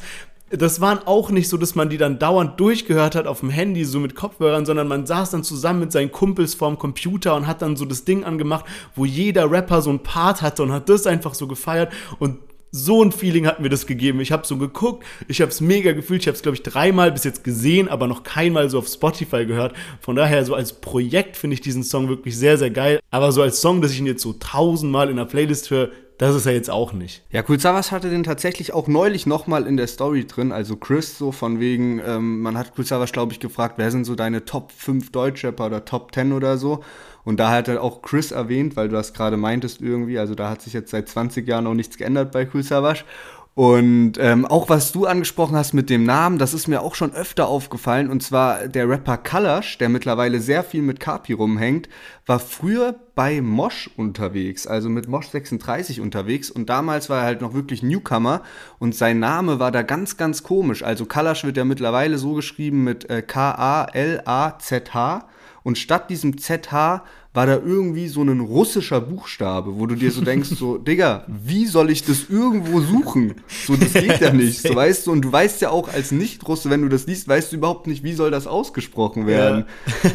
das 0.49 0.79
waren 0.79 0.99
auch 1.05 1.31
nicht 1.31 1.49
so, 1.49 1.57
dass 1.57 1.73
man 1.73 1.89
die 1.89 1.97
dann 1.97 2.19
dauernd 2.19 2.59
durchgehört 2.59 3.15
hat 3.15 3.25
auf 3.25 3.39
dem 3.39 3.49
Handy, 3.49 3.85
so 3.85 3.99
mit 3.99 4.15
Kopfhörern, 4.15 4.65
sondern 4.65 4.87
man 4.87 5.05
saß 5.07 5.31
dann 5.31 5.43
zusammen 5.43 5.79
mit 5.79 5.91
seinen 5.91 6.11
Kumpels 6.11 6.53
vorm 6.53 6.77
Computer 6.77 7.35
und 7.35 7.47
hat 7.47 7.63
dann 7.63 7.75
so 7.75 7.85
das 7.85 8.05
Ding 8.05 8.23
angemacht, 8.23 8.65
wo 8.95 9.03
jeder 9.03 9.49
Rapper 9.49 9.81
so 9.81 9.89
ein 9.89 10.03
Part 10.03 10.43
hatte 10.43 10.61
und 10.61 10.71
hat 10.71 10.89
das 10.89 11.07
einfach 11.07 11.33
so 11.33 11.47
gefeiert 11.47 11.91
und 12.19 12.37
so 12.75 13.03
ein 13.03 13.11
Feeling 13.11 13.45
hat 13.45 13.59
mir 13.59 13.69
das 13.69 13.85
gegeben. 13.85 14.19
Ich 14.19 14.31
habe 14.31 14.47
so 14.47 14.57
geguckt, 14.57 15.05
ich 15.27 15.41
habe 15.41 15.51
es 15.51 15.61
mega 15.61 15.91
gefühlt. 15.91 16.21
Ich 16.21 16.27
habe 16.27 16.35
es, 16.35 16.41
glaube 16.41 16.55
ich, 16.55 16.63
dreimal 16.63 17.11
bis 17.11 17.23
jetzt 17.23 17.43
gesehen, 17.43 17.87
aber 17.87 18.07
noch 18.07 18.23
keinmal 18.23 18.67
so 18.67 18.79
auf 18.79 18.87
Spotify 18.87 19.45
gehört. 19.45 19.75
Von 20.01 20.15
daher, 20.15 20.43
so 20.43 20.55
als 20.55 20.73
Projekt 20.73 21.37
finde 21.37 21.53
ich 21.53 21.61
diesen 21.61 21.83
Song 21.83 22.09
wirklich 22.09 22.35
sehr, 22.35 22.57
sehr 22.57 22.71
geil. 22.71 22.99
Aber 23.11 23.31
so 23.31 23.43
als 23.43 23.61
Song, 23.61 23.83
dass 23.83 23.91
ich 23.91 23.99
ihn 23.99 24.07
jetzt 24.07 24.23
so 24.23 24.33
tausendmal 24.33 25.11
in 25.11 25.17
der 25.17 25.25
Playlist 25.25 25.69
höre, 25.69 25.89
das 26.23 26.35
ist 26.35 26.45
er 26.45 26.53
jetzt 26.53 26.69
auch 26.69 26.93
nicht. 26.93 27.21
Ja, 27.31 27.43
Cool 27.47 27.59
Savas 27.59 27.91
hatte 27.91 28.09
den 28.09 28.23
tatsächlich 28.23 28.73
auch 28.73 28.87
neulich 28.87 29.25
nochmal 29.25 29.67
in 29.67 29.75
der 29.75 29.87
Story 29.87 30.25
drin. 30.25 30.53
Also 30.53 30.77
Chris, 30.77 31.17
so 31.17 31.33
von 31.33 31.59
wegen, 31.59 32.01
ähm, 32.05 32.41
man 32.41 32.57
hat 32.57 32.71
Cool 32.77 32.85
Savas, 32.85 33.11
glaube 33.11 33.33
ich, 33.33 33.41
gefragt, 33.41 33.75
wer 33.77 33.91
sind 33.91 34.05
so 34.05 34.15
deine 34.15 34.45
Top 34.45 34.71
5 34.71 35.11
Deutschrapper 35.11 35.65
oder 35.65 35.83
Top 35.83 36.13
10 36.13 36.31
oder 36.31 36.57
so. 36.57 36.81
Und 37.25 37.39
da 37.41 37.51
hat 37.51 37.67
er 37.67 37.81
auch 37.81 38.01
Chris 38.01 38.31
erwähnt, 38.31 38.75
weil 38.77 38.87
du 38.87 38.95
das 38.95 39.13
gerade 39.13 39.35
meintest 39.35 39.81
irgendwie. 39.81 40.17
Also 40.17 40.33
da 40.33 40.49
hat 40.49 40.61
sich 40.61 40.73
jetzt 40.73 40.91
seit 40.91 41.09
20 41.09 41.47
Jahren 41.47 41.67
auch 41.67 41.73
nichts 41.73 41.97
geändert 41.97 42.31
bei 42.31 42.47
Cool 42.53 42.63
Savas. 42.63 43.03
Und 43.55 44.13
ähm, 44.17 44.47
auch 44.47 44.69
was 44.69 44.91
du 44.91 45.05
angesprochen 45.05 45.55
hast 45.55 45.73
mit 45.73 45.91
dem 45.91 46.05
Namen, 46.05 46.39
das 46.39 46.55
ist 46.55 46.67
mir 46.67 46.81
auch 46.81 46.95
schon 46.95 47.13
öfter 47.13 47.47
aufgefallen. 47.47 48.09
Und 48.09 48.23
zwar 48.23 48.67
der 48.67 48.89
Rapper 48.89 49.17
Kalash, 49.17 49.77
der 49.77 49.89
mittlerweile 49.89 50.39
sehr 50.39 50.63
viel 50.63 50.81
mit 50.81 50.99
Kapi 50.99 51.33
rumhängt, 51.33 51.87
war 52.25 52.39
früher 52.39 52.95
bei 53.13 53.41
Mosh 53.41 53.91
unterwegs, 53.95 54.65
also 54.65 54.89
mit 54.89 55.07
Mosh 55.07 55.27
36 55.27 56.01
unterwegs. 56.01 56.49
Und 56.49 56.71
damals 56.71 57.11
war 57.11 57.19
er 57.19 57.25
halt 57.25 57.41
noch 57.41 57.53
wirklich 57.53 57.83
Newcomer 57.83 58.41
und 58.79 58.95
sein 58.95 59.19
Name 59.19 59.59
war 59.59 59.71
da 59.71 59.83
ganz, 59.83 60.17
ganz 60.17 60.41
komisch. 60.41 60.81
Also 60.81 61.05
Kalash 61.05 61.43
wird 61.43 61.57
ja 61.57 61.63
mittlerweile 61.63 62.17
so 62.17 62.33
geschrieben 62.33 62.83
mit 62.83 63.07
äh, 63.11 63.21
K-A-L-A-Z-H. 63.21 65.27
Und 65.61 65.77
statt 65.77 66.09
diesem 66.09 66.37
ZH 66.37 67.03
war 67.33 67.47
da 67.47 67.55
irgendwie 67.57 68.07
so 68.07 68.21
ein 68.21 68.39
russischer 68.39 69.01
Buchstabe, 69.01 69.79
wo 69.79 69.87
du 69.87 69.95
dir 69.95 70.11
so 70.11 70.21
denkst, 70.21 70.49
so, 70.49 70.77
Digga, 70.77 71.25
wie 71.27 71.65
soll 71.65 71.89
ich 71.89 72.03
das 72.05 72.29
irgendwo 72.29 72.79
suchen? 72.79 73.33
So, 73.65 73.75
das 73.75 73.93
geht 73.93 74.21
ja 74.21 74.31
nicht. 74.33 74.61
So, 74.61 74.75
weißt 74.75 75.07
du, 75.07 75.11
und 75.11 75.23
du 75.23 75.31
weißt 75.31 75.61
ja 75.61 75.71
auch 75.71 75.91
als 75.91 76.11
Nicht-Russe, 76.11 76.69
wenn 76.69 76.83
du 76.83 76.89
das 76.89 77.07
liest, 77.07 77.27
weißt 77.27 77.51
du 77.51 77.55
überhaupt 77.57 77.87
nicht, 77.87 78.03
wie 78.03 78.13
soll 78.13 78.29
das 78.29 78.45
ausgesprochen 78.45 79.27
werden. 79.27 79.65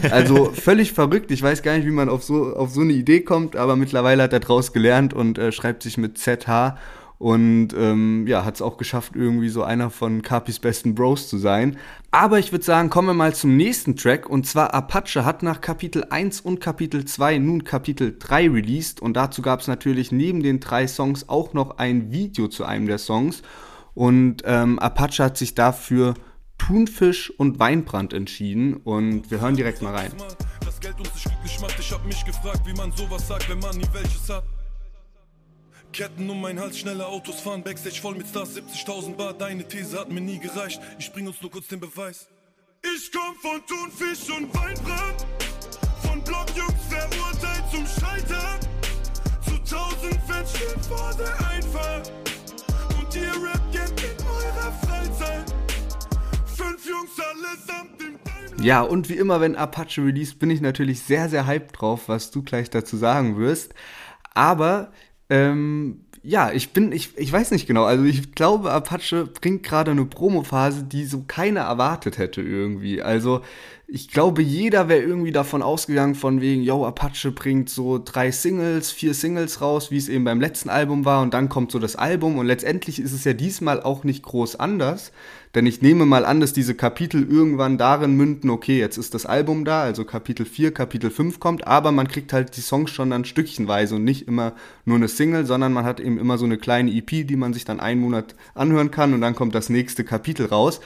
Ja. 0.02 0.10
Also 0.18 0.52
völlig 0.52 0.92
verrückt. 0.92 1.30
Ich 1.30 1.42
weiß 1.42 1.62
gar 1.62 1.76
nicht, 1.76 1.86
wie 1.86 1.92
man 1.92 2.08
auf 2.08 2.22
so, 2.22 2.54
auf 2.56 2.70
so 2.70 2.80
eine 2.80 2.92
Idee 2.92 3.20
kommt, 3.20 3.56
aber 3.56 3.76
mittlerweile 3.76 4.22
hat 4.22 4.32
er 4.32 4.40
draus 4.40 4.72
gelernt 4.72 5.12
und 5.14 5.38
äh, 5.38 5.52
schreibt 5.52 5.82
sich 5.82 5.98
mit 5.98 6.18
ZH 6.18 6.76
und 7.18 7.70
ähm, 7.76 8.26
ja, 8.28 8.44
hat 8.44 8.54
es 8.54 8.62
auch 8.62 8.76
geschafft, 8.76 9.16
irgendwie 9.16 9.48
so 9.48 9.64
einer 9.64 9.90
von 9.90 10.22
Capis 10.22 10.60
besten 10.60 10.94
Bros 10.94 11.28
zu 11.28 11.36
sein. 11.36 11.76
Aber 12.12 12.38
ich 12.38 12.52
würde 12.52 12.64
sagen, 12.64 12.90
kommen 12.90 13.08
wir 13.08 13.14
mal 13.14 13.34
zum 13.34 13.56
nächsten 13.56 13.96
Track. 13.96 14.30
Und 14.30 14.46
zwar 14.46 14.72
Apache 14.72 15.24
hat 15.24 15.42
nach 15.42 15.60
Kapitel 15.60 16.04
1 16.10 16.40
und 16.40 16.60
Kapitel 16.60 17.04
2 17.04 17.38
nun 17.38 17.64
Kapitel 17.64 18.16
3 18.16 18.48
released. 18.50 19.02
Und 19.02 19.14
dazu 19.14 19.42
gab 19.42 19.60
es 19.60 19.66
natürlich 19.66 20.12
neben 20.12 20.44
den 20.44 20.60
drei 20.60 20.86
Songs 20.86 21.28
auch 21.28 21.54
noch 21.54 21.78
ein 21.78 22.12
Video 22.12 22.46
zu 22.46 22.64
einem 22.64 22.86
der 22.86 22.98
Songs. 22.98 23.42
Und 23.94 24.42
ähm, 24.44 24.78
Apache 24.78 25.24
hat 25.24 25.36
sich 25.36 25.56
dafür 25.56 26.14
Thunfisch 26.56 27.30
und 27.36 27.58
Weinbrand 27.58 28.12
entschieden. 28.12 28.74
Und 28.76 29.28
wir 29.32 29.40
hören 29.40 29.56
direkt 29.56 29.82
mal 29.82 29.92
rein. 29.92 30.12
Das 30.64 30.78
Geld 30.78 30.94
uns 31.00 31.12
nicht 31.14 31.24
glücklich 31.24 31.60
macht. 31.60 31.76
Ich 31.80 31.90
hab 31.90 32.06
mich 32.06 32.24
gefragt, 32.24 32.60
wie 32.64 32.74
man 32.74 32.92
sowas 32.92 33.26
sagt, 33.26 33.50
wenn 33.50 33.58
man 33.58 33.76
nie 33.76 33.88
welches 33.92 34.30
hat. 34.30 34.44
Ketten 35.92 36.28
um 36.28 36.40
mein 36.40 36.60
Hals, 36.60 36.78
schnelle 36.78 37.06
Autos 37.06 37.40
fahren, 37.40 37.62
Backstage 37.62 38.00
voll 38.00 38.14
mit 38.14 38.28
Stars, 38.28 38.56
70.000 38.56 39.14
Bar. 39.14 39.32
Deine 39.32 39.66
These 39.66 39.98
hat 39.98 40.10
mir 40.10 40.20
nie 40.20 40.38
gereicht, 40.38 40.80
ich 40.98 41.12
bring 41.12 41.26
uns 41.26 41.40
nur 41.40 41.50
kurz 41.50 41.68
den 41.68 41.80
Beweis. 41.80 42.28
Ich 42.82 43.10
komm 43.10 43.34
von 43.36 43.60
Thunfisch 43.66 44.28
und 44.36 44.54
Weinbrand, 44.54 45.26
von 46.02 46.22
Blockjungs 46.22 46.84
verurteilt 46.88 47.64
zum 47.72 47.86
Scheitern. 47.86 48.60
Zu 49.44 49.74
tausend 49.74 50.20
Fans 50.28 50.50
steht 50.50 50.86
vor 50.86 51.10
der 51.18 51.48
Einfahrt 51.48 52.12
und 52.98 53.14
ihr 53.16 53.32
rappt 53.32 53.74
jetzt 53.74 54.02
in 54.02 54.26
eurer 54.26 54.72
Freizeit. 54.82 55.54
Fünf 56.46 56.86
Jungs 56.86 57.18
allesamt 57.18 58.02
im 58.02 58.18
ja, 58.60 58.82
und 58.82 59.08
wie 59.08 59.16
immer, 59.16 59.40
wenn 59.40 59.54
Apache 59.54 60.02
release, 60.02 60.34
bin 60.34 60.50
ich 60.50 60.60
natürlich 60.60 61.00
sehr, 61.00 61.28
sehr 61.28 61.46
hyped 61.46 61.80
drauf, 61.80 62.08
was 62.08 62.32
du 62.32 62.42
gleich 62.42 62.68
dazu 62.70 62.96
sagen 62.96 63.38
wirst. 63.38 63.72
Aber 64.34 64.90
ähm, 65.30 66.00
ja, 66.22 66.50
ich 66.52 66.72
bin, 66.72 66.92
ich, 66.92 67.16
ich 67.16 67.32
weiß 67.32 67.52
nicht 67.52 67.66
genau. 67.66 67.84
Also 67.84 68.04
ich 68.04 68.34
glaube, 68.34 68.70
Apache 68.70 69.26
bringt 69.26 69.62
gerade 69.62 69.92
eine 69.92 70.04
Promophase, 70.04 70.84
die 70.84 71.04
so 71.04 71.24
keiner 71.26 71.60
erwartet 71.60 72.18
hätte 72.18 72.42
irgendwie. 72.42 73.00
Also 73.00 73.40
ich 73.86 74.08
glaube, 74.08 74.42
jeder 74.42 74.88
wäre 74.88 75.00
irgendwie 75.00 75.32
davon 75.32 75.62
ausgegangen, 75.62 76.14
von 76.14 76.42
wegen, 76.42 76.62
yo, 76.62 76.84
Apache 76.84 77.30
bringt 77.32 77.70
so 77.70 77.98
drei 78.04 78.30
Singles, 78.30 78.90
vier 78.90 79.14
Singles 79.14 79.62
raus, 79.62 79.90
wie 79.90 79.96
es 79.96 80.10
eben 80.10 80.24
beim 80.24 80.40
letzten 80.42 80.68
Album 80.68 81.06
war, 81.06 81.22
und 81.22 81.32
dann 81.32 81.48
kommt 81.48 81.72
so 81.72 81.78
das 81.78 81.96
Album. 81.96 82.36
Und 82.36 82.46
letztendlich 82.46 83.00
ist 83.00 83.12
es 83.12 83.24
ja 83.24 83.32
diesmal 83.32 83.82
auch 83.82 84.04
nicht 84.04 84.22
groß 84.22 84.56
anders. 84.56 85.12
Denn 85.54 85.66
ich 85.66 85.82
nehme 85.82 86.04
mal 86.04 86.24
an, 86.24 86.40
dass 86.40 86.52
diese 86.52 86.74
Kapitel 86.74 87.26
irgendwann 87.28 87.78
darin 87.78 88.16
münden, 88.16 88.50
okay, 88.50 88.78
jetzt 88.78 88.98
ist 88.98 89.14
das 89.14 89.26
Album 89.26 89.64
da, 89.64 89.82
also 89.82 90.04
Kapitel 90.04 90.44
4, 90.44 90.72
Kapitel 90.74 91.10
5 91.10 91.40
kommt, 91.40 91.66
aber 91.66 91.90
man 91.90 92.08
kriegt 92.08 92.32
halt 92.32 92.56
die 92.56 92.60
Songs 92.60 92.90
schon 92.90 93.10
dann 93.10 93.24
stückchenweise 93.24 93.96
und 93.96 94.04
nicht 94.04 94.28
immer 94.28 94.52
nur 94.84 94.96
eine 94.96 95.08
Single, 95.08 95.46
sondern 95.46 95.72
man 95.72 95.84
hat 95.84 96.00
eben 96.00 96.18
immer 96.18 96.38
so 96.38 96.44
eine 96.44 96.58
kleine 96.58 96.92
EP, 96.92 97.26
die 97.26 97.36
man 97.36 97.54
sich 97.54 97.64
dann 97.64 97.80
einen 97.80 98.00
Monat 98.00 98.34
anhören 98.54 98.90
kann 98.90 99.14
und 99.14 99.20
dann 99.20 99.34
kommt 99.34 99.54
das 99.54 99.68
nächste 99.70 100.04
Kapitel 100.04 100.46
raus. 100.46 100.80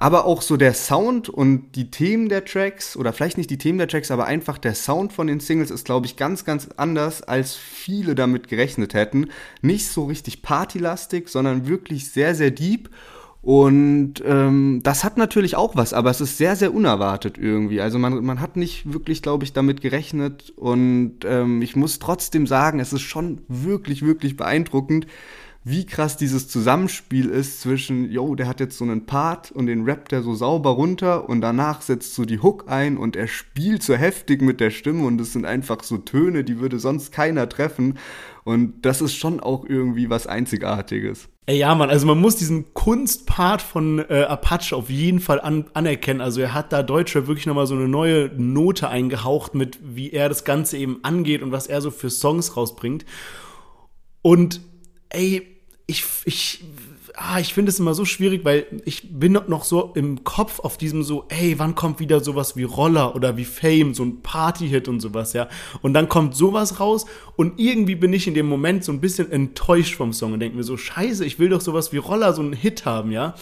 Aber 0.00 0.26
auch 0.26 0.42
so 0.42 0.56
der 0.56 0.74
Sound 0.74 1.28
und 1.28 1.72
die 1.74 1.90
Themen 1.90 2.28
der 2.28 2.44
Tracks, 2.44 2.96
oder 2.96 3.12
vielleicht 3.12 3.36
nicht 3.36 3.50
die 3.50 3.58
Themen 3.58 3.78
der 3.78 3.88
Tracks, 3.88 4.12
aber 4.12 4.26
einfach 4.26 4.56
der 4.56 4.76
Sound 4.76 5.12
von 5.12 5.26
den 5.26 5.40
Singles 5.40 5.72
ist, 5.72 5.86
glaube 5.86 6.06
ich, 6.06 6.16
ganz, 6.16 6.44
ganz 6.44 6.68
anders, 6.76 7.22
als 7.22 7.56
viele 7.56 8.14
damit 8.14 8.46
gerechnet 8.46 8.94
hätten. 8.94 9.30
Nicht 9.60 9.88
so 9.88 10.04
richtig 10.04 10.42
partylastig, 10.42 11.28
sondern 11.28 11.66
wirklich 11.66 12.12
sehr, 12.12 12.36
sehr 12.36 12.52
deep. 12.52 12.90
Und 13.40 14.14
ähm, 14.26 14.80
das 14.82 15.04
hat 15.04 15.16
natürlich 15.16 15.54
auch 15.54 15.76
was, 15.76 15.92
aber 15.92 16.10
es 16.10 16.20
ist 16.20 16.38
sehr, 16.38 16.56
sehr 16.56 16.74
unerwartet 16.74 17.38
irgendwie. 17.38 17.80
Also 17.80 17.98
man, 17.98 18.24
man 18.24 18.40
hat 18.40 18.56
nicht 18.56 18.92
wirklich, 18.92 19.22
glaube 19.22 19.44
ich, 19.44 19.52
damit 19.52 19.80
gerechnet. 19.80 20.52
Und 20.56 21.18
ähm, 21.24 21.62
ich 21.62 21.76
muss 21.76 21.98
trotzdem 22.00 22.46
sagen, 22.46 22.80
es 22.80 22.92
ist 22.92 23.02
schon 23.02 23.42
wirklich, 23.46 24.04
wirklich 24.04 24.36
beeindruckend, 24.36 25.06
wie 25.68 25.84
krass 25.84 26.16
dieses 26.16 26.48
Zusammenspiel 26.48 27.28
ist 27.28 27.60
zwischen, 27.60 28.10
yo, 28.10 28.34
der 28.34 28.48
hat 28.48 28.60
jetzt 28.60 28.78
so 28.78 28.84
einen 28.84 29.04
Part 29.04 29.50
und 29.50 29.66
den 29.66 29.84
rappt 29.84 30.12
er 30.12 30.22
so 30.22 30.34
sauber 30.34 30.70
runter 30.70 31.28
und 31.28 31.40
danach 31.42 31.82
setzt 31.82 32.14
so 32.14 32.24
die 32.24 32.40
Hook 32.40 32.64
ein 32.68 32.96
und 32.96 33.16
er 33.16 33.28
spielt 33.28 33.82
so 33.82 33.94
heftig 33.94 34.40
mit 34.40 34.60
der 34.60 34.70
Stimme 34.70 35.04
und 35.04 35.20
es 35.20 35.32
sind 35.32 35.44
einfach 35.44 35.82
so 35.82 35.98
Töne, 35.98 36.42
die 36.42 36.58
würde 36.58 36.78
sonst 36.78 37.12
keiner 37.12 37.48
treffen. 37.48 37.98
Und 38.44 38.86
das 38.86 39.02
ist 39.02 39.14
schon 39.14 39.40
auch 39.40 39.66
irgendwie 39.66 40.08
was 40.08 40.26
Einzigartiges. 40.26 41.28
Ey, 41.44 41.58
ja, 41.58 41.74
Mann, 41.74 41.90
also 41.90 42.06
man 42.06 42.18
muss 42.18 42.36
diesen 42.36 42.72
Kunstpart 42.72 43.60
von 43.60 43.98
äh, 44.08 44.22
Apache 44.22 44.74
auf 44.74 44.88
jeden 44.88 45.20
Fall 45.20 45.40
an, 45.40 45.66
anerkennen. 45.74 46.22
Also 46.22 46.40
er 46.40 46.54
hat 46.54 46.72
da 46.72 46.82
Deutschrap 46.82 47.26
wirklich 47.26 47.46
nochmal 47.46 47.66
so 47.66 47.74
eine 47.74 47.88
neue 47.88 48.30
Note 48.36 48.88
eingehaucht 48.88 49.54
mit, 49.54 49.78
wie 49.82 50.12
er 50.12 50.30
das 50.30 50.44
Ganze 50.44 50.78
eben 50.78 51.00
angeht 51.02 51.42
und 51.42 51.52
was 51.52 51.66
er 51.66 51.82
so 51.82 51.90
für 51.90 52.08
Songs 52.08 52.56
rausbringt. 52.56 53.04
Und 54.22 54.62
ey, 55.10 55.57
ich, 55.90 56.04
ich, 56.26 56.64
ah, 57.14 57.40
ich 57.40 57.54
finde 57.54 57.70
es 57.70 57.80
immer 57.80 57.94
so 57.94 58.04
schwierig, 58.04 58.44
weil 58.44 58.66
ich 58.84 59.08
bin 59.10 59.32
noch 59.32 59.64
so 59.64 59.92
im 59.94 60.22
Kopf 60.22 60.60
auf 60.60 60.76
diesem 60.76 61.02
so, 61.02 61.24
ey, 61.30 61.58
wann 61.58 61.74
kommt 61.74 61.98
wieder 61.98 62.20
sowas 62.22 62.56
wie 62.56 62.64
Roller 62.64 63.16
oder 63.16 63.38
wie 63.38 63.46
Fame, 63.46 63.94
so 63.94 64.04
ein 64.04 64.20
Party-Hit 64.20 64.86
und 64.86 65.00
sowas, 65.00 65.32
ja. 65.32 65.48
Und 65.80 65.94
dann 65.94 66.10
kommt 66.10 66.36
sowas 66.36 66.78
raus 66.78 67.06
und 67.36 67.58
irgendwie 67.58 67.94
bin 67.94 68.12
ich 68.12 68.28
in 68.28 68.34
dem 68.34 68.46
Moment 68.46 68.84
so 68.84 68.92
ein 68.92 69.00
bisschen 69.00 69.32
enttäuscht 69.32 69.96
vom 69.96 70.12
Song 70.12 70.34
und 70.34 70.40
denke 70.40 70.58
mir 70.58 70.62
so, 70.62 70.76
scheiße, 70.76 71.24
ich 71.24 71.38
will 71.38 71.48
doch 71.48 71.62
sowas 71.62 71.90
wie 71.90 71.96
Roller, 71.96 72.34
so 72.34 72.42
einen 72.42 72.52
Hit 72.52 72.84
haben, 72.84 73.10
ja. 73.10 73.34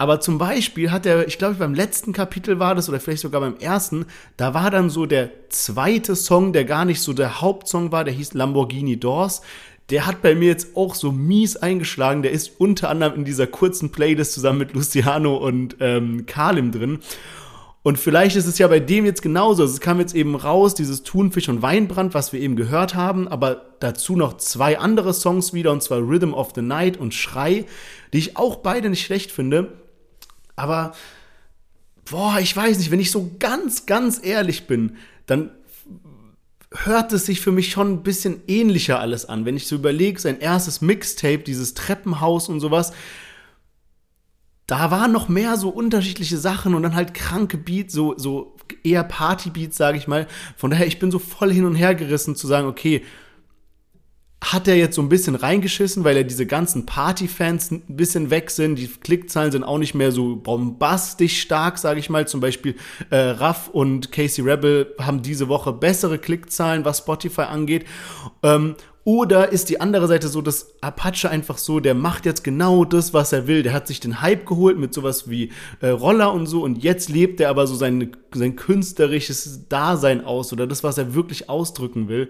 Aber 0.00 0.20
zum 0.20 0.38
Beispiel 0.38 0.92
hat 0.92 1.06
er, 1.06 1.26
ich 1.26 1.38
glaube, 1.38 1.56
beim 1.56 1.74
letzten 1.74 2.12
Kapitel 2.12 2.60
war 2.60 2.76
das 2.76 2.88
oder 2.88 3.00
vielleicht 3.00 3.22
sogar 3.22 3.40
beim 3.40 3.56
ersten, 3.56 4.06
da 4.36 4.54
war 4.54 4.70
dann 4.70 4.90
so 4.90 5.06
der 5.06 5.48
zweite 5.48 6.14
Song, 6.14 6.52
der 6.52 6.64
gar 6.64 6.84
nicht 6.84 7.02
so 7.02 7.12
der 7.12 7.40
Hauptsong 7.40 7.90
war, 7.90 8.04
der 8.04 8.14
hieß 8.14 8.34
Lamborghini 8.34 9.00
Doors 9.00 9.42
der 9.90 10.06
hat 10.06 10.20
bei 10.20 10.34
mir 10.34 10.48
jetzt 10.48 10.76
auch 10.76 10.94
so 10.94 11.12
mies 11.12 11.56
eingeschlagen. 11.56 12.22
Der 12.22 12.32
ist 12.32 12.60
unter 12.60 12.90
anderem 12.90 13.14
in 13.14 13.24
dieser 13.24 13.46
kurzen 13.46 13.90
Playlist 13.90 14.32
zusammen 14.32 14.58
mit 14.58 14.74
Luciano 14.74 15.36
und 15.36 15.76
ähm, 15.80 16.26
Kalim 16.26 16.72
drin. 16.72 16.98
Und 17.82 17.98
vielleicht 17.98 18.36
ist 18.36 18.46
es 18.46 18.58
ja 18.58 18.68
bei 18.68 18.80
dem 18.80 19.06
jetzt 19.06 19.22
genauso. 19.22 19.62
Also 19.62 19.72
es 19.72 19.80
kam 19.80 19.98
jetzt 19.98 20.14
eben 20.14 20.34
raus, 20.34 20.74
dieses 20.74 21.04
Thunfisch 21.04 21.48
und 21.48 21.62
Weinbrand, 21.62 22.12
was 22.12 22.34
wir 22.34 22.40
eben 22.40 22.54
gehört 22.54 22.94
haben, 22.94 23.28
aber 23.28 23.62
dazu 23.80 24.14
noch 24.14 24.36
zwei 24.36 24.78
andere 24.78 25.14
Songs 25.14 25.54
wieder, 25.54 25.72
und 25.72 25.82
zwar 25.82 26.00
Rhythm 26.00 26.34
of 26.34 26.50
the 26.54 26.60
Night 26.60 26.98
und 26.98 27.14
Schrei, 27.14 27.64
die 28.12 28.18
ich 28.18 28.36
auch 28.36 28.56
beide 28.56 28.90
nicht 28.90 29.06
schlecht 29.06 29.30
finde. 29.30 29.72
Aber, 30.54 30.92
boah, 32.10 32.38
ich 32.40 32.54
weiß 32.54 32.76
nicht, 32.76 32.90
wenn 32.90 33.00
ich 33.00 33.10
so 33.10 33.30
ganz, 33.38 33.86
ganz 33.86 34.20
ehrlich 34.22 34.66
bin, 34.66 34.96
dann 35.24 35.52
hört 36.72 37.12
es 37.12 37.26
sich 37.26 37.40
für 37.40 37.52
mich 37.52 37.70
schon 37.70 37.92
ein 37.92 38.02
bisschen 38.02 38.42
ähnlicher 38.46 39.00
alles 39.00 39.24
an. 39.26 39.44
Wenn 39.44 39.56
ich 39.56 39.66
so 39.66 39.76
überlege, 39.76 40.20
sein 40.20 40.40
erstes 40.40 40.80
Mixtape, 40.80 41.38
dieses 41.38 41.74
Treppenhaus 41.74 42.48
und 42.48 42.60
sowas, 42.60 42.92
da 44.66 44.90
waren 44.90 45.12
noch 45.12 45.30
mehr 45.30 45.56
so 45.56 45.70
unterschiedliche 45.70 46.36
Sachen 46.36 46.74
und 46.74 46.82
dann 46.82 46.94
halt 46.94 47.14
kranke 47.14 47.56
Beats, 47.56 47.94
so, 47.94 48.18
so 48.18 48.54
eher 48.84 49.02
Party-Beats, 49.02 49.78
sage 49.78 49.96
ich 49.96 50.06
mal. 50.06 50.26
Von 50.56 50.70
daher, 50.70 50.86
ich 50.86 50.98
bin 50.98 51.10
so 51.10 51.18
voll 51.18 51.50
hin 51.50 51.64
und 51.64 51.74
her 51.74 51.94
gerissen 51.94 52.36
zu 52.36 52.46
sagen, 52.46 52.68
okay, 52.68 53.02
hat 54.40 54.68
er 54.68 54.76
jetzt 54.76 54.94
so 54.94 55.02
ein 55.02 55.08
bisschen 55.08 55.34
reingeschissen, 55.34 56.04
weil 56.04 56.16
er 56.16 56.24
diese 56.24 56.46
ganzen 56.46 56.86
Party-Fans 56.86 57.72
ein 57.72 57.82
bisschen 57.88 58.30
weg 58.30 58.50
sind. 58.50 58.76
Die 58.76 58.86
Klickzahlen 58.86 59.50
sind 59.50 59.64
auch 59.64 59.78
nicht 59.78 59.94
mehr 59.94 60.12
so 60.12 60.36
bombastisch 60.36 61.40
stark, 61.40 61.76
sage 61.78 61.98
ich 61.98 62.08
mal. 62.08 62.28
Zum 62.28 62.40
Beispiel 62.40 62.76
äh, 63.10 63.16
Raff 63.16 63.68
und 63.68 64.12
Casey 64.12 64.44
Rebel 64.44 64.94
haben 65.00 65.22
diese 65.22 65.48
Woche 65.48 65.72
bessere 65.72 66.18
Klickzahlen, 66.18 66.84
was 66.84 66.98
Spotify 66.98 67.42
angeht. 67.42 67.84
Ähm, 68.44 68.76
oder 69.08 69.52
ist 69.52 69.70
die 69.70 69.80
andere 69.80 70.06
Seite 70.06 70.28
so, 70.28 70.42
dass 70.42 70.74
Apache 70.82 71.30
einfach 71.30 71.56
so, 71.56 71.80
der 71.80 71.94
macht 71.94 72.26
jetzt 72.26 72.44
genau 72.44 72.84
das, 72.84 73.14
was 73.14 73.32
er 73.32 73.46
will. 73.46 73.62
Der 73.62 73.72
hat 73.72 73.86
sich 73.86 74.00
den 74.00 74.20
Hype 74.20 74.44
geholt 74.44 74.78
mit 74.78 74.92
sowas 74.92 75.30
wie 75.30 75.50
äh, 75.80 75.88
Roller 75.88 76.32
und 76.34 76.44
so 76.44 76.62
und 76.62 76.84
jetzt 76.84 77.08
lebt 77.08 77.40
er 77.40 77.48
aber 77.48 77.66
so 77.66 77.74
sein, 77.74 78.14
sein 78.34 78.54
künstlerisches 78.54 79.66
Dasein 79.70 80.22
aus 80.24 80.52
oder 80.52 80.66
das, 80.66 80.84
was 80.84 80.98
er 80.98 81.14
wirklich 81.14 81.48
ausdrücken 81.48 82.08
will. 82.08 82.28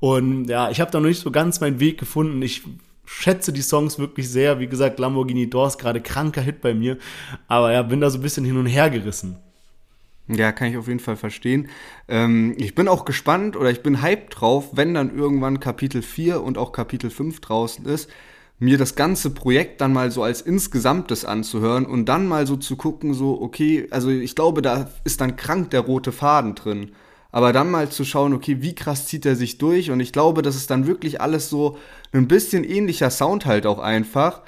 Und 0.00 0.48
ja, 0.48 0.70
ich 0.70 0.80
habe 0.80 0.90
da 0.90 1.00
noch 1.00 1.08
nicht 1.08 1.20
so 1.20 1.30
ganz 1.30 1.60
meinen 1.60 1.80
Weg 1.80 1.98
gefunden. 1.98 2.42
Ich 2.42 2.62
schätze 3.06 3.52
die 3.52 3.62
Songs 3.62 3.98
wirklich 3.98 4.28
sehr. 4.28 4.58
Wie 4.60 4.66
gesagt, 4.66 4.98
Lamborghini 4.98 5.48
Doors, 5.48 5.78
gerade 5.78 6.00
kranker 6.00 6.42
Hit 6.42 6.60
bei 6.60 6.74
mir. 6.74 6.98
Aber 7.48 7.72
ja, 7.72 7.82
bin 7.82 8.00
da 8.00 8.10
so 8.10 8.18
ein 8.18 8.22
bisschen 8.22 8.44
hin 8.44 8.56
und 8.56 8.66
her 8.66 8.90
gerissen. 8.90 9.38
Ja, 10.26 10.52
kann 10.52 10.68
ich 10.68 10.78
auf 10.78 10.88
jeden 10.88 11.00
Fall 11.00 11.16
verstehen. 11.16 11.68
Ähm, 12.08 12.54
ich 12.56 12.74
bin 12.74 12.88
auch 12.88 13.04
gespannt 13.04 13.56
oder 13.56 13.70
ich 13.70 13.82
bin 13.82 14.00
hyped 14.00 14.40
drauf, 14.40 14.70
wenn 14.72 14.94
dann 14.94 15.14
irgendwann 15.14 15.60
Kapitel 15.60 16.00
4 16.00 16.42
und 16.42 16.56
auch 16.56 16.72
Kapitel 16.72 17.10
5 17.10 17.40
draußen 17.40 17.84
ist, 17.84 18.08
mir 18.58 18.78
das 18.78 18.94
ganze 18.94 19.30
Projekt 19.30 19.82
dann 19.82 19.92
mal 19.92 20.10
so 20.10 20.22
als 20.22 20.40
insgesamtes 20.40 21.26
anzuhören 21.26 21.84
und 21.84 22.06
dann 22.06 22.26
mal 22.26 22.46
so 22.46 22.56
zu 22.56 22.76
gucken, 22.76 23.12
so, 23.12 23.40
okay, 23.40 23.86
also 23.90 24.08
ich 24.08 24.34
glaube, 24.34 24.62
da 24.62 24.90
ist 25.04 25.20
dann 25.20 25.36
krank 25.36 25.70
der 25.70 25.80
rote 25.80 26.12
Faden 26.12 26.54
drin. 26.54 26.92
Aber 27.34 27.52
dann 27.52 27.68
mal 27.68 27.88
zu 27.88 28.04
schauen, 28.04 28.32
okay, 28.32 28.58
wie 28.60 28.76
krass 28.76 29.08
zieht 29.08 29.26
er 29.26 29.34
sich 29.34 29.58
durch 29.58 29.90
und 29.90 29.98
ich 29.98 30.12
glaube, 30.12 30.40
das 30.40 30.54
ist 30.54 30.70
dann 30.70 30.86
wirklich 30.86 31.20
alles 31.20 31.50
so 31.50 31.76
ein 32.12 32.28
bisschen 32.28 32.62
ähnlicher 32.62 33.10
Sound 33.10 33.44
halt 33.44 33.66
auch 33.66 33.80
einfach. 33.80 34.42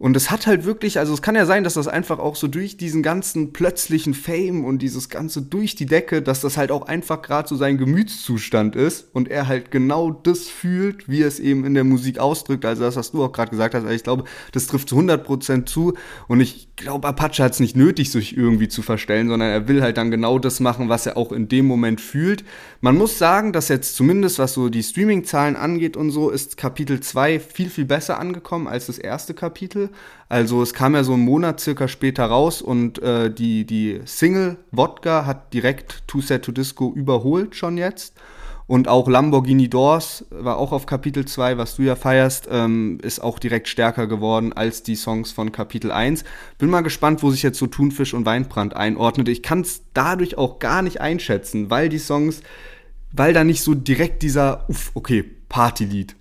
Und 0.00 0.16
es 0.16 0.30
hat 0.30 0.46
halt 0.46 0.64
wirklich, 0.64 1.00
also 1.00 1.12
es 1.12 1.22
kann 1.22 1.34
ja 1.34 1.44
sein, 1.44 1.64
dass 1.64 1.74
das 1.74 1.88
einfach 1.88 2.20
auch 2.20 2.36
so 2.36 2.46
durch 2.46 2.76
diesen 2.76 3.02
ganzen 3.02 3.52
plötzlichen 3.52 4.14
Fame 4.14 4.64
und 4.64 4.80
dieses 4.80 5.08
ganze 5.08 5.42
durch 5.42 5.74
die 5.74 5.86
Decke, 5.86 6.22
dass 6.22 6.40
das 6.40 6.56
halt 6.56 6.70
auch 6.70 6.82
einfach 6.86 7.20
gerade 7.20 7.48
so 7.48 7.56
sein 7.56 7.78
Gemütszustand 7.78 8.76
ist 8.76 9.08
und 9.12 9.28
er 9.28 9.48
halt 9.48 9.72
genau 9.72 10.12
das 10.12 10.46
fühlt, 10.46 11.08
wie 11.08 11.22
es 11.22 11.40
eben 11.40 11.64
in 11.64 11.74
der 11.74 11.82
Musik 11.82 12.20
ausdrückt. 12.20 12.64
Also 12.64 12.84
das, 12.84 12.94
was 12.94 13.10
du 13.10 13.24
auch 13.24 13.32
gerade 13.32 13.50
gesagt 13.50 13.74
hast, 13.74 13.82
also 13.82 13.94
ich 13.94 14.04
glaube, 14.04 14.22
das 14.52 14.68
trifft 14.68 14.88
zu 14.88 14.96
100% 14.96 15.66
zu 15.66 15.94
und 16.28 16.40
ich 16.40 16.68
glaube, 16.76 17.08
Apache 17.08 17.42
hat 17.42 17.54
es 17.54 17.60
nicht 17.60 17.76
nötig, 17.76 18.12
sich 18.12 18.36
irgendwie 18.36 18.68
zu 18.68 18.82
verstellen, 18.82 19.28
sondern 19.28 19.50
er 19.50 19.66
will 19.66 19.82
halt 19.82 19.96
dann 19.96 20.12
genau 20.12 20.38
das 20.38 20.60
machen, 20.60 20.88
was 20.88 21.06
er 21.06 21.16
auch 21.16 21.32
in 21.32 21.48
dem 21.48 21.66
Moment 21.66 22.00
fühlt. 22.00 22.44
Man 22.80 22.96
muss 22.96 23.18
sagen, 23.18 23.52
dass 23.52 23.68
jetzt 23.68 23.96
zumindest, 23.96 24.38
was 24.38 24.54
so 24.54 24.68
die 24.68 24.84
Streaming-Zahlen 24.84 25.56
angeht 25.56 25.96
und 25.96 26.10
so, 26.10 26.30
ist 26.30 26.56
Kapitel 26.56 27.00
2 27.00 27.40
viel, 27.40 27.68
viel 27.68 27.84
besser 27.84 28.20
angekommen 28.20 28.68
als 28.68 28.86
das 28.86 28.98
erste 28.98 29.34
Kapitel. 29.34 29.87
Also 30.28 30.62
es 30.62 30.74
kam 30.74 30.94
ja 30.94 31.04
so 31.04 31.14
einen 31.14 31.24
Monat 31.24 31.60
circa 31.60 31.88
später 31.88 32.26
raus 32.26 32.60
und 32.60 33.02
äh, 33.02 33.32
die, 33.32 33.64
die 33.64 34.00
Single 34.04 34.58
Wodka 34.70 35.24
hat 35.24 35.52
direkt 35.54 36.06
Too 36.06 36.20
Set 36.20 36.44
to 36.44 36.52
Disco 36.52 36.92
überholt 36.94 37.56
schon 37.56 37.78
jetzt. 37.78 38.14
Und 38.68 38.86
auch 38.86 39.08
Lamborghini 39.08 39.70
Doors 39.70 40.26
war 40.28 40.58
auch 40.58 40.72
auf 40.72 40.84
Kapitel 40.84 41.24
2, 41.24 41.56
was 41.56 41.76
du 41.76 41.82
ja 41.84 41.96
feierst, 41.96 42.48
ähm, 42.50 42.98
ist 43.02 43.18
auch 43.18 43.38
direkt 43.38 43.66
stärker 43.66 44.06
geworden 44.06 44.52
als 44.52 44.82
die 44.82 44.94
Songs 44.94 45.32
von 45.32 45.52
Kapitel 45.52 45.90
1. 45.90 46.22
Bin 46.58 46.68
mal 46.68 46.82
gespannt, 46.82 47.22
wo 47.22 47.30
sich 47.30 47.42
jetzt 47.42 47.58
so 47.58 47.66
Thunfisch 47.66 48.12
und 48.12 48.26
Weinbrand 48.26 48.76
einordnet. 48.76 49.30
Ich 49.30 49.42
kann 49.42 49.62
es 49.62 49.80
dadurch 49.94 50.36
auch 50.36 50.58
gar 50.58 50.82
nicht 50.82 51.00
einschätzen, 51.00 51.70
weil 51.70 51.88
die 51.88 51.98
Songs, 51.98 52.42
weil 53.10 53.32
da 53.32 53.42
nicht 53.42 53.62
so 53.62 53.74
direkt 53.74 54.22
dieser, 54.22 54.68
uff, 54.68 54.90
okay, 54.92 55.24
Partylied 55.48 56.17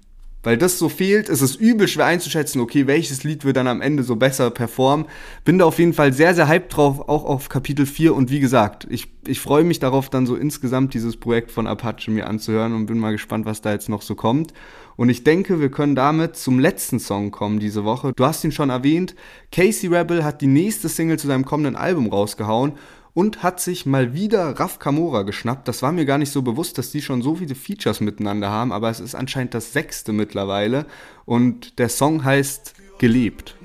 weil 0.47 0.57
das 0.57 0.79
so 0.79 0.87
fehlt, 0.87 1.27
ist 1.27 1.41
es 1.41 1.57
übel 1.57 1.89
schwer 1.89 2.05
einzuschätzen, 2.05 2.61
okay, 2.61 2.87
welches 2.87 3.25
Lied 3.25 3.43
wird 3.43 3.57
dann 3.57 3.67
am 3.67 3.81
Ende 3.81 4.03
so 4.03 4.15
besser 4.15 4.49
performen. 4.49 5.05
Bin 5.43 5.57
da 5.57 5.65
auf 5.65 5.77
jeden 5.77 5.91
Fall 5.91 6.13
sehr, 6.13 6.33
sehr 6.35 6.47
hyped 6.47 6.73
drauf, 6.73 7.09
auch 7.09 7.25
auf 7.25 7.49
Kapitel 7.49 7.85
4 7.85 8.15
und 8.15 8.31
wie 8.31 8.39
gesagt, 8.39 8.87
ich, 8.89 9.09
ich 9.27 9.41
freue 9.41 9.65
mich 9.65 9.79
darauf, 9.79 10.09
dann 10.09 10.25
so 10.25 10.37
insgesamt 10.37 10.93
dieses 10.93 11.17
Projekt 11.17 11.51
von 11.51 11.67
Apache 11.67 12.11
mir 12.11 12.27
anzuhören 12.27 12.73
und 12.73 12.85
bin 12.85 12.97
mal 12.97 13.11
gespannt, 13.11 13.45
was 13.45 13.59
da 13.59 13.73
jetzt 13.73 13.89
noch 13.89 14.01
so 14.01 14.15
kommt. 14.15 14.53
Und 14.95 15.09
ich 15.09 15.25
denke, 15.25 15.59
wir 15.59 15.69
können 15.69 15.95
damit 15.95 16.37
zum 16.37 16.59
letzten 16.59 17.01
Song 17.01 17.29
kommen 17.31 17.59
diese 17.59 17.83
Woche. 17.83 18.13
Du 18.15 18.25
hast 18.25 18.45
ihn 18.45 18.53
schon 18.53 18.69
erwähnt. 18.69 19.15
Casey 19.51 19.93
Rebel 19.93 20.23
hat 20.23 20.39
die 20.39 20.47
nächste 20.47 20.87
Single 20.87 21.19
zu 21.19 21.27
seinem 21.27 21.43
kommenden 21.43 21.75
Album 21.75 22.07
rausgehauen 22.07 22.71
und 23.17 23.41
hat 23.41 23.59
sich 23.59 23.87
mal 23.87 24.13
wieder 24.13 24.59
Raf 24.59 24.77
Kamora 24.77 25.23
geschnappt. 25.23 25.67
Das 25.67 25.81
war 25.81 25.91
mir 25.91 26.05
gar 26.05 26.19
nicht 26.19 26.31
so 26.31 26.43
bewusst, 26.43 26.77
dass 26.77 26.91
die 26.91 27.01
schon 27.01 27.23
so 27.23 27.33
viele 27.33 27.55
Features 27.55 27.99
miteinander 27.99 28.51
haben, 28.51 28.71
aber 28.71 28.91
es 28.91 28.99
ist 28.99 29.15
anscheinend 29.15 29.55
das 29.55 29.73
sechste 29.73 30.13
mittlerweile 30.13 30.85
und 31.25 31.79
der 31.79 31.89
Song 31.89 32.23
heißt 32.23 32.75
Gelebt. 32.99 33.55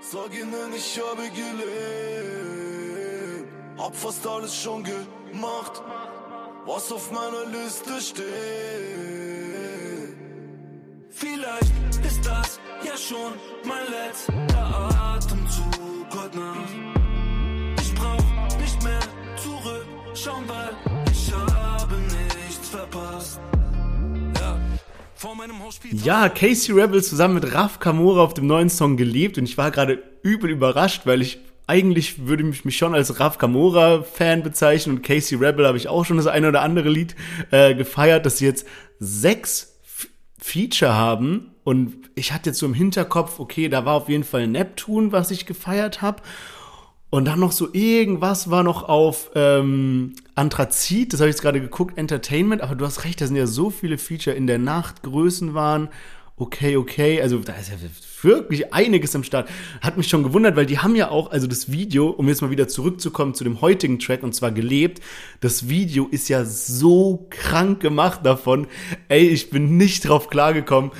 Sag 0.00 0.32
ihnen, 0.32 0.72
ich 0.74 0.98
habe 0.98 1.28
gelebt, 1.28 1.68
hab 3.76 3.94
fast 3.94 4.26
alles 4.26 4.56
schon 4.56 4.82
gemacht, 4.82 5.82
was 6.64 6.90
auf 6.90 7.12
meiner 7.12 7.44
Liste 7.52 8.00
steht. 8.00 8.24
Vielleicht 11.10 12.02
ist 12.02 12.26
das 12.26 12.58
ja 12.82 12.96
schon 12.96 13.34
mein 13.68 13.84
letzter 13.90 14.88
Atemzug 15.18 16.08
heute 16.16 16.38
Nacht 16.38 17.11
schauen, 20.14 20.44
weil 20.46 20.70
ich 21.10 21.32
habe 21.32 21.96
nichts 21.96 22.68
verpasst. 22.68 23.40
Ja, 25.92 26.28
Casey 26.28 26.74
Rebel 26.74 27.02
zusammen 27.02 27.34
mit 27.34 27.54
Raf 27.54 27.78
Kamora 27.78 28.22
auf 28.22 28.34
dem 28.34 28.48
neuen 28.48 28.68
Song 28.68 28.96
gelebt 28.96 29.38
und 29.38 29.44
ich 29.44 29.56
war 29.56 29.70
gerade 29.70 30.02
übel 30.22 30.50
überrascht, 30.50 31.02
weil 31.04 31.22
ich 31.22 31.38
eigentlich 31.68 32.26
würde 32.26 32.48
ich 32.48 32.64
mich 32.64 32.76
schon 32.76 32.94
als 32.94 33.20
Raf 33.20 33.38
Kamora 33.38 34.02
Fan 34.02 34.42
bezeichnen 34.42 34.96
und 34.96 35.02
Casey 35.02 35.38
Rebel 35.38 35.66
habe 35.66 35.78
ich 35.78 35.86
auch 35.86 36.04
schon 36.04 36.16
das 36.16 36.26
eine 36.26 36.48
oder 36.48 36.62
andere 36.62 36.88
Lied 36.88 37.14
äh, 37.52 37.74
gefeiert, 37.74 38.26
dass 38.26 38.38
sie 38.38 38.46
jetzt 38.46 38.66
sechs 38.98 39.78
F 39.84 40.08
Feature 40.38 40.92
haben 40.92 41.54
und 41.62 42.10
ich 42.16 42.32
hatte 42.32 42.50
jetzt 42.50 42.58
so 42.58 42.66
im 42.66 42.74
Hinterkopf, 42.74 43.38
okay, 43.38 43.68
da 43.68 43.84
war 43.84 43.94
auf 43.94 44.08
jeden 44.08 44.24
Fall 44.24 44.48
Neptun, 44.48 45.12
was 45.12 45.30
ich 45.30 45.46
gefeiert 45.46 46.02
habe 46.02 46.22
und 47.12 47.26
dann 47.26 47.40
noch 47.40 47.52
so 47.52 47.68
irgendwas 47.74 48.48
war 48.48 48.62
noch 48.62 48.88
auf 48.88 49.32
ähm, 49.34 50.14
Anthrazit, 50.34 51.12
das 51.12 51.20
habe 51.20 51.28
ich 51.28 51.34
jetzt 51.34 51.42
gerade 51.42 51.60
geguckt, 51.60 51.98
Entertainment, 51.98 52.62
aber 52.62 52.74
du 52.74 52.86
hast 52.86 53.04
recht, 53.04 53.20
da 53.20 53.26
sind 53.26 53.36
ja 53.36 53.46
so 53.46 53.68
viele 53.68 53.98
Feature 53.98 54.34
in 54.34 54.46
der 54.46 54.58
Nacht, 54.58 55.02
Größen 55.02 55.52
waren, 55.52 55.90
okay, 56.36 56.78
okay, 56.78 57.20
also 57.20 57.38
da 57.40 57.52
ist 57.52 57.68
ja 57.68 57.76
wirklich 58.22 58.72
einiges 58.72 59.14
am 59.14 59.24
Start. 59.24 59.50
Hat 59.82 59.98
mich 59.98 60.08
schon 60.08 60.22
gewundert, 60.22 60.56
weil 60.56 60.64
die 60.64 60.78
haben 60.78 60.96
ja 60.96 61.10
auch, 61.10 61.30
also 61.30 61.46
das 61.46 61.70
Video, 61.70 62.08
um 62.08 62.28
jetzt 62.28 62.40
mal 62.40 62.50
wieder 62.50 62.66
zurückzukommen 62.66 63.34
zu 63.34 63.44
dem 63.44 63.60
heutigen 63.60 63.98
Track 63.98 64.22
und 64.22 64.34
zwar 64.34 64.50
gelebt, 64.50 65.02
das 65.42 65.68
Video 65.68 66.08
ist 66.10 66.30
ja 66.30 66.46
so 66.46 67.26
krank 67.28 67.80
gemacht 67.80 68.20
davon. 68.24 68.68
Ey, 69.08 69.28
ich 69.28 69.50
bin 69.50 69.76
nicht 69.76 70.08
drauf 70.08 70.30
klargekommen. 70.30 70.92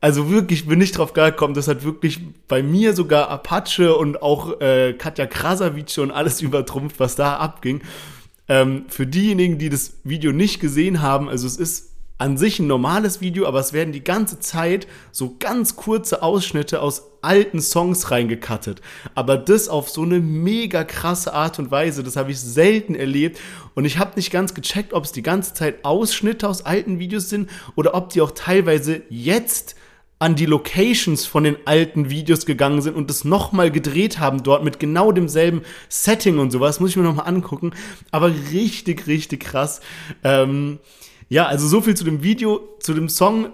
Also 0.00 0.30
wirklich, 0.30 0.66
bin 0.66 0.78
nicht 0.78 0.96
drauf 0.96 1.12
gekommen. 1.12 1.54
Das 1.54 1.68
hat 1.68 1.84
wirklich 1.84 2.20
bei 2.48 2.62
mir 2.62 2.94
sogar 2.94 3.28
Apache 3.28 3.94
und 3.94 4.22
auch 4.22 4.60
äh, 4.60 4.94
Katja 4.94 5.26
Krasavice 5.26 5.98
und 5.98 6.10
alles 6.10 6.40
übertrumpft, 6.40 6.98
was 6.98 7.16
da 7.16 7.36
abging. 7.36 7.82
Ähm, 8.48 8.86
für 8.88 9.06
diejenigen, 9.06 9.58
die 9.58 9.68
das 9.68 9.98
Video 10.02 10.32
nicht 10.32 10.60
gesehen 10.60 11.02
haben, 11.02 11.28
also 11.28 11.46
es 11.46 11.56
ist 11.56 11.90
an 12.20 12.36
sich 12.36 12.58
ein 12.58 12.66
normales 12.66 13.22
Video, 13.22 13.46
aber 13.46 13.60
es 13.60 13.72
werden 13.72 13.92
die 13.92 14.04
ganze 14.04 14.40
Zeit 14.40 14.86
so 15.10 15.36
ganz 15.38 15.76
kurze 15.76 16.22
Ausschnitte 16.22 16.82
aus 16.82 17.04
alten 17.22 17.62
Songs 17.62 18.10
reingekattet. 18.10 18.82
Aber 19.14 19.38
das 19.38 19.68
auf 19.68 19.88
so 19.88 20.02
eine 20.02 20.20
mega 20.20 20.84
krasse 20.84 21.32
Art 21.32 21.58
und 21.58 21.70
Weise, 21.70 22.02
das 22.02 22.16
habe 22.16 22.30
ich 22.30 22.38
selten 22.38 22.94
erlebt. 22.94 23.40
Und 23.74 23.86
ich 23.86 23.98
habe 23.98 24.16
nicht 24.16 24.30
ganz 24.30 24.52
gecheckt, 24.52 24.92
ob 24.92 25.04
es 25.04 25.12
die 25.12 25.22
ganze 25.22 25.54
Zeit 25.54 25.84
Ausschnitte 25.84 26.46
aus 26.46 26.66
alten 26.66 26.98
Videos 26.98 27.30
sind 27.30 27.48
oder 27.74 27.94
ob 27.94 28.10
die 28.10 28.20
auch 28.20 28.32
teilweise 28.32 29.02
jetzt 29.08 29.76
an 30.20 30.34
die 30.34 30.46
Locations 30.46 31.24
von 31.24 31.44
den 31.44 31.56
alten 31.64 32.10
Videos 32.10 32.44
gegangen 32.44 32.82
sind 32.82 32.94
und 32.94 33.08
das 33.08 33.24
nochmal 33.24 33.70
gedreht 33.70 34.20
haben 34.20 34.42
dort 34.42 34.62
mit 34.62 34.78
genau 34.78 35.12
demselben 35.12 35.62
Setting 35.88 36.38
und 36.38 36.50
sowas. 36.50 36.78
Muss 36.78 36.90
ich 36.90 36.96
mir 36.96 37.02
nochmal 37.02 37.26
angucken. 37.26 37.72
Aber 38.10 38.30
richtig, 38.52 39.06
richtig 39.06 39.40
krass. 39.40 39.80
Ähm, 40.22 40.78
ja, 41.30 41.46
also 41.46 41.66
so 41.66 41.80
viel 41.80 41.96
zu 41.96 42.04
dem 42.04 42.22
Video, 42.22 42.60
zu 42.80 42.92
dem 42.92 43.08
Song. 43.08 43.48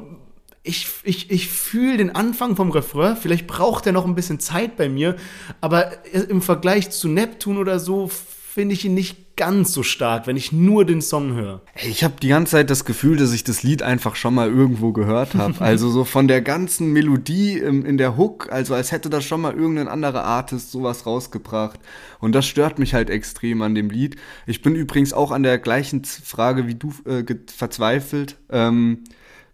Ich, 0.65 0.89
ich, 1.05 1.31
ich 1.31 1.49
fühle 1.49 1.99
den 1.99 2.17
Anfang 2.17 2.57
vom 2.57 2.73
Refrain. 2.73 3.17
Vielleicht 3.17 3.47
braucht 3.47 3.87
er 3.87 3.93
noch 3.93 4.05
ein 4.05 4.17
bisschen 4.17 4.41
Zeit 4.41 4.77
bei 4.77 4.89
mir. 4.89 5.15
Aber 5.61 5.93
im 6.13 6.43
Vergleich 6.43 6.91
zu 6.91 7.07
Neptune 7.07 7.61
oder 7.61 7.79
so 7.79 8.09
finde 8.09 8.75
ich 8.75 8.85
ihn 8.85 8.95
nicht 8.95 9.26
ganz 9.37 9.73
so 9.73 9.83
stark, 9.83 10.27
wenn 10.27 10.37
ich 10.37 10.51
nur 10.51 10.85
den 10.85 11.03
Song 11.03 11.35
höre. 11.35 11.61
Ich 11.87 12.03
habe 12.03 12.15
die 12.21 12.29
ganze 12.29 12.53
Zeit 12.53 12.71
das 12.71 12.85
Gefühl, 12.85 13.19
dass 13.19 13.33
ich 13.33 13.45
das 13.45 13.63
Lied 13.63 13.83
einfach 13.83 14.17
schon 14.17 14.35
mal 14.35 14.49
irgendwo 14.49 14.93
gehört 14.93 15.35
habe. 15.35 15.55
also 15.61 15.91
so 15.91 16.05
von 16.05 16.27
der 16.27 16.41
ganzen 16.41 16.93
Melodie 16.93 17.59
in, 17.59 17.99
der 17.99 18.17
Hook, 18.17 18.51
also 18.51 18.75
als 18.75 18.93
hätte 18.93 19.11
das 19.11 19.25
schon 19.25 19.43
mal 19.43 19.55
irgendein 19.55 19.89
anderer 19.89 20.25
Artist 20.25 20.73
sowas 20.73 21.07
rausgebracht. 21.07 21.79
Und 22.19 22.35
das 22.35 22.47
stört 22.47 22.79
mich 22.79 22.95
halt 22.95 23.11
extrem 23.11 23.61
an 23.63 23.75
dem 23.75 23.91
Lied. 23.91 24.17
Ich 24.47 24.63
bin 24.63 24.75
übrigens 24.75 25.13
auch 25.13 25.31
an 25.31 25.43
der 25.43 25.59
gleichen 25.59 26.05
Frage 26.05 26.67
wie 26.67 26.75
du 26.75 26.93
äh, 27.05 27.25
verzweifelt. 27.55 28.37
Ähm, 28.51 29.05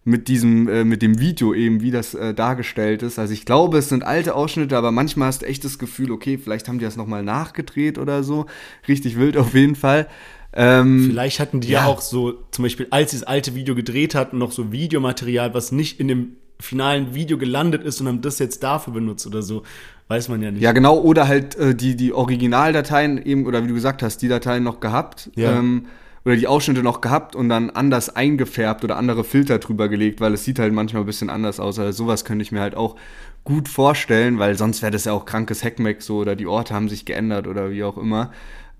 mit 0.05 0.27
diesem, 0.27 0.67
äh, 0.67 0.83
mit 0.83 1.01
dem 1.01 1.19
Video 1.19 1.53
eben, 1.53 1.81
wie 1.81 1.91
das 1.91 2.13
äh, 2.13 2.33
dargestellt 2.33 3.03
ist. 3.03 3.19
Also 3.19 3.33
ich 3.33 3.45
glaube, 3.45 3.77
es 3.77 3.89
sind 3.89 4.03
alte 4.03 4.35
Ausschnitte, 4.35 4.77
aber 4.77 4.91
manchmal 4.91 5.29
hast 5.29 5.43
du 5.43 5.45
echt 5.45 5.63
das 5.63 5.79
Gefühl, 5.79 6.11
okay, 6.11 6.37
vielleicht 6.37 6.67
haben 6.67 6.79
die 6.79 6.85
das 6.85 6.97
nochmal 6.97 7.23
nachgedreht 7.23 7.97
oder 7.97 8.23
so. 8.23 8.45
Richtig 8.87 9.17
wild 9.17 9.37
auf 9.37 9.53
jeden 9.53 9.75
Fall. 9.75 10.07
Ähm, 10.55 11.07
Vielleicht 11.09 11.39
hatten 11.39 11.61
die 11.61 11.69
ja. 11.69 11.81
ja. 11.81 11.87
auch 11.87 12.01
so, 12.01 12.33
zum 12.51 12.63
Beispiel, 12.63 12.87
als 12.91 13.11
sie 13.11 13.17
das 13.17 13.27
alte 13.27 13.55
Video 13.55 13.73
gedreht 13.75 14.13
hatten, 14.13 14.37
noch 14.37 14.51
so 14.51 14.71
Videomaterial, 14.71 15.53
was 15.53 15.71
nicht 15.71 15.99
in 15.99 16.07
dem 16.07 16.35
finalen 16.59 17.15
Video 17.15 17.37
gelandet 17.37 17.83
ist 17.83 17.99
und 18.01 18.07
haben 18.07 18.21
das 18.21 18.39
jetzt 18.39 18.61
dafür 18.61 18.93
benutzt 18.93 19.25
oder 19.25 19.41
so. 19.41 19.63
Weiß 20.09 20.29
man 20.29 20.41
ja 20.41 20.51
nicht. 20.51 20.61
Ja, 20.61 20.71
genau, 20.73 20.99
oder 20.99 21.27
halt 21.27 21.55
äh, 21.55 21.73
die, 21.73 21.95
die 21.95 22.13
Originaldateien 22.13 23.23
eben, 23.25 23.45
oder 23.45 23.63
wie 23.63 23.67
du 23.69 23.73
gesagt 23.73 24.03
hast, 24.03 24.21
die 24.21 24.27
Dateien 24.27 24.63
noch 24.63 24.79
gehabt. 24.79 25.31
Ja. 25.35 25.57
Ähm, 25.57 25.87
oder 26.25 26.35
die 26.35 26.47
Ausschnitte 26.47 26.83
noch 26.83 27.01
gehabt 27.01 27.35
und 27.35 27.49
dann 27.49 27.69
anders 27.69 28.15
eingefärbt 28.15 28.83
oder 28.83 28.97
andere 28.97 29.23
Filter 29.23 29.59
drüber 29.59 29.89
gelegt, 29.89 30.21
weil 30.21 30.33
es 30.33 30.45
sieht 30.45 30.59
halt 30.59 30.73
manchmal 30.73 31.03
ein 31.03 31.05
bisschen 31.05 31.29
anders 31.29 31.59
aus. 31.59 31.79
Also 31.79 32.03
sowas 32.03 32.23
könnte 32.23 32.43
ich 32.43 32.51
mir 32.51 32.61
halt 32.61 32.75
auch 32.75 32.95
gut 33.43 33.67
vorstellen, 33.67 34.39
weil 34.39 34.57
sonst 34.57 34.81
wäre 34.81 34.91
das 34.91 35.05
ja 35.05 35.13
auch 35.13 35.25
krankes 35.25 35.63
Hackmack 35.63 36.01
so 36.01 36.17
oder 36.17 36.35
die 36.35 36.47
Orte 36.47 36.73
haben 36.73 36.87
sich 36.87 37.05
geändert 37.05 37.47
oder 37.47 37.71
wie 37.71 37.83
auch 37.83 37.97
immer. 37.97 38.31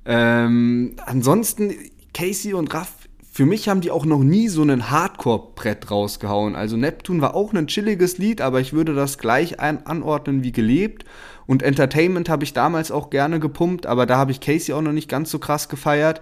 Ähm, 0.05 0.95
ansonsten, 1.05 1.73
Casey 2.13 2.53
und 2.53 2.73
Raff, 2.73 2.93
für 3.31 3.45
mich 3.45 3.67
haben 3.67 3.81
die 3.81 3.89
auch 3.89 4.05
noch 4.05 4.23
nie 4.23 4.47
so 4.47 4.61
einen 4.61 4.91
Hardcore-Brett 4.91 5.89
rausgehauen. 5.89 6.55
Also 6.55 6.77
Neptune 6.77 7.19
war 7.19 7.35
auch 7.35 7.51
ein 7.51 7.67
chilliges 7.67 8.19
Lied, 8.19 8.41
aber 8.41 8.61
ich 8.61 8.73
würde 8.73 8.93
das 8.93 9.17
gleich 9.17 9.59
ein 9.59 9.87
anordnen 9.87 10.43
wie 10.43 10.51
gelebt. 10.51 11.03
Und 11.47 11.63
Entertainment 11.63 12.29
habe 12.29 12.43
ich 12.43 12.53
damals 12.53 12.91
auch 12.91 13.09
gerne 13.09 13.39
gepumpt, 13.39 13.85
aber 13.87 14.05
da 14.05 14.17
habe 14.17 14.31
ich 14.31 14.39
Casey 14.39 14.73
auch 14.73 14.83
noch 14.83 14.91
nicht 14.91 15.09
ganz 15.09 15.31
so 15.31 15.39
krass 15.39 15.67
gefeiert. 15.67 16.21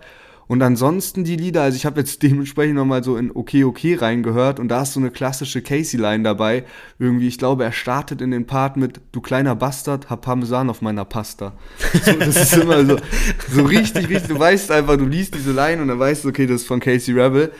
Und 0.51 0.61
ansonsten 0.63 1.23
die 1.23 1.37
Lieder, 1.37 1.61
also 1.61 1.77
ich 1.77 1.85
habe 1.85 2.01
jetzt 2.01 2.21
dementsprechend 2.23 2.75
nochmal 2.75 3.05
so 3.05 3.15
in 3.15 3.33
Okay, 3.33 3.63
okay 3.63 3.95
reingehört 3.95 4.59
und 4.59 4.67
da 4.67 4.81
ist 4.81 4.91
so 4.91 4.99
eine 4.99 5.09
klassische 5.09 5.61
Casey-Line 5.61 6.25
dabei. 6.25 6.65
Irgendwie, 6.99 7.29
ich 7.29 7.37
glaube, 7.37 7.63
er 7.63 7.71
startet 7.71 8.19
in 8.19 8.31
den 8.31 8.45
Part 8.45 8.75
mit 8.75 8.99
Du 9.13 9.21
kleiner 9.21 9.55
Bastard, 9.55 10.09
hab 10.09 10.23
Parmesan 10.23 10.69
auf 10.69 10.81
meiner 10.81 11.05
Pasta. 11.05 11.53
So, 12.03 12.11
das 12.19 12.35
ist 12.35 12.57
immer 12.57 12.85
so, 12.85 12.97
so 13.49 13.63
richtig, 13.63 14.09
richtig, 14.09 14.27
du 14.27 14.37
weißt 14.37 14.71
einfach, 14.71 14.97
du 14.97 15.05
liest 15.05 15.35
diese 15.35 15.53
Line 15.53 15.81
und 15.81 15.87
dann 15.87 15.99
weißt 15.99 16.25
du, 16.25 16.27
okay, 16.27 16.47
das 16.47 16.63
ist 16.63 16.67
von 16.67 16.81
Casey 16.81 17.17
Rebel. 17.17 17.53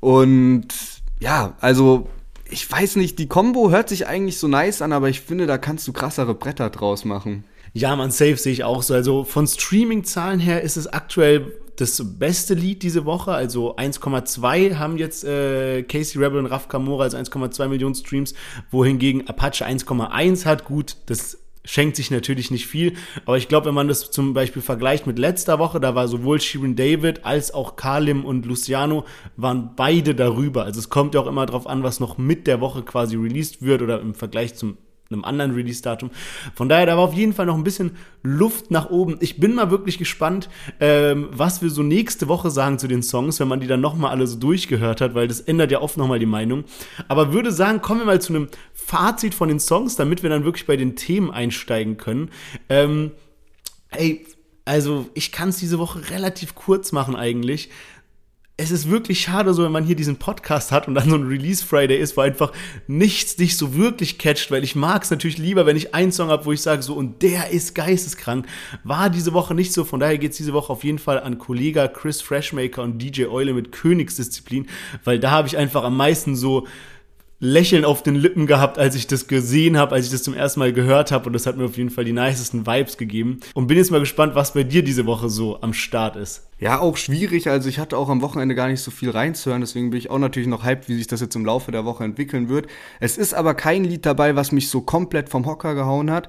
Und 0.00 0.68
ja, 1.20 1.54
also 1.62 2.10
ich 2.50 2.70
weiß 2.70 2.96
nicht, 2.96 3.18
die 3.18 3.28
Combo 3.28 3.70
hört 3.70 3.88
sich 3.88 4.06
eigentlich 4.06 4.36
so 4.36 4.48
nice 4.48 4.82
an, 4.82 4.92
aber 4.92 5.08
ich 5.08 5.22
finde, 5.22 5.46
da 5.46 5.56
kannst 5.56 5.88
du 5.88 5.94
krassere 5.94 6.34
Bretter 6.34 6.68
draus 6.68 7.06
machen. 7.06 7.44
Ja, 7.72 7.96
man, 7.96 8.10
safe 8.10 8.36
sehe 8.36 8.52
ich 8.52 8.64
auch 8.64 8.82
so. 8.82 8.92
Also 8.92 9.24
von 9.24 9.46
Streaming-Zahlen 9.46 10.40
her 10.40 10.60
ist 10.60 10.76
es 10.76 10.88
aktuell 10.88 11.52
das 11.80 12.18
beste 12.18 12.54
Lied 12.54 12.82
diese 12.82 13.04
Woche. 13.04 13.32
Also 13.32 13.76
1,2 13.76 14.76
haben 14.76 14.98
jetzt 14.98 15.24
äh, 15.24 15.82
Casey 15.84 16.22
Rebel 16.22 16.40
und 16.40 16.46
Raf 16.46 16.68
Kamora, 16.68 17.04
also 17.04 17.16
1,2 17.16 17.68
Millionen 17.68 17.94
Streams, 17.94 18.34
wohingegen 18.70 19.28
Apache 19.28 19.66
1,1 19.66 20.44
hat. 20.44 20.64
Gut, 20.64 20.96
das 21.06 21.38
schenkt 21.64 21.96
sich 21.96 22.10
natürlich 22.10 22.50
nicht 22.50 22.66
viel, 22.66 22.94
aber 23.26 23.36
ich 23.36 23.46
glaube, 23.46 23.66
wenn 23.66 23.74
man 23.74 23.88
das 23.88 24.10
zum 24.10 24.32
Beispiel 24.32 24.62
vergleicht 24.62 25.06
mit 25.06 25.18
letzter 25.18 25.58
Woche, 25.58 25.80
da 25.80 25.94
war 25.94 26.08
sowohl 26.08 26.40
Shirin 26.40 26.76
David 26.76 27.26
als 27.26 27.52
auch 27.52 27.76
Kalim 27.76 28.24
und 28.24 28.46
Luciano 28.46 29.04
waren 29.36 29.72
beide 29.76 30.14
darüber. 30.14 30.64
Also 30.64 30.80
es 30.80 30.88
kommt 30.88 31.14
ja 31.14 31.20
auch 31.20 31.26
immer 31.26 31.44
darauf 31.44 31.66
an, 31.66 31.82
was 31.82 32.00
noch 32.00 32.16
mit 32.16 32.46
der 32.46 32.62
Woche 32.62 32.82
quasi 32.82 33.16
released 33.16 33.60
wird 33.60 33.82
oder 33.82 34.00
im 34.00 34.14
Vergleich 34.14 34.54
zum 34.54 34.78
einem 35.10 35.24
anderen 35.24 35.52
Release-Datum. 35.52 36.10
Von 36.54 36.68
daher, 36.68 36.84
da 36.84 36.96
war 36.96 37.04
auf 37.04 37.14
jeden 37.14 37.32
Fall 37.32 37.46
noch 37.46 37.56
ein 37.56 37.64
bisschen 37.64 37.92
Luft 38.22 38.70
nach 38.70 38.90
oben. 38.90 39.16
Ich 39.20 39.40
bin 39.40 39.54
mal 39.54 39.70
wirklich 39.70 39.96
gespannt, 39.96 40.50
ähm, 40.80 41.28
was 41.32 41.62
wir 41.62 41.70
so 41.70 41.82
nächste 41.82 42.28
Woche 42.28 42.50
sagen 42.50 42.78
zu 42.78 42.88
den 42.88 43.02
Songs, 43.02 43.40
wenn 43.40 43.48
man 43.48 43.60
die 43.60 43.66
dann 43.66 43.80
nochmal 43.80 44.10
alle 44.10 44.26
so 44.26 44.38
durchgehört 44.38 45.00
hat, 45.00 45.14
weil 45.14 45.26
das 45.26 45.40
ändert 45.40 45.70
ja 45.70 45.80
oft 45.80 45.96
nochmal 45.96 46.18
die 46.18 46.26
Meinung. 46.26 46.64
Aber 47.08 47.32
würde 47.32 47.52
sagen, 47.52 47.80
kommen 47.80 48.00
wir 48.00 48.06
mal 48.06 48.20
zu 48.20 48.34
einem 48.34 48.48
Fazit 48.74 49.34
von 49.34 49.48
den 49.48 49.60
Songs, 49.60 49.96
damit 49.96 50.22
wir 50.22 50.28
dann 50.28 50.44
wirklich 50.44 50.66
bei 50.66 50.76
den 50.76 50.94
Themen 50.94 51.30
einsteigen 51.30 51.96
können. 51.96 52.30
Ähm, 52.68 53.12
ey, 53.90 54.26
also 54.66 55.08
ich 55.14 55.32
kann 55.32 55.48
es 55.48 55.56
diese 55.56 55.78
Woche 55.78 56.10
relativ 56.10 56.54
kurz 56.54 56.92
machen 56.92 57.16
eigentlich 57.16 57.70
es 58.60 58.72
ist 58.72 58.90
wirklich 58.90 59.20
schade, 59.20 59.54
so 59.54 59.62
wenn 59.62 59.70
man 59.70 59.84
hier 59.84 59.94
diesen 59.94 60.16
Podcast 60.16 60.72
hat 60.72 60.88
und 60.88 60.96
dann 60.96 61.08
so 61.08 61.14
ein 61.14 61.28
Release 61.28 61.64
Friday 61.64 61.96
ist, 61.96 62.16
wo 62.16 62.22
einfach 62.22 62.52
nichts 62.88 63.36
dich 63.36 63.56
so 63.56 63.76
wirklich 63.76 64.18
catcht, 64.18 64.50
weil 64.50 64.64
ich 64.64 64.74
mag 64.74 65.04
es 65.04 65.12
natürlich 65.12 65.38
lieber, 65.38 65.64
wenn 65.64 65.76
ich 65.76 65.94
einen 65.94 66.10
Song 66.10 66.28
habe, 66.28 66.44
wo 66.44 66.50
ich 66.50 66.60
sage 66.60 66.82
so, 66.82 66.94
und 66.94 67.22
der 67.22 67.50
ist 67.50 67.76
geisteskrank. 67.76 68.46
War 68.82 69.10
diese 69.10 69.32
Woche 69.32 69.54
nicht 69.54 69.72
so, 69.72 69.84
von 69.84 70.00
daher 70.00 70.18
geht 70.18 70.32
es 70.32 70.38
diese 70.38 70.52
Woche 70.52 70.72
auf 70.72 70.82
jeden 70.82 70.98
Fall 70.98 71.20
an 71.20 71.38
Kollega 71.38 71.86
Chris 71.86 72.20
Freshmaker 72.20 72.82
und 72.82 72.98
DJ 72.98 73.26
Eule 73.26 73.54
mit 73.54 73.70
Königsdisziplin, 73.70 74.66
weil 75.04 75.20
da 75.20 75.30
habe 75.30 75.46
ich 75.46 75.56
einfach 75.56 75.84
am 75.84 75.96
meisten 75.96 76.34
so 76.34 76.66
Lächeln 77.40 77.84
auf 77.84 78.02
den 78.02 78.16
Lippen 78.16 78.48
gehabt, 78.48 78.80
als 78.80 78.96
ich 78.96 79.06
das 79.06 79.28
gesehen 79.28 79.76
habe, 79.76 79.94
als 79.94 80.06
ich 80.06 80.10
das 80.10 80.24
zum 80.24 80.34
ersten 80.34 80.58
Mal 80.58 80.72
gehört 80.72 81.12
habe 81.12 81.26
und 81.26 81.34
das 81.34 81.46
hat 81.46 81.56
mir 81.56 81.66
auf 81.66 81.76
jeden 81.76 81.90
Fall 81.90 82.04
die 82.04 82.12
nicesten 82.12 82.66
Vibes 82.66 82.96
gegeben 82.96 83.38
und 83.54 83.68
bin 83.68 83.76
jetzt 83.76 83.92
mal 83.92 84.00
gespannt, 84.00 84.34
was 84.34 84.54
bei 84.54 84.64
dir 84.64 84.82
diese 84.82 85.06
Woche 85.06 85.28
so 85.28 85.60
am 85.60 85.72
Start 85.72 86.16
ist. 86.16 86.48
Ja, 86.58 86.80
auch 86.80 86.96
schwierig, 86.96 87.48
also 87.48 87.68
ich 87.68 87.78
hatte 87.78 87.96
auch 87.96 88.08
am 88.08 88.22
Wochenende 88.22 88.56
gar 88.56 88.66
nicht 88.66 88.80
so 88.80 88.90
viel 88.90 89.10
reinzuhören, 89.10 89.60
deswegen 89.60 89.90
bin 89.90 89.98
ich 89.98 90.10
auch 90.10 90.18
natürlich 90.18 90.48
noch 90.48 90.64
hyped, 90.64 90.88
wie 90.88 90.96
sich 90.96 91.06
das 91.06 91.20
jetzt 91.20 91.36
im 91.36 91.46
Laufe 91.46 91.70
der 91.70 91.84
Woche 91.84 92.02
entwickeln 92.02 92.48
wird. 92.48 92.66
Es 92.98 93.16
ist 93.16 93.34
aber 93.34 93.54
kein 93.54 93.84
Lied 93.84 94.04
dabei, 94.04 94.34
was 94.34 94.50
mich 94.50 94.68
so 94.68 94.80
komplett 94.80 95.28
vom 95.28 95.46
Hocker 95.46 95.76
gehauen 95.76 96.10
hat. 96.10 96.28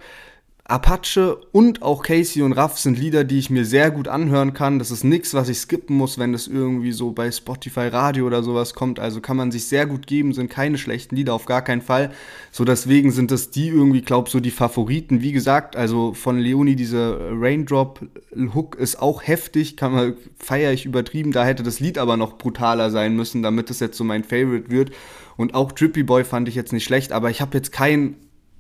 Apache 0.70 1.36
und 1.52 1.82
auch 1.82 2.04
Casey 2.04 2.44
und 2.44 2.54
Raff 2.54 2.78
sind 2.78 3.00
Lieder, 3.00 3.24
die 3.24 3.40
ich 3.40 3.50
mir 3.50 3.66
sehr 3.66 3.90
gut 3.90 4.08
anhören 4.08 4.54
kann. 4.54 4.78
Das 4.78 4.92
ist 4.92 5.04
nichts, 5.04 5.34
was 5.34 5.50
ich 5.50 5.58
skippen 5.58 5.96
muss, 5.96 6.20
wenn 6.20 6.32
das 6.32 6.48
irgendwie 6.48 6.92
so 6.92 7.12
bei 7.12 7.32
Spotify 7.32 7.88
Radio 7.88 8.28
oder 8.28 8.44
sowas 8.44 8.76
kommt. 8.76 9.00
Also 9.00 9.20
kann 9.20 9.38
man 9.38 9.52
sich 9.52 9.66
sehr 9.66 9.86
gut 9.88 10.06
geben, 10.06 10.34
sind 10.34 10.50
keine 10.50 10.78
schlechten 10.78 11.16
Lieder, 11.16 11.34
auf 11.34 11.46
gar 11.46 11.64
keinen 11.64 11.82
Fall. 11.82 12.12
So 12.52 12.66
deswegen 12.66 13.12
sind 13.12 13.32
das 13.32 13.50
die 13.50 13.70
irgendwie, 13.70 14.02
glaub 14.02 14.30
so 14.30 14.40
die 14.40 14.52
Favoriten. 14.52 15.22
Wie 15.22 15.32
gesagt, 15.32 15.76
also 15.76 16.14
von 16.14 16.38
Leonie 16.38 16.76
diese 16.76 17.20
Raindrop 17.32 18.06
Hook 18.54 18.76
ist 18.76 19.02
auch 19.02 19.24
heftig, 19.24 19.76
kann 19.76 19.92
man 19.92 20.14
feier 20.38 20.72
ich 20.72 20.86
übertrieben. 20.86 21.32
Da 21.32 21.46
hätte 21.46 21.64
das 21.64 21.80
Lied 21.80 21.98
aber 21.98 22.16
noch 22.16 22.38
brutaler 22.38 22.92
sein 22.92 23.16
müssen, 23.16 23.42
damit 23.42 23.70
es 23.70 23.80
jetzt 23.80 23.98
so 23.98 24.04
mein 24.04 24.24
Favorite 24.24 24.70
wird. 24.70 24.92
Und 25.36 25.56
auch 25.56 25.72
Drippy 25.72 26.04
Boy 26.04 26.24
fand 26.24 26.48
ich 26.48 26.56
jetzt 26.56 26.74
nicht 26.74 26.84
schlecht, 26.84 27.12
aber 27.12 27.30
ich 27.30 27.42
habe 27.42 27.58
jetzt 27.58 27.72
kein 27.72 28.16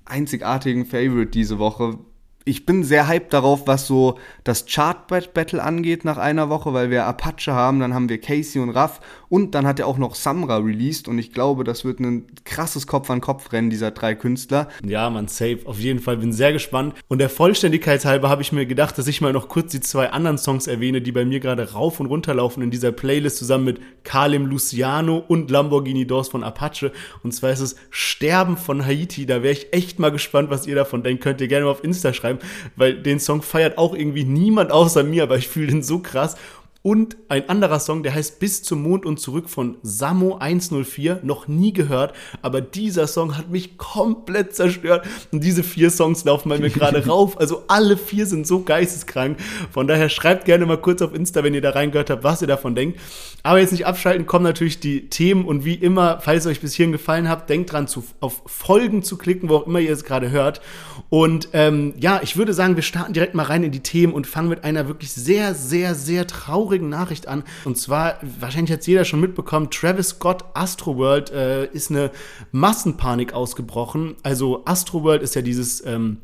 einzigartigen 0.10 0.86
Favorite 0.86 1.32
diese 1.32 1.60
Woche 1.60 2.00
ich 2.46 2.66
bin 2.66 2.84
sehr 2.84 3.08
hyped 3.08 3.34
darauf, 3.34 3.68
was 3.68 3.86
so 3.86 4.18
das 4.44 4.66
Chart-Battle 4.66 5.62
angeht 5.62 6.06
nach 6.06 6.18
einer 6.18 6.50
Woche, 6.50 6.74
weil 6.74 6.90
wir 6.90 7.06
Apache 7.06 7.54
haben, 7.54 7.80
dann 7.80 7.94
haben 7.94 8.10
wir 8.10 8.20
Casey 8.20 8.62
und 8.62 8.70
Raff 8.70 9.02
und 9.28 9.54
dann 9.54 9.68
hat 9.68 9.80
er 9.80 9.88
auch 9.88 9.98
noch 9.98 10.16
Samra 10.16 10.58
released 10.58 11.08
und 11.08 11.20
ich 11.20 11.32
glaube, 11.34 11.64
das 11.64 11.86
wird 11.86 12.00
ein 12.00 12.26
krasses 12.46 12.88
Kopf-an-Kopf-Rennen 12.88 13.70
dieser 13.70 13.92
drei 13.92 14.16
Künstler. 14.16 14.70
Ja, 14.84 15.10
man, 15.10 15.28
safe. 15.28 15.60
Auf 15.66 15.80
jeden 15.80 16.00
Fall 16.00 16.18
bin 16.18 16.34
sehr 16.34 16.54
gespannt. 16.54 16.96
Und 17.08 17.20
der 17.20 17.30
Vollständigkeit 17.30 18.04
halber 18.06 18.30
habe 18.30 18.42
ich 18.42 18.52
mir 18.52 18.66
gedacht, 18.66 18.98
dass 18.98 19.08
ich 19.08 19.22
mal 19.22 19.34
noch 19.34 19.50
kurz 19.50 19.72
die 19.72 19.82
zwei 19.82 20.10
anderen 20.10 20.38
Songs 20.38 20.68
erwähne, 20.68 21.02
die 21.02 21.12
bei 21.12 21.26
mir 21.26 21.40
gerade 21.40 21.74
rauf 21.74 22.00
und 22.00 22.08
runter 22.08 22.34
laufen 22.34 22.64
in 22.64 22.72
dieser 22.72 22.92
Playlist 22.92 23.38
zusammen 23.38 23.66
mit 23.66 23.82
Kalim 24.04 24.46
Luciano 24.46 25.18
und 25.18 25.52
Lamborghini 25.52 26.08
Doors 26.08 26.30
von 26.30 26.44
Apache. 26.44 26.92
Und 27.22 27.34
zwar 27.34 27.52
ist 27.52 27.60
es 27.60 27.76
Sterben 27.92 28.58
von 28.58 28.86
Haiti. 28.86 29.26
Da 29.26 29.44
wäre 29.44 29.54
ich 29.54 29.74
echt 29.74 30.00
mal 30.00 30.12
gespannt, 30.12 30.50
was 30.50 30.66
ihr 30.66 30.76
davon 30.76 31.04
denkt. 31.04 31.22
Könnt 31.22 31.42
ihr 31.42 31.48
gerne 31.48 31.66
mal 31.66 31.72
auf 31.72 31.84
Insta 31.84 32.14
schreiben 32.14 32.29
weil 32.76 33.02
den 33.02 33.20
Song 33.20 33.42
feiert 33.42 33.78
auch 33.78 33.96
irgendwie 33.96 34.24
niemand 34.24 34.72
außer 34.72 35.04
mir, 35.04 35.24
aber 35.24 35.38
ich 35.38 35.48
fühle 35.48 35.68
den 35.68 35.84
so 35.84 36.00
krass. 36.00 36.36
Und 36.82 37.18
ein 37.28 37.50
anderer 37.50 37.82
Song, 37.82 38.04
der 38.04 38.16
heißt 38.16 38.40
Bis 38.40 38.64
zum 38.64 38.84
Mond 38.84 39.06
und 39.06 39.20
zurück 39.20 39.50
von 39.50 39.78
Samo 39.82 40.38
104, 40.38 41.20
noch 41.24 41.50
nie 41.50 41.74
gehört, 41.74 42.14
aber 42.42 42.62
dieser 42.62 43.06
Song 43.06 43.38
hat 43.38 43.50
mich 43.50 43.78
komplett 43.78 44.56
zerstört. 44.56 45.06
Und 45.34 45.44
diese 45.44 45.64
vier 45.64 45.92
Songs 45.92 46.24
laufen 46.24 46.48
bei 46.48 46.58
mir 46.58 46.70
gerade 46.70 47.06
rauf. 47.08 47.38
Also 47.38 47.64
alle 47.68 47.98
vier 47.98 48.26
sind 48.26 48.48
so 48.48 48.62
geisteskrank. 48.64 49.38
Von 49.72 49.88
daher 49.88 50.08
schreibt 50.08 50.46
gerne 50.46 50.66
mal 50.66 50.78
kurz 50.78 51.02
auf 51.02 51.14
Insta, 51.14 51.44
wenn 51.44 51.54
ihr 51.54 51.60
da 51.60 51.72
reingehört 51.72 52.10
habt, 52.10 52.24
was 52.24 52.42
ihr 52.42 52.48
davon 52.48 52.76
denkt. 52.76 52.98
Aber 53.44 53.60
jetzt 53.60 53.74
nicht 53.74 53.86
abschalten, 53.86 54.26
kommen 54.26 54.46
natürlich 54.46 54.80
die 54.80 55.10
Themen 55.10 55.44
und 55.44 55.66
wie 55.66 55.76
immer, 55.76 56.22
falls 56.22 56.46
es 56.46 56.52
euch 56.52 56.62
bis 56.62 56.76
hierhin 56.76 56.94
gefallen 56.94 57.28
hat, 57.28 57.50
denkt 57.50 57.74
dran, 57.74 57.90
zu, 57.90 58.06
auf 58.22 58.42
Folgen 58.46 59.04
zu 59.04 59.18
klicken, 59.18 59.50
wo 59.50 59.58
auch 59.58 59.68
immer 59.68 59.80
ihr 59.80 59.92
es 59.92 60.06
gerade 60.06 60.32
hört. 60.32 60.62
Und 61.10 61.50
ähm, 61.54 61.94
ja, 62.00 62.22
ich 62.24 62.38
würde 62.38 62.54
sagen, 62.54 62.78
wir 62.78 62.84
starten 62.84 63.12
direkt 63.12 63.36
mal 63.36 63.44
rein 63.44 63.64
in 63.64 63.72
die 63.72 63.82
Themen 63.82 64.14
und 64.14 64.28
fangen 64.28 64.48
mit 64.48 64.64
einer 64.64 64.88
wirklich 64.88 65.12
sehr, 65.12 65.54
sehr, 65.56 65.96
sehr 65.96 66.26
traurigen 66.26 66.69
traurigen 66.70 66.90
Nachricht 66.90 67.28
an. 67.28 67.44
Und 67.66 67.78
zwar, 67.78 68.20
wahrscheinlich 68.40 68.72
hat 68.72 68.82
es 68.82 68.88
jeder 68.88 69.06
schon 69.06 69.20
mitbekommen, 69.20 69.70
Travis 69.72 70.10
Scott 70.10 70.46
Astroworld 70.54 71.32
äh, 71.32 71.66
ist 71.72 71.90
eine 71.90 72.12
Massenpanik 72.52 73.34
ausgebrochen. 73.34 74.16
Also 74.24 74.64
Astroworld 74.66 75.24
ist 75.24 75.36
ja 75.36 75.42
dieses 75.42 75.84
ähm, 75.86 76.18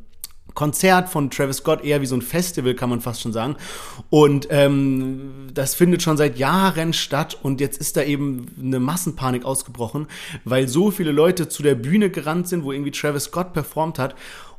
Konzert 0.54 1.10
von 1.10 1.32
Travis 1.32 1.58
Scott, 1.58 1.84
eher 1.84 2.02
wie 2.02 2.06
so 2.06 2.16
ein 2.16 2.22
Festival, 2.22 2.76
kann 2.76 2.90
man 2.90 3.02
fast 3.02 3.22
schon 3.22 3.34
sagen. 3.34 3.56
Und 4.10 4.48
ähm, 4.52 5.48
das 5.54 5.74
findet 5.74 6.04
schon 6.04 6.16
seit 6.16 6.38
Jahren 6.38 6.94
statt 6.94 7.38
und 7.42 7.60
jetzt 7.60 7.80
ist 7.80 7.98
da 7.98 8.04
eben 8.04 8.46
eine 8.62 8.80
Massenpanik 8.80 9.44
ausgebrochen, 9.44 10.08
weil 10.46 10.68
so 10.68 10.92
viele 10.92 11.12
Leute 11.12 11.50
zu 11.50 11.64
der 11.64 11.76
Bühne 11.76 12.10
gerannt 12.10 12.48
sind, 12.48 12.64
wo 12.64 12.72
irgendwie 12.72 12.92
Travis 12.92 13.26
Scott 13.26 13.54
performt 13.54 13.98
hat. 14.00 14.16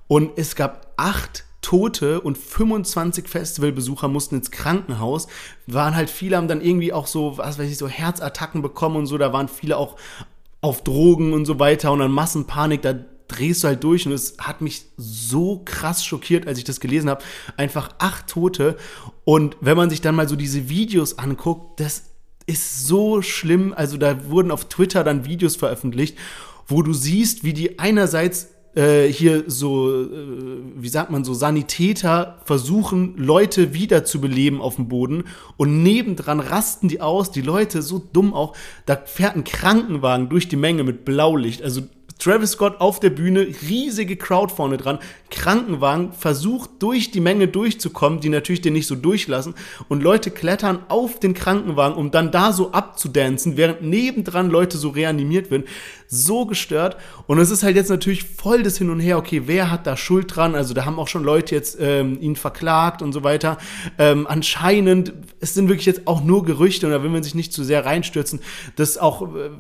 Und 0.09 0.32
es 0.37 0.55
gab 0.55 0.93
acht 0.97 1.45
Tote 1.66 2.20
und 2.20 2.38
25 2.38 3.26
Festivalbesucher 3.26 4.06
mussten 4.06 4.36
ins 4.36 4.52
Krankenhaus. 4.52 5.26
Waren 5.66 5.96
halt 5.96 6.10
viele 6.10 6.36
haben 6.36 6.46
dann 6.46 6.60
irgendwie 6.60 6.92
auch 6.92 7.08
so, 7.08 7.38
was 7.38 7.58
weiß 7.58 7.68
ich, 7.68 7.76
so 7.76 7.88
Herzattacken 7.88 8.62
bekommen 8.62 8.94
und 8.94 9.06
so. 9.06 9.18
Da 9.18 9.32
waren 9.32 9.48
viele 9.48 9.76
auch 9.76 9.96
auf 10.60 10.84
Drogen 10.84 11.32
und 11.32 11.44
so 11.44 11.58
weiter 11.58 11.90
und 11.90 11.98
dann 11.98 12.12
Massenpanik. 12.12 12.82
Da 12.82 12.94
drehst 13.26 13.64
du 13.64 13.66
halt 13.66 13.82
durch 13.82 14.06
und 14.06 14.12
es 14.12 14.36
hat 14.38 14.60
mich 14.60 14.84
so 14.96 15.60
krass 15.64 16.04
schockiert, 16.04 16.46
als 16.46 16.58
ich 16.58 16.62
das 16.62 16.78
gelesen 16.78 17.10
habe. 17.10 17.24
Einfach 17.56 17.88
acht 17.98 18.28
Tote. 18.28 18.76
Und 19.24 19.56
wenn 19.60 19.76
man 19.76 19.90
sich 19.90 20.00
dann 20.00 20.14
mal 20.14 20.28
so 20.28 20.36
diese 20.36 20.68
Videos 20.68 21.18
anguckt, 21.18 21.80
das 21.80 22.04
ist 22.46 22.86
so 22.86 23.22
schlimm. 23.22 23.74
Also 23.76 23.96
da 23.96 24.30
wurden 24.30 24.52
auf 24.52 24.66
Twitter 24.68 25.02
dann 25.02 25.24
Videos 25.24 25.56
veröffentlicht, 25.56 26.16
wo 26.68 26.82
du 26.82 26.92
siehst, 26.92 27.42
wie 27.42 27.54
die 27.54 27.80
einerseits 27.80 28.50
äh, 28.77 29.07
hier 29.09 29.45
so, 29.47 29.91
äh, 29.91 30.09
wie 30.77 30.89
sagt 30.89 31.11
man 31.11 31.24
so, 31.24 31.35
Sanitäter 31.35 32.39
versuchen, 32.45 33.16
Leute 33.16 33.74
wiederzubeleben 33.74 34.61
auf 34.61 34.77
dem 34.77 34.89
Boden 34.89 35.24
und 35.57 35.83
nebendran 35.83 36.41
rasten 36.41 36.89
die 36.89 37.01
aus, 37.01 37.31
die 37.31 37.41
Leute 37.41 37.83
so 37.83 38.03
dumm 38.12 38.35
auch, 38.35 38.55
da 38.85 38.97
fährt 38.97 39.35
ein 39.35 39.45
Krankenwagen 39.45 40.29
durch 40.29 40.49
die 40.49 40.57
Menge 40.57 40.85
mit 40.85 41.05
Blaulicht, 41.05 41.62
also 41.62 41.83
Travis 42.18 42.53
Scott 42.53 42.81
auf 42.81 42.99
der 42.99 43.11
Bühne, 43.11 43.47
riesige 43.68 44.16
Crowd 44.16 44.53
vorne 44.55 44.79
dran, 44.79 44.99
Krankenwagen, 45.31 46.12
versucht 46.12 46.70
durch 46.79 47.11
die 47.11 47.20
Menge 47.20 47.47
durchzukommen, 47.47 48.20
die 48.20 48.31
natürlich 48.31 48.62
den 48.62 48.72
nicht 48.72 48.87
so 48.87 48.95
durchlassen. 48.95 49.55
Und 49.89 50.03
Leute 50.03 50.31
klettern 50.31 50.79
auf 50.89 51.20
den 51.20 51.35
Krankenwagen, 51.35 51.97
um 51.97 52.11
dann 52.11 52.31
da 52.31 52.53
so 52.53 52.72
abzudancen, 52.72 53.57
während 53.57 53.83
nebendran 53.83 54.49
Leute 54.49 54.79
so 54.79 54.89
reanimiert 54.89 55.51
werden. 55.51 55.64
So 56.09 56.46
gestört. 56.46 56.96
Und 57.26 57.38
es 57.38 57.50
ist 57.50 57.62
halt 57.62 57.76
jetzt 57.76 57.90
natürlich 57.90 58.24
voll 58.24 58.62
das 58.62 58.78
Hin 58.78 58.90
und 58.90 59.00
Her. 59.00 59.18
Okay, 59.18 59.42
wer 59.46 59.70
hat 59.70 59.86
da 59.86 59.96
Schuld 59.96 60.34
dran? 60.34 60.54
Also 60.54 60.74
da 60.74 60.84
haben 60.84 60.98
auch 60.98 61.09
schon 61.09 61.24
Leute 61.24 61.54
jetzt 61.54 61.78
ähm, 61.80 62.18
ihn 62.20 62.36
verklagt 62.36 63.02
und 63.02 63.12
so 63.12 63.24
weiter. 63.24 63.59
Ähm, 63.98 64.26
anscheinend, 64.28 65.12
es 65.40 65.54
sind 65.54 65.68
wirklich 65.68 65.86
jetzt 65.86 66.07
auch 66.07 66.22
nur 66.22 66.44
Gerüchte 66.44 66.86
und 66.86 66.92
da 66.92 67.02
will 67.02 67.11
man 67.11 67.22
sich 67.22 67.34
nicht 67.34 67.52
zu 67.52 67.64
sehr 67.64 67.84
reinstürzen, 67.84 68.40
dass 68.76 68.98
auch 68.98 69.22
äh, 69.22 69.50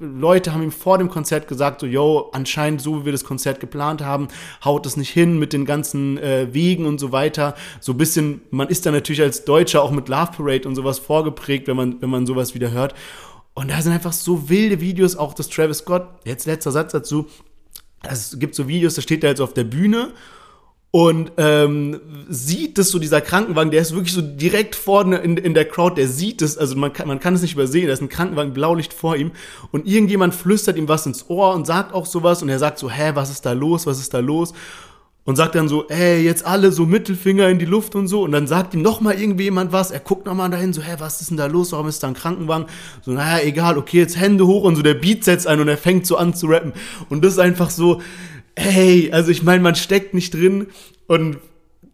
Leute 0.00 0.52
haben 0.52 0.62
ihm 0.62 0.72
vor 0.72 0.98
dem 0.98 1.08
Konzert 1.08 1.48
gesagt, 1.48 1.80
so, 1.80 1.86
yo, 1.86 2.30
anscheinend 2.32 2.80
so 2.80 3.00
wie 3.00 3.04
wir 3.06 3.12
das 3.12 3.24
Konzert 3.24 3.60
geplant 3.60 4.02
haben, 4.02 4.28
haut 4.64 4.86
es 4.86 4.96
nicht 4.96 5.10
hin 5.10 5.38
mit 5.38 5.52
den 5.52 5.64
ganzen 5.64 6.18
äh, 6.18 6.48
Wegen 6.52 6.86
und 6.86 6.98
so 6.98 7.12
weiter. 7.12 7.54
So 7.80 7.92
ein 7.92 7.98
bisschen, 7.98 8.42
man 8.50 8.68
ist 8.68 8.86
da 8.86 8.90
natürlich 8.90 9.22
als 9.22 9.44
Deutscher 9.44 9.82
auch 9.82 9.90
mit 9.90 10.08
Love 10.08 10.32
Parade 10.36 10.68
und 10.68 10.74
sowas 10.74 10.98
vorgeprägt, 10.98 11.68
wenn 11.68 11.76
man, 11.76 12.00
wenn 12.00 12.10
man 12.10 12.26
sowas 12.26 12.54
wieder 12.54 12.70
hört. 12.70 12.94
Und 13.58 13.72
da 13.72 13.82
sind 13.82 13.90
einfach 13.90 14.12
so 14.12 14.48
wilde 14.48 14.80
Videos, 14.80 15.16
auch 15.16 15.34
das 15.34 15.48
Travis 15.48 15.78
Scott, 15.78 16.06
jetzt 16.24 16.46
letzter 16.46 16.70
Satz 16.70 16.92
dazu, 16.92 17.26
es 18.08 18.38
gibt 18.38 18.54
so 18.54 18.68
Videos, 18.68 18.94
da 18.94 19.02
steht 19.02 19.24
er 19.24 19.30
jetzt 19.30 19.40
auf 19.40 19.52
der 19.52 19.64
Bühne 19.64 20.12
und 20.92 21.32
ähm, 21.38 22.00
sieht 22.28 22.78
das 22.78 22.90
so, 22.90 23.00
dieser 23.00 23.20
Krankenwagen, 23.20 23.72
der 23.72 23.82
ist 23.82 23.94
wirklich 23.94 24.12
so 24.12 24.22
direkt 24.22 24.76
vorne 24.76 25.16
in, 25.16 25.36
in 25.36 25.54
der 25.54 25.64
Crowd, 25.64 25.96
der 25.96 26.06
sieht 26.06 26.40
es, 26.40 26.56
also 26.56 26.76
man 26.76 26.92
kann, 26.92 27.08
man 27.08 27.18
kann 27.18 27.34
es 27.34 27.42
nicht 27.42 27.54
übersehen, 27.54 27.88
da 27.88 27.94
ist 27.94 28.00
ein 28.00 28.08
Krankenwagen, 28.08 28.52
Blaulicht 28.52 28.92
vor 28.92 29.16
ihm 29.16 29.32
und 29.72 29.88
irgendjemand 29.88 30.36
flüstert 30.36 30.76
ihm 30.76 30.86
was 30.86 31.04
ins 31.06 31.28
Ohr 31.28 31.52
und 31.52 31.66
sagt 31.66 31.92
auch 31.92 32.06
sowas 32.06 32.44
und 32.44 32.50
er 32.50 32.60
sagt 32.60 32.78
so, 32.78 32.88
hä, 32.88 33.10
was 33.14 33.28
ist 33.28 33.44
da 33.44 33.54
los, 33.54 33.86
was 33.86 33.98
ist 33.98 34.14
da 34.14 34.20
los? 34.20 34.54
Und 35.28 35.36
sagt 35.36 35.56
dann 35.56 35.68
so, 35.68 35.86
ey, 35.88 36.22
jetzt 36.24 36.46
alle 36.46 36.72
so 36.72 36.86
Mittelfinger 36.86 37.50
in 37.50 37.58
die 37.58 37.66
Luft 37.66 37.94
und 37.94 38.08
so. 38.08 38.22
Und 38.22 38.32
dann 38.32 38.46
sagt 38.46 38.72
ihm 38.72 38.80
noch 38.80 39.02
mal 39.02 39.12
irgendwie 39.12 39.44
jemand 39.44 39.72
was. 39.72 39.90
Er 39.90 40.00
guckt 40.00 40.24
noch 40.24 40.32
mal 40.32 40.48
dahin, 40.48 40.72
so, 40.72 40.80
hä, 40.80 40.94
was 41.00 41.20
ist 41.20 41.28
denn 41.28 41.36
da 41.36 41.44
los? 41.44 41.72
Warum 41.72 41.86
ist 41.86 42.02
da 42.02 42.08
ein 42.08 42.14
Krankenwagen? 42.14 42.64
So, 43.02 43.10
naja, 43.10 43.44
egal, 43.44 43.76
okay, 43.76 43.98
jetzt 43.98 44.18
Hände 44.18 44.46
hoch 44.46 44.64
und 44.64 44.76
so. 44.76 44.80
Der 44.80 44.94
Beat 44.94 45.24
setzt 45.24 45.46
ein 45.46 45.60
und 45.60 45.68
er 45.68 45.76
fängt 45.76 46.06
so 46.06 46.16
an 46.16 46.32
zu 46.32 46.46
rappen. 46.46 46.72
Und 47.10 47.22
das 47.22 47.34
ist 47.34 47.40
einfach 47.40 47.68
so, 47.68 48.00
hey, 48.56 49.10
also 49.12 49.30
ich 49.30 49.42
meine, 49.42 49.62
man 49.62 49.74
steckt 49.74 50.14
nicht 50.14 50.32
drin 50.32 50.68
und 51.08 51.36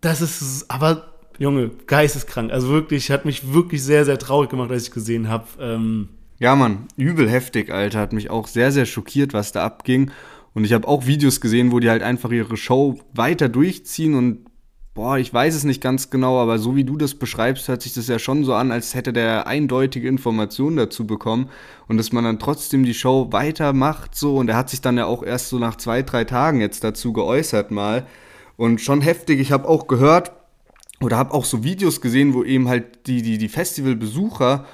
das 0.01 0.21
ist, 0.21 0.67
aber 0.71 1.11
Junge, 1.37 1.73
geisteskrank. 1.89 2.53
Also 2.53 2.69
wirklich, 2.69 3.11
hat 3.11 3.25
mich 3.25 3.53
wirklich 3.53 3.83
sehr, 3.83 4.05
sehr 4.05 4.21
traurig 4.21 4.49
gemacht, 4.49 4.71
als 4.71 4.85
ich 4.85 4.91
gesehen 4.93 5.29
habe. 5.29 5.47
Ähm 5.59 6.09
ja, 6.39 6.55
Mann, 6.55 6.87
übel 6.97 7.29
heftig, 7.29 7.73
Alter. 7.73 7.99
Hat 7.99 8.13
mich 8.13 8.31
auch 8.31 8.47
sehr, 8.47 8.71
sehr 8.71 8.87
schockiert, 8.87 9.33
was 9.33 9.51
da 9.51 9.65
abging. 9.65 10.13
Und 10.55 10.65
ich 10.65 10.73
habe 10.73 10.87
auch 10.87 11.07
Videos 11.07 11.41
gesehen, 11.41 11.73
wo 11.73 11.81
die 11.81 11.91
halt 11.91 12.03
einfach 12.03 12.31
ihre 12.31 12.57
Show 12.57 12.99
weiter 13.13 13.49
durchziehen 13.49 14.15
und 14.15 14.47
boah, 14.95 15.19
ich 15.19 15.35
weiß 15.35 15.57
es 15.57 15.65
nicht 15.65 15.83
ganz 15.83 16.09
genau, 16.09 16.41
aber 16.41 16.59
so 16.59 16.77
wie 16.77 16.85
du 16.85 16.97
das 16.97 17.17
beschreibst, 17.17 17.67
hört 17.67 17.83
sich 17.83 17.95
das 17.95 18.07
ja 18.07 18.21
schon 18.21 18.45
so 18.45 18.55
an, 18.55 18.71
als 18.71 18.95
hätte 18.95 19.13
der 19.13 19.49
eindeutige 19.49 20.07
Informationen 20.07 20.77
dazu 20.77 21.05
bekommen 21.05 21.51
und 21.89 21.97
dass 21.97 22.13
man 22.13 22.23
dann 22.23 22.39
trotzdem 22.39 22.85
die 22.85 22.95
Show 22.95 23.33
weitermacht 23.33 24.15
so 24.15 24.37
und 24.37 24.49
er 24.49 24.57
hat 24.57 24.71
sich 24.71 24.81
dann 24.81 24.97
ja 24.97 25.07
auch 25.07 25.25
erst 25.25 25.49
so 25.49 25.59
nach 25.59 25.77
zwei, 25.77 26.03
drei 26.03 26.25
Tagen 26.25 26.61
jetzt 26.61 26.85
dazu 26.85 27.13
geäußert 27.13 27.73
mal 27.73 28.07
und 28.57 28.81
schon 28.81 29.01
heftig. 29.01 29.41
Ich 29.41 29.51
habe 29.51 29.69
auch 29.69 29.89
gehört 29.89 30.31
oder 31.01 31.17
habe 31.17 31.35
auch 31.35 31.45
so 31.45 31.65
Videos 31.65 32.01
gesehen, 32.01 32.33
wo 32.33 32.45
eben 32.45 32.69
halt 32.69 33.09
die, 33.09 33.23
die, 33.23 33.39
die 33.39 33.49
Festivalbesucher 33.49 34.65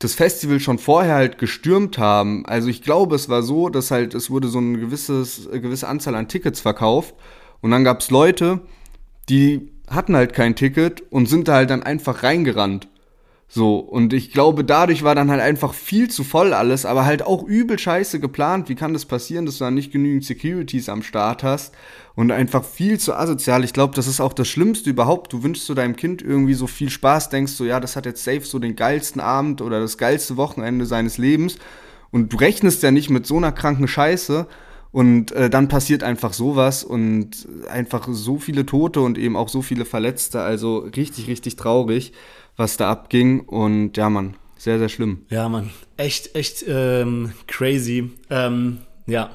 das 0.00 0.14
Festival 0.14 0.60
schon 0.60 0.78
vorher 0.78 1.14
halt 1.14 1.38
gestürmt 1.38 1.98
haben. 1.98 2.44
Also 2.46 2.68
ich 2.68 2.82
glaube, 2.82 3.14
es 3.14 3.28
war 3.28 3.42
so, 3.42 3.68
dass 3.68 3.90
halt, 3.90 4.14
es 4.14 4.30
wurde 4.30 4.48
so 4.48 4.58
eine 4.58 4.78
gewisses, 4.78 5.46
eine 5.46 5.60
gewisse 5.60 5.86
Anzahl 5.86 6.14
an 6.14 6.26
Tickets 6.26 6.60
verkauft 6.60 7.14
und 7.60 7.70
dann 7.70 7.84
gab 7.84 8.00
es 8.00 8.10
Leute, 8.10 8.62
die 9.28 9.70
hatten 9.88 10.16
halt 10.16 10.32
kein 10.32 10.56
Ticket 10.56 11.02
und 11.12 11.28
sind 11.28 11.48
da 11.48 11.54
halt 11.54 11.70
dann 11.70 11.82
einfach 11.82 12.22
reingerannt. 12.22 12.88
So, 13.52 13.80
und 13.80 14.12
ich 14.12 14.30
glaube, 14.30 14.62
dadurch 14.62 15.02
war 15.02 15.16
dann 15.16 15.28
halt 15.28 15.40
einfach 15.40 15.74
viel 15.74 16.08
zu 16.08 16.22
voll 16.22 16.54
alles, 16.54 16.86
aber 16.86 17.04
halt 17.04 17.24
auch 17.24 17.42
übel 17.42 17.80
scheiße 17.80 18.20
geplant. 18.20 18.68
Wie 18.68 18.76
kann 18.76 18.92
das 18.92 19.06
passieren, 19.06 19.44
dass 19.44 19.58
du 19.58 19.64
dann 19.64 19.74
nicht 19.74 19.90
genügend 19.90 20.24
Securities 20.24 20.88
am 20.88 21.02
Start 21.02 21.42
hast 21.42 21.74
und 22.14 22.30
einfach 22.30 22.64
viel 22.64 23.00
zu 23.00 23.12
asozial? 23.12 23.64
Ich 23.64 23.72
glaube, 23.72 23.96
das 23.96 24.06
ist 24.06 24.20
auch 24.20 24.34
das 24.34 24.46
Schlimmste 24.46 24.88
überhaupt. 24.88 25.32
Du 25.32 25.42
wünschst 25.42 25.66
so 25.66 25.74
deinem 25.74 25.96
Kind 25.96 26.22
irgendwie 26.22 26.54
so 26.54 26.68
viel 26.68 26.90
Spaß, 26.90 27.28
denkst 27.30 27.54
so, 27.54 27.64
ja, 27.64 27.80
das 27.80 27.96
hat 27.96 28.06
jetzt 28.06 28.22
safe 28.22 28.42
so 28.42 28.60
den 28.60 28.76
geilsten 28.76 29.20
Abend 29.20 29.62
oder 29.62 29.80
das 29.80 29.98
geilste 29.98 30.36
Wochenende 30.36 30.86
seines 30.86 31.18
Lebens. 31.18 31.58
Und 32.12 32.32
du 32.32 32.36
rechnest 32.36 32.84
ja 32.84 32.92
nicht 32.92 33.10
mit 33.10 33.26
so 33.26 33.38
einer 33.38 33.50
kranken 33.50 33.88
Scheiße. 33.88 34.46
Und 34.92 35.32
äh, 35.32 35.50
dann 35.50 35.68
passiert 35.68 36.02
einfach 36.04 36.32
sowas 36.32 36.82
und 36.82 37.48
einfach 37.68 38.08
so 38.10 38.38
viele 38.38 38.66
Tote 38.66 39.00
und 39.00 39.18
eben 39.18 39.36
auch 39.36 39.48
so 39.48 39.62
viele 39.62 39.84
Verletzte. 39.84 40.40
Also 40.40 40.78
richtig, 40.78 41.26
richtig 41.26 41.56
traurig 41.56 42.12
was 42.60 42.76
da 42.76 42.88
abging. 42.90 43.40
Und 43.40 43.96
ja, 43.96 44.08
Mann, 44.08 44.36
sehr, 44.56 44.78
sehr 44.78 44.88
schlimm. 44.88 45.24
Ja, 45.30 45.48
Mann, 45.48 45.70
echt, 45.96 46.36
echt 46.36 46.64
ähm, 46.68 47.32
crazy. 47.48 48.10
Ähm, 48.28 48.78
ja. 49.06 49.30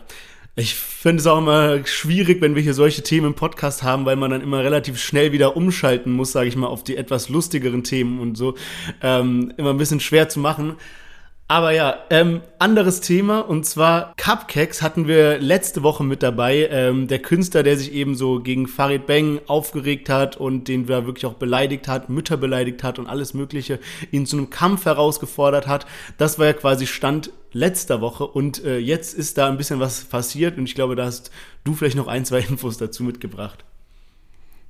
Ich 0.58 0.76
finde 0.76 1.20
es 1.20 1.28
auch 1.28 1.40
immer 1.40 1.86
schwierig, 1.86 2.40
wenn 2.40 2.56
wir 2.56 2.62
hier 2.62 2.74
solche 2.74 3.04
Themen 3.04 3.28
im 3.28 3.34
Podcast 3.34 3.84
haben, 3.84 4.06
weil 4.06 4.16
man 4.16 4.32
dann 4.32 4.40
immer 4.40 4.64
relativ 4.64 4.98
schnell 4.98 5.34
wieder 5.34 5.58
umschalten 5.58 6.14
muss, 6.14 6.32
sage 6.32 6.48
ich 6.48 6.56
mal, 6.56 6.68
auf 6.68 6.82
die 6.82 6.96
etwas 6.96 7.28
lustigeren 7.28 7.84
Themen 7.84 8.22
und 8.22 8.38
so. 8.38 8.56
Ähm, 9.02 9.52
immer 9.58 9.72
ein 9.72 9.78
bisschen 9.78 10.00
schwer 10.00 10.30
zu 10.30 10.40
machen. 10.40 10.76
Aber 11.48 11.72
ja, 11.72 12.00
ähm, 12.10 12.42
anderes 12.58 13.02
Thema 13.02 13.42
und 13.42 13.68
zwar 13.68 14.16
Cupcakes 14.18 14.82
hatten 14.82 15.08
wir 15.08 15.38
letzte 15.38 15.84
Woche 15.84 16.04
mit 16.04 16.24
dabei. 16.24 16.68
Ähm, 16.72 17.08
der 17.08 17.20
Künstler, 17.20 17.62
der 17.62 17.78
sich 17.78 17.94
eben 17.94 18.16
so 18.16 18.40
gegen 18.40 18.68
Farid 18.68 19.06
Bang 19.06 19.40
aufgeregt 19.46 20.10
hat 20.10 20.38
und 20.38 20.68
den 20.68 20.88
wir 20.88 21.06
wirklich 21.06 21.28
auch 21.28 21.36
beleidigt 21.36 21.88
hat, 21.88 22.10
Mütter 22.10 22.38
beleidigt 22.38 22.84
hat 22.84 22.98
und 22.98 23.06
alles 23.06 23.36
Mögliche, 23.36 23.80
ihn 24.12 24.26
zu 24.26 24.38
einem 24.38 24.50
Kampf 24.50 24.86
herausgefordert 24.86 25.68
hat. 25.68 25.86
Das 26.18 26.40
war 26.40 26.48
ja 26.48 26.54
quasi 26.54 26.88
Stand 26.88 27.30
letzter 27.52 28.02
Woche 28.02 28.26
und 28.26 28.66
äh, 28.66 28.80
jetzt 28.80 29.14
ist 29.14 29.38
da 29.38 29.48
ein 29.48 29.58
bisschen 29.58 29.80
was 29.80 30.04
passiert 30.06 30.58
und 30.58 30.66
ich 30.66 30.74
glaube, 30.74 30.96
da 30.96 31.06
hast 31.06 31.30
du 31.64 31.76
vielleicht 31.76 31.96
noch 31.96 32.08
ein, 32.08 32.26
zwei 32.26 32.40
Infos 32.40 32.78
dazu 32.78 33.04
mitgebracht. 33.04 33.64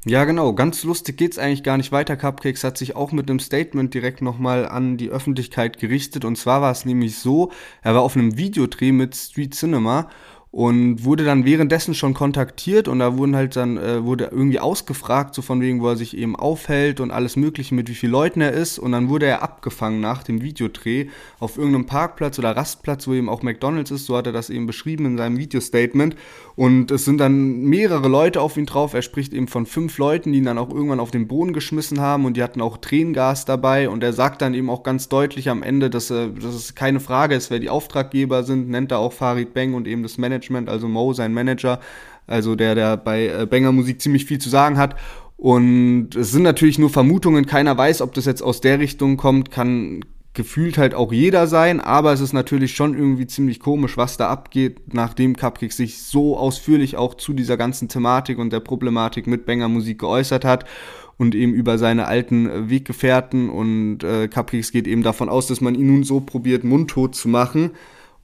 Ja, 0.07 0.23
genau. 0.25 0.53
Ganz 0.53 0.83
lustig 0.83 1.17
geht's 1.17 1.39
eigentlich 1.39 1.63
gar 1.63 1.77
nicht 1.77 1.91
weiter. 1.91 2.15
Cupcakes 2.15 2.63
hat 2.63 2.77
sich 2.77 2.95
auch 2.95 3.11
mit 3.11 3.27
einem 3.27 3.39
Statement 3.39 3.91
direkt 3.91 4.21
nochmal 4.21 4.67
an 4.67 4.97
die 4.97 5.09
Öffentlichkeit 5.09 5.79
gerichtet. 5.79 6.25
Und 6.25 6.37
zwar 6.37 6.61
war 6.61 6.71
es 6.71 6.85
nämlich 6.85 7.17
so, 7.17 7.51
er 7.81 7.95
war 7.95 8.03
auf 8.03 8.15
einem 8.15 8.37
Videodreh 8.37 8.91
mit 8.91 9.15
Street 9.15 9.55
Cinema 9.55 10.09
und 10.55 11.03
wurde 11.03 11.25
dann 11.25 11.43
währenddessen 11.43 11.93
schon 11.93 12.13
kontaktiert 12.13 12.87
und 12.87 12.99
da 12.99 13.17
wurden 13.17 13.35
halt 13.35 13.57
dann 13.57 13.75
äh, 13.75 14.05
wurde 14.05 14.29
irgendwie 14.31 14.61
ausgefragt 14.61 15.35
so 15.35 15.41
von 15.41 15.59
wegen 15.59 15.81
wo 15.81 15.89
er 15.89 15.97
sich 15.97 16.15
eben 16.15 16.37
aufhält 16.37 17.01
und 17.01 17.11
alles 17.11 17.35
mögliche 17.35 17.75
mit 17.75 17.89
wie 17.89 17.93
vielen 17.93 18.13
Leuten 18.13 18.39
er 18.39 18.53
ist. 18.53 18.79
Und 18.79 18.93
dann 18.93 19.09
wurde 19.09 19.25
er 19.25 19.43
abgefangen 19.43 19.99
nach 19.99 20.23
dem 20.23 20.41
Videodreh 20.41 21.07
auf 21.41 21.57
irgendeinem 21.57 21.87
Parkplatz 21.87 22.39
oder 22.39 22.55
Rastplatz 22.55 23.05
wo 23.05 23.13
eben 23.13 23.27
auch 23.27 23.43
McDonald's 23.43 23.91
ist. 23.91 24.05
So 24.05 24.15
hat 24.15 24.27
er 24.27 24.31
das 24.31 24.49
eben 24.49 24.65
beschrieben 24.65 25.05
in 25.05 25.17
seinem 25.17 25.37
Videostatement. 25.37 26.15
Und 26.55 26.89
es 26.89 27.03
sind 27.03 27.17
dann 27.17 27.63
mehrere 27.63 28.07
Leute 28.07 28.39
auf 28.39 28.55
ihn 28.55 28.65
drauf. 28.65 28.93
Er 28.93 29.01
spricht 29.01 29.33
eben 29.33 29.49
von 29.49 29.65
fünf 29.65 29.97
Leuten 29.97 30.31
die 30.31 30.37
ihn 30.37 30.45
dann 30.45 30.57
auch 30.57 30.69
irgendwann 30.69 31.01
auf 31.01 31.11
den 31.11 31.27
Boden 31.27 31.51
geschmissen 31.51 31.99
haben 31.99 32.23
und 32.23 32.37
die 32.37 32.43
hatten 32.43 32.61
auch 32.61 32.77
Tränengas 32.77 33.43
dabei. 33.43 33.89
Und 33.89 34.03
er 34.03 34.13
sagt 34.13 34.41
dann 34.41 34.53
eben 34.53 34.69
auch 34.69 34.83
ganz 34.83 35.09
deutlich 35.09 35.49
am 35.49 35.63
Ende 35.63 35.89
dass, 35.89 36.09
äh, 36.11 36.29
dass 36.29 36.55
es 36.55 36.75
keine 36.75 37.01
Frage 37.01 37.35
ist 37.35 37.51
wer 37.51 37.59
die 37.59 37.69
Auftraggeber 37.69 38.43
sind 38.43 38.69
nennt 38.69 38.93
er 38.93 38.99
auch 38.99 39.11
Farid 39.11 39.53
Bang 39.53 39.73
und 39.73 39.85
eben 39.85 40.01
das 40.01 40.17
Manager 40.17 40.44
Management, 40.49 40.69
also 40.69 40.87
Mo, 40.87 41.13
sein 41.13 41.33
Manager, 41.33 41.79
also 42.27 42.55
der, 42.55 42.75
der 42.75 42.97
bei 42.97 43.27
äh, 43.27 43.45
Banger 43.45 43.71
Musik 43.71 44.01
ziemlich 44.01 44.25
viel 44.25 44.39
zu 44.39 44.49
sagen 44.49 44.77
hat. 44.77 44.95
Und 45.37 46.15
es 46.15 46.31
sind 46.31 46.43
natürlich 46.43 46.79
nur 46.79 46.89
Vermutungen, 46.89 47.45
keiner 47.45 47.77
weiß, 47.77 48.01
ob 48.01 48.13
das 48.13 48.25
jetzt 48.25 48.41
aus 48.41 48.61
der 48.61 48.79
Richtung 48.79 49.17
kommt, 49.17 49.51
kann 49.51 50.01
gefühlt 50.33 50.77
halt 50.77 50.93
auch 50.93 51.13
jeder 51.13 51.47
sein, 51.47 51.79
aber 51.79 52.11
es 52.11 52.19
ist 52.19 52.33
natürlich 52.33 52.75
schon 52.75 52.93
irgendwie 52.93 53.25
ziemlich 53.25 53.59
komisch, 53.59 53.95
was 53.95 54.17
da 54.17 54.29
abgeht, 54.29 54.93
nachdem 54.93 55.35
Cupcakes 55.35 55.77
sich 55.77 56.03
so 56.03 56.37
ausführlich 56.37 56.97
auch 56.97 57.15
zu 57.15 57.33
dieser 57.33 57.55
ganzen 57.55 57.87
Thematik 57.87 58.37
und 58.37 58.51
der 58.51 58.59
Problematik 58.59 59.27
mit 59.27 59.45
Banger 59.45 59.69
Musik 59.69 59.99
geäußert 59.99 60.43
hat 60.43 60.65
und 61.17 61.35
eben 61.35 61.53
über 61.53 61.77
seine 61.77 62.07
alten 62.07 62.69
Weggefährten. 62.69 63.49
Und 63.49 64.03
äh, 64.03 64.27
Cupcakes 64.27 64.71
geht 64.71 64.87
eben 64.87 65.03
davon 65.03 65.29
aus, 65.29 65.47
dass 65.47 65.61
man 65.61 65.73
ihn 65.73 65.87
nun 65.87 66.03
so 66.03 66.19
probiert, 66.19 66.65
mundtot 66.65 67.15
zu 67.15 67.29
machen 67.29 67.71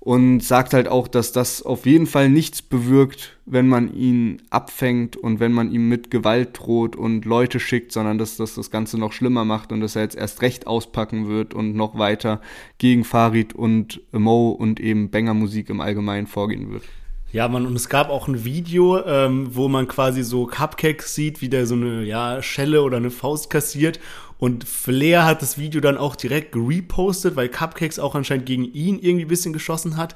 und 0.04 0.40
sagt 0.40 0.74
halt 0.74 0.88
auch, 0.88 1.08
dass 1.08 1.32
das 1.32 1.62
auf 1.62 1.86
jeden 1.86 2.08
Fall 2.08 2.28
nichts 2.28 2.64
bewirkt, 2.64 3.38
wenn 3.46 3.68
man 3.68 3.94
ihn 3.94 4.42
abfängt 4.50 5.16
und 5.16 5.40
wenn 5.40 5.52
man 5.52 5.72
ihm 5.72 5.90
mit 5.90 6.10
Gewalt 6.10 6.58
droht 6.58 6.96
und 6.96 7.24
Leute 7.24 7.60
schickt, 7.60 7.92
sondern 7.92 8.18
dass 8.18 8.36
das 8.36 8.56
das 8.56 8.72
Ganze 8.72 8.98
noch 8.98 9.14
schlimmer 9.14 9.46
macht 9.46 9.72
und 9.72 9.80
dass 9.80 9.96
er 9.96 10.02
jetzt 10.02 10.16
erst 10.18 10.42
recht 10.42 10.66
auspacken 10.66 11.28
wird 11.28 11.54
und 11.54 11.76
noch 11.76 12.00
weiter 12.00 12.42
gegen 12.80 13.04
Farid 13.04 13.54
und 13.54 14.02
Mo 14.12 14.50
und 14.50 14.80
eben 14.80 15.12
Banger 15.12 15.36
Musik 15.36 15.70
im 15.70 15.82
Allgemeinen 15.82 16.26
vorgehen 16.26 16.72
wird. 16.72 16.84
Ja, 17.32 17.48
man, 17.48 17.68
und 17.68 17.76
es 17.76 17.88
gab 17.88 18.10
auch 18.10 18.28
ein 18.28 18.44
Video, 18.44 19.06
ähm, 19.06 19.50
wo 19.52 19.68
man 19.68 19.88
quasi 19.88 20.24
so 20.24 20.48
Cupcakes 20.48 21.14
sieht, 21.14 21.42
wie 21.42 21.48
der 21.48 21.68
so 21.68 21.76
eine 21.76 22.04
ja, 22.04 22.42
Schelle 22.42 22.82
oder 22.82 22.98
eine 22.98 23.12
Faust 23.12 23.52
kassiert 23.52 24.00
und 24.42 24.68
Flair 24.68 25.24
hat 25.24 25.44
das 25.44 25.60
Video 25.60 25.82
dann 25.82 25.98
auch 25.98 26.16
direkt 26.16 26.56
repostet, 26.56 27.36
weil 27.36 27.48
Cupcakes 27.48 28.00
auch 28.00 28.16
anscheinend 28.16 28.48
gegen 28.48 28.66
ihn 28.66 28.98
irgendwie 28.98 29.26
ein 29.26 29.28
bisschen 29.28 29.54
geschossen 29.54 29.98
hat. 29.98 30.16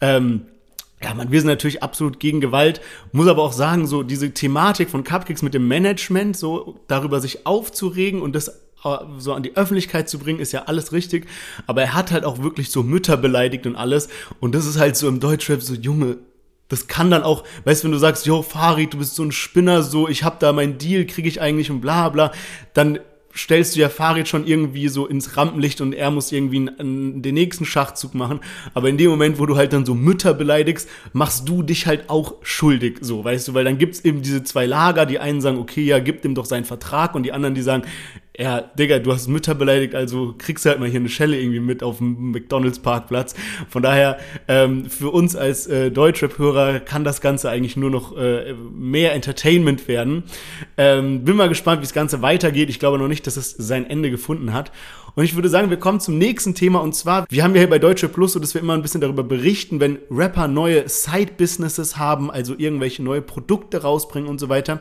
Ähm, 0.00 0.46
ja, 1.00 1.14
man, 1.14 1.30
wir 1.30 1.40
sind 1.40 1.46
natürlich 1.46 1.80
absolut 1.80 2.18
gegen 2.18 2.40
Gewalt, 2.40 2.80
muss 3.12 3.28
aber 3.28 3.44
auch 3.44 3.52
sagen, 3.52 3.86
so 3.86 4.02
diese 4.02 4.32
Thematik 4.32 4.90
von 4.90 5.04
Cupcakes 5.04 5.42
mit 5.42 5.54
dem 5.54 5.68
Management, 5.68 6.36
so 6.36 6.80
darüber 6.88 7.20
sich 7.20 7.46
aufzuregen 7.46 8.22
und 8.22 8.34
das 8.34 8.48
äh, 8.48 8.96
so 9.18 9.34
an 9.34 9.44
die 9.44 9.56
Öffentlichkeit 9.56 10.08
zu 10.08 10.18
bringen, 10.18 10.40
ist 10.40 10.50
ja 10.50 10.64
alles 10.64 10.90
richtig. 10.90 11.28
Aber 11.68 11.80
er 11.80 11.94
hat 11.94 12.10
halt 12.10 12.24
auch 12.24 12.42
wirklich 12.42 12.72
so 12.72 12.82
Mütter 12.82 13.16
beleidigt 13.16 13.68
und 13.68 13.76
alles. 13.76 14.08
Und 14.40 14.56
das 14.56 14.66
ist 14.66 14.80
halt 14.80 14.96
so 14.96 15.06
im 15.06 15.20
Deutschrap 15.20 15.62
so, 15.62 15.74
Junge, 15.74 16.16
das 16.68 16.88
kann 16.88 17.12
dann 17.12 17.22
auch, 17.22 17.44
weißt 17.66 17.84
du, 17.84 17.84
wenn 17.84 17.92
du 17.92 17.98
sagst, 17.98 18.26
yo, 18.26 18.42
Farid, 18.42 18.94
du 18.94 18.98
bist 18.98 19.14
so 19.14 19.22
ein 19.22 19.30
Spinner, 19.30 19.84
so, 19.84 20.08
ich 20.08 20.24
hab 20.24 20.40
da 20.40 20.52
meinen 20.52 20.78
Deal, 20.78 21.04
kriege 21.04 21.28
ich 21.28 21.40
eigentlich 21.40 21.70
und 21.70 21.80
bla 21.80 22.08
bla, 22.08 22.32
dann 22.74 22.98
stellst 23.34 23.76
du 23.76 23.80
ja 23.80 23.88
Farid 23.88 24.28
schon 24.28 24.46
irgendwie 24.46 24.88
so 24.88 25.06
ins 25.06 25.36
Rampenlicht 25.36 25.80
und 25.80 25.92
er 25.92 26.10
muss 26.10 26.32
irgendwie 26.32 26.66
den 26.78 27.34
nächsten 27.34 27.64
Schachzug 27.64 28.14
machen. 28.14 28.40
Aber 28.74 28.88
in 28.88 28.98
dem 28.98 29.10
Moment, 29.10 29.38
wo 29.38 29.46
du 29.46 29.56
halt 29.56 29.72
dann 29.72 29.86
so 29.86 29.94
Mütter 29.94 30.34
beleidigst, 30.34 30.88
machst 31.12 31.48
du 31.48 31.62
dich 31.62 31.86
halt 31.86 32.10
auch 32.10 32.34
schuldig, 32.42 32.98
so, 33.00 33.24
weißt 33.24 33.48
du, 33.48 33.54
weil 33.54 33.64
dann 33.64 33.78
gibt's 33.78 34.00
eben 34.00 34.22
diese 34.22 34.42
zwei 34.42 34.66
Lager, 34.66 35.06
die 35.06 35.18
einen 35.18 35.40
sagen, 35.40 35.58
okay, 35.58 35.82
ja, 35.82 36.00
gib 36.00 36.24
ihm 36.24 36.34
doch 36.34 36.44
seinen 36.44 36.64
Vertrag. 36.64 37.14
Und 37.14 37.22
die 37.22 37.32
anderen, 37.32 37.54
die 37.54 37.62
sagen, 37.62 37.84
ja, 38.38 38.60
Digga, 38.60 39.00
du 39.00 39.12
hast 39.12 39.28
Mütter 39.28 39.54
beleidigt, 39.54 39.94
also 39.94 40.34
kriegst 40.38 40.64
du 40.64 40.70
halt 40.70 40.78
mal 40.78 40.88
hier 40.88 41.00
eine 41.00 41.08
Schelle 41.08 41.38
irgendwie 41.38 41.60
mit 41.60 41.82
auf 41.82 41.98
dem 41.98 42.30
McDonalds-Parkplatz. 42.30 43.34
Von 43.68 43.82
daher, 43.82 44.18
ähm, 44.46 44.88
für 44.88 45.10
uns 45.10 45.34
als 45.36 45.66
äh, 45.66 45.90
Deutschrap-Hörer 45.90 46.80
kann 46.80 47.04
das 47.04 47.20
Ganze 47.20 47.50
eigentlich 47.50 47.76
nur 47.76 47.90
noch 47.90 48.16
äh, 48.16 48.54
mehr 48.72 49.14
Entertainment 49.14 49.88
werden. 49.88 50.22
Ähm, 50.76 51.24
bin 51.24 51.36
mal 51.36 51.48
gespannt, 51.48 51.80
wie 51.80 51.84
das 51.84 51.92
Ganze 51.92 52.22
weitergeht. 52.22 52.70
Ich 52.70 52.78
glaube 52.78 52.98
noch 52.98 53.08
nicht, 53.08 53.26
dass 53.26 53.36
es 53.36 53.50
sein 53.50 53.88
Ende 53.90 54.10
gefunden 54.10 54.52
hat. 54.52 54.70
Und 55.16 55.24
ich 55.24 55.34
würde 55.34 55.48
sagen, 55.48 55.70
wir 55.70 55.78
kommen 55.78 55.98
zum 55.98 56.16
nächsten 56.16 56.54
Thema 56.54 56.80
und 56.80 56.94
zwar, 56.94 57.26
wir 57.28 57.42
haben 57.42 57.54
ja 57.54 57.60
hier 57.60 57.70
bei 57.70 57.80
Deutsche 57.80 58.08
Plus 58.08 58.32
so, 58.32 58.38
dass 58.38 58.54
wir 58.54 58.60
immer 58.60 58.74
ein 58.74 58.82
bisschen 58.82 59.00
darüber 59.00 59.24
berichten, 59.24 59.80
wenn 59.80 59.98
Rapper 60.08 60.46
neue 60.46 60.88
Side-Businesses 60.88 61.96
haben, 61.96 62.30
also 62.30 62.54
irgendwelche 62.56 63.02
neue 63.02 63.22
Produkte 63.22 63.82
rausbringen 63.82 64.28
und 64.28 64.38
so 64.38 64.48
weiter. 64.48 64.80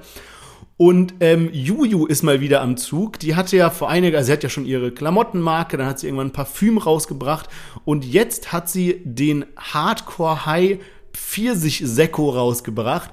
Und 0.81 1.15
ähm, 1.19 1.49
Juju 1.51 2.05
ist 2.05 2.23
mal 2.23 2.39
wieder 2.39 2.61
am 2.61 2.77
Zug. 2.77 3.19
Die 3.19 3.35
hatte 3.35 3.57
ja 3.57 3.69
vor 3.69 3.89
einiger, 3.89 4.17
also 4.17 4.27
sie 4.27 4.31
hat 4.31 4.43
ja 4.43 4.49
schon 4.49 4.65
ihre 4.65 4.91
Klamottenmarke, 4.91 5.75
dann 5.75 5.85
hat 5.85 5.99
sie 5.99 6.07
irgendwann 6.07 6.27
ein 6.27 6.31
Parfüm 6.31 6.77
rausgebracht 6.77 7.49
und 7.83 8.05
jetzt 8.05 8.53
hat 8.53 8.69
sie 8.69 9.01
den 9.03 9.45
Hardcore 9.57 10.45
High 10.45 10.79
Pfirsich-Sekko 11.11 12.29
rausgebracht. 12.29 13.09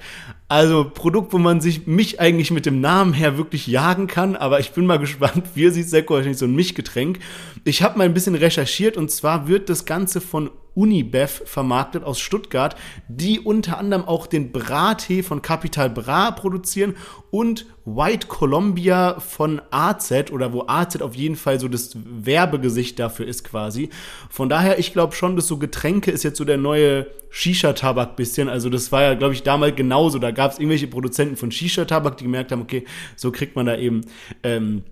Also 0.46 0.88
Produkt, 0.88 1.32
wo 1.32 1.38
man 1.38 1.60
sich 1.60 1.88
mich 1.88 2.20
eigentlich 2.20 2.52
mit 2.52 2.66
dem 2.66 2.80
Namen 2.80 3.12
her 3.12 3.36
wirklich 3.36 3.66
jagen 3.66 4.06
kann, 4.06 4.36
aber 4.36 4.60
ich 4.60 4.70
bin 4.70 4.86
mal 4.86 4.98
gespannt. 5.00 5.48
Pfirsich-Sekko 5.48 6.18
ist 6.18 6.26
nicht 6.26 6.38
so 6.38 6.46
ein 6.46 6.54
Mischgetränk. 6.54 7.18
Ich 7.64 7.82
habe 7.82 7.98
mal 7.98 8.04
ein 8.04 8.14
bisschen 8.14 8.36
recherchiert 8.36 8.96
und 8.96 9.10
zwar 9.10 9.48
wird 9.48 9.70
das 9.70 9.84
Ganze 9.84 10.20
von 10.20 10.50
Unibev 10.76 11.42
vermarktet 11.46 12.04
aus 12.04 12.20
Stuttgart, 12.20 12.76
die 13.08 13.40
unter 13.40 13.78
anderem 13.78 14.04
auch 14.04 14.26
den 14.26 14.52
Brattee 14.52 15.22
von 15.22 15.42
Capital 15.42 15.90
Bra 15.90 16.30
produzieren 16.30 16.94
und 17.30 17.66
White 17.86 18.26
Columbia 18.26 19.18
von 19.20 19.62
AZ 19.70 20.12
oder 20.30 20.52
wo 20.52 20.64
AZ 20.66 21.00
auf 21.00 21.14
jeden 21.14 21.36
Fall 21.36 21.58
so 21.58 21.68
das 21.68 21.96
Werbegesicht 21.96 22.98
dafür 22.98 23.26
ist 23.26 23.42
quasi. 23.44 23.88
Von 24.28 24.48
daher, 24.48 24.78
ich 24.78 24.92
glaube 24.92 25.14
schon, 25.14 25.34
dass 25.34 25.46
so 25.46 25.56
Getränke 25.56 26.10
ist 26.10 26.22
jetzt 26.22 26.36
so 26.36 26.44
der 26.44 26.58
neue 26.58 27.06
Shisha-Tabak 27.30 28.16
bisschen. 28.16 28.48
Also 28.48 28.68
das 28.68 28.92
war 28.92 29.02
ja, 29.02 29.14
glaube 29.14 29.34
ich, 29.34 29.42
damals 29.42 29.76
genauso. 29.76 30.18
Da 30.18 30.30
gab 30.30 30.52
es 30.52 30.58
irgendwelche 30.58 30.88
Produzenten 30.88 31.36
von 31.36 31.50
Shisha-Tabak, 31.50 32.16
die 32.18 32.24
gemerkt 32.24 32.52
haben, 32.52 32.62
okay, 32.62 32.84
so 33.16 33.32
kriegt 33.32 33.56
man 33.56 33.66
da 33.66 33.76
eben 33.76 34.02
ähm, 34.42 34.82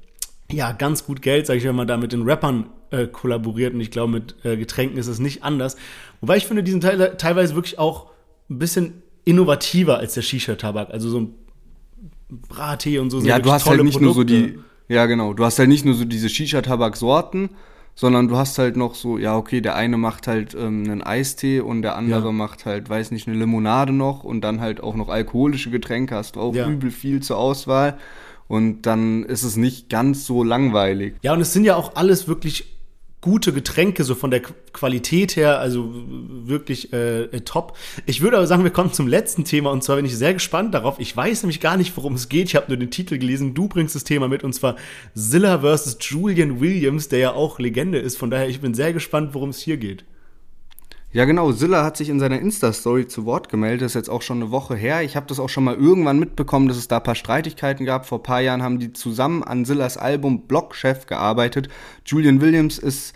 ja, 0.51 0.73
ganz 0.73 1.05
gut 1.07 1.23
Geld, 1.23 1.47
sage 1.47 1.59
ich, 1.59 1.65
wenn 1.65 1.77
man 1.77 1.87
da 1.87 1.97
mit 1.97 2.13
den 2.13 2.23
Rappern 2.23 2.67
äh, 2.91 3.07
kollaboriert. 3.07 3.75
Und 3.75 3.81
ich 3.81 3.91
glaube, 3.91 4.13
mit 4.13 4.37
äh, 4.45 4.57
Getränken 4.57 4.99
ist 4.99 5.07
es 5.07 5.19
nicht 5.19 5.43
anders. 5.43 5.77
Wobei 6.21 6.37
ich 6.37 6.47
finde, 6.47 6.63
die 6.63 6.71
sind 6.71 6.83
te 6.83 7.17
teilweise 7.17 7.55
wirklich 7.55 7.79
auch 7.79 8.11
ein 8.51 8.59
bisschen 8.59 9.03
innovativer 9.25 9.99
als 9.99 10.15
der 10.15 10.23
Shisha-Tabak. 10.23 10.91
Also 10.91 11.09
so 11.09 11.21
ein 11.21 11.35
Brattee 12.29 12.99
und 12.99 13.11
so. 13.11 13.21
Ja, 13.21 13.39
du 13.39 13.53
hast 13.53 13.67
halt 13.67 13.83
nicht 13.83 13.99
Produkte. 13.99 14.05
nur 14.05 14.15
so 14.15 14.25
die, 14.25 14.59
ja 14.89 15.07
genau, 15.07 15.33
du 15.33 15.45
hast 15.45 15.59
halt 15.59 15.69
nicht 15.69 15.85
nur 15.85 15.95
so 15.95 16.05
diese 16.05 16.29
Shisha-Tabak-Sorten, 16.29 17.51
sondern 17.95 18.29
du 18.29 18.37
hast 18.37 18.59
halt 18.59 18.77
noch 18.77 18.95
so, 18.95 19.19
ja 19.19 19.37
okay, 19.37 19.61
der 19.61 19.77
eine 19.77 19.97
macht 19.97 20.27
halt 20.27 20.55
ähm, 20.55 20.85
einen 20.85 21.03
Eistee 21.03 21.61
und 21.61 21.83
der 21.83 21.97
andere 21.97 22.27
ja. 22.27 22.33
macht 22.33 22.67
halt, 22.67 22.91
weiß 22.91 23.13
nicht, 23.13 23.29
eine 23.29 23.37
Limonade 23.37 23.93
noch 23.93 24.25
und 24.25 24.43
dann 24.43 24.61
halt 24.61 24.83
auch 24.83 24.95
noch 24.95 25.09
alkoholische 25.09 25.71
Getränke, 25.71 26.15
hast 26.15 26.37
du 26.37 26.41
auch 26.41 26.55
ja. 26.55 26.69
übel 26.69 26.91
viel 26.91 27.23
zur 27.23 27.39
Auswahl. 27.39 27.99
Und 28.47 28.83
dann 28.83 29.25
ist 29.25 29.43
es 29.43 29.57
nicht 29.57 29.89
ganz 29.89 30.27
so 30.27 30.45
langweilig. 30.45 31.15
Ja, 31.23 31.33
und 31.33 31.41
es 31.41 31.53
sind 31.53 31.65
ja 31.65 31.77
auch 31.77 31.97
alles 31.97 32.29
wirklich 32.29 32.75
gute 33.25 33.55
Getränke, 33.55 34.05
so 34.05 34.15
von 34.15 34.31
der 34.31 34.43
Qualität 34.43 35.35
her, 35.35 35.59
also 35.59 35.91
wirklich 35.95 36.93
äh, 36.93 37.23
äh, 37.23 37.41
top. 37.41 37.75
Ich 38.05 38.21
würde 38.21 38.37
aber 38.37 38.47
sagen, 38.47 38.65
wir 38.65 38.71
kommen 38.71 38.93
zum 38.93 39.09
letzten 39.09 39.45
Thema 39.45 39.71
und 39.71 39.83
zwar 39.83 39.97
bin 39.97 40.05
ich 40.05 40.15
sehr 40.15 40.35
gespannt 40.35 40.75
darauf. 40.75 41.01
Ich 41.01 41.17
weiß 41.17 41.43
nämlich 41.43 41.61
gar 41.61 41.79
nicht, 41.79 41.97
worum 41.97 42.15
es 42.15 42.29
geht. 42.29 42.49
Ich 42.49 42.55
habe 42.55 42.67
nur 42.69 42.77
den 42.77 42.91
Titel 42.91 43.17
gelesen. 43.17 43.55
Du 43.55 43.67
bringst 43.67 43.95
das 43.95 44.05
Thema 44.05 44.29
mit 44.29 44.45
und 44.45 44.53
zwar 44.53 44.77
Zilla 45.15 45.61
versus 45.61 45.97
Julian 46.01 46.61
Williams, 46.61 47.09
der 47.09 47.19
ja 47.19 47.33
auch 47.33 47.59
Legende 47.59 47.99
ist. 47.99 48.19
Von 48.19 48.29
daher, 48.29 48.51
ich 48.51 48.61
bin 48.61 48.75
sehr 48.75 48.93
gespannt, 48.93 49.33
worum 49.33 49.49
es 49.49 49.59
hier 49.59 49.79
geht. 49.79 50.05
Ja, 51.15 51.27
genau. 51.27 51.53
Silla 51.53 51.85
hat 51.85 51.97
sich 51.97 52.09
in 52.09 52.19
seiner 52.19 52.41
Insta-Story 52.41 53.07
zu 53.07 53.25
Wort 53.25 53.49
gemeldet. 53.49 53.83
Das 53.83 53.93
ist 53.93 53.95
jetzt 53.95 54.09
auch 54.11 54.21
schon 54.21 54.43
eine 54.43 54.51
Woche 54.51 54.75
her. 54.75 55.05
Ich 55.05 55.15
habe 55.15 55.27
das 55.29 55.39
auch 55.39 55.49
schon 55.49 55.63
mal 55.63 55.77
irgendwann 55.77 56.19
mitbekommen, 56.19 56.67
dass 56.67 56.77
es 56.77 56.89
da 56.89 56.97
ein 56.97 57.05
paar 57.05 57.15
Streitigkeiten 57.15 57.87
gab. 57.87 58.05
Vor 58.05 58.19
ein 58.19 58.25
paar 58.25 58.41
Jahren 58.41 58.65
haben 58.65 58.81
die 58.81 58.93
zusammen 58.93 59.45
an 59.45 59.65
Sillas 59.65 59.97
Album 59.97 60.49
Blockchef 60.49 61.07
gearbeitet. 61.07 61.69
Julian 62.05 62.41
Williams 62.41 62.79
ist 62.79 63.15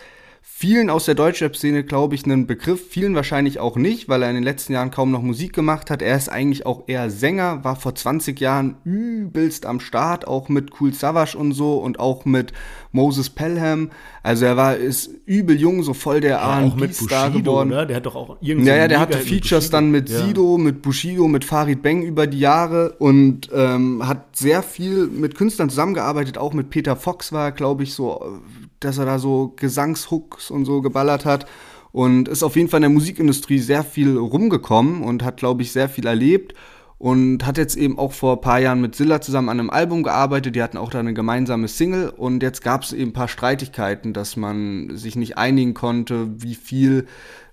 vielen 0.60 0.90
aus 0.90 1.04
der 1.04 1.14
Deutschrap-Szene, 1.14 1.84
glaube 1.84 2.16
ich, 2.16 2.26
ein 2.26 2.48
Begriff, 2.48 2.88
vielen 2.90 3.14
wahrscheinlich 3.14 3.60
auch 3.60 3.76
nicht, 3.76 4.08
weil 4.08 4.24
er 4.24 4.28
in 4.28 4.34
den 4.34 4.42
letzten 4.42 4.72
Jahren 4.72 4.90
kaum 4.90 5.12
noch 5.12 5.22
Musik 5.22 5.52
gemacht 5.52 5.88
hat. 5.88 6.02
Er 6.02 6.16
ist 6.16 6.28
eigentlich 6.28 6.66
auch 6.66 6.82
eher 6.88 7.10
Sänger, 7.10 7.62
war 7.62 7.76
vor 7.76 7.94
20 7.94 8.40
Jahren 8.40 8.74
übelst 8.82 9.66
am 9.66 9.78
Start, 9.78 10.26
auch 10.26 10.48
mit 10.48 10.72
Cool 10.80 10.92
Savage 10.92 11.38
und 11.38 11.52
so 11.52 11.76
und 11.76 12.00
auch 12.00 12.24
mit 12.24 12.52
Moses 12.90 13.30
Pelham. 13.30 13.90
Also 14.24 14.46
er 14.46 14.56
war 14.56 14.74
ist 14.74 15.10
übel 15.26 15.56
jung, 15.60 15.84
so 15.84 15.94
voll 15.94 16.20
der 16.20 16.38
ja, 16.38 16.60
R&B-Star 16.60 17.30
geworden. 17.30 17.70
Oder? 17.70 17.86
Der 17.86 17.96
hat 17.98 18.06
doch 18.06 18.16
auch 18.16 18.38
irgendwie. 18.40 18.68
Ja, 18.68 18.74
ja, 18.74 18.88
der 18.88 18.98
hatte 18.98 19.18
Features 19.18 19.70
dann 19.70 19.92
mit 19.92 20.10
ja. 20.10 20.26
Sido, 20.26 20.58
mit 20.58 20.82
Bushido, 20.82 21.28
mit 21.28 21.44
Farid 21.44 21.82
Beng 21.82 22.02
über 22.02 22.26
die 22.26 22.40
Jahre 22.40 22.96
und 22.98 23.48
ähm, 23.54 24.08
hat 24.08 24.34
sehr 24.36 24.64
viel 24.64 25.06
mit 25.06 25.36
Künstlern 25.36 25.70
zusammengearbeitet. 25.70 26.36
Auch 26.36 26.52
mit 26.52 26.70
Peter 26.70 26.96
Fox 26.96 27.30
war, 27.30 27.52
glaube 27.52 27.84
ich, 27.84 27.94
so 27.94 28.40
dass 28.80 28.98
er 28.98 29.06
da 29.06 29.18
so 29.18 29.52
Gesangshooks 29.56 30.50
und 30.50 30.64
so 30.64 30.82
geballert 30.82 31.24
hat. 31.24 31.46
Und 31.92 32.28
ist 32.28 32.42
auf 32.42 32.56
jeden 32.56 32.68
Fall 32.68 32.78
in 32.78 32.82
der 32.82 32.90
Musikindustrie 32.90 33.58
sehr 33.58 33.82
viel 33.82 34.16
rumgekommen 34.16 35.02
und 35.02 35.24
hat, 35.24 35.38
glaube 35.38 35.62
ich, 35.62 35.72
sehr 35.72 35.88
viel 35.88 36.06
erlebt. 36.06 36.54
Und 36.98 37.46
hat 37.46 37.58
jetzt 37.58 37.76
eben 37.76 37.96
auch 37.96 38.12
vor 38.12 38.34
ein 38.34 38.40
paar 38.40 38.58
Jahren 38.58 38.80
mit 38.80 38.96
Silla 38.96 39.20
zusammen 39.20 39.48
an 39.48 39.60
einem 39.60 39.70
Album 39.70 40.02
gearbeitet. 40.02 40.56
Die 40.56 40.62
hatten 40.62 40.76
auch 40.76 40.90
da 40.90 40.98
eine 40.98 41.14
gemeinsame 41.14 41.68
Single. 41.68 42.08
Und 42.10 42.42
jetzt 42.42 42.62
gab 42.62 42.82
es 42.82 42.92
eben 42.92 43.10
ein 43.10 43.12
paar 43.12 43.28
Streitigkeiten, 43.28 44.12
dass 44.12 44.36
man 44.36 44.96
sich 44.96 45.14
nicht 45.14 45.38
einigen 45.38 45.74
konnte, 45.74 46.28
wie 46.42 46.56
viel 46.56 47.06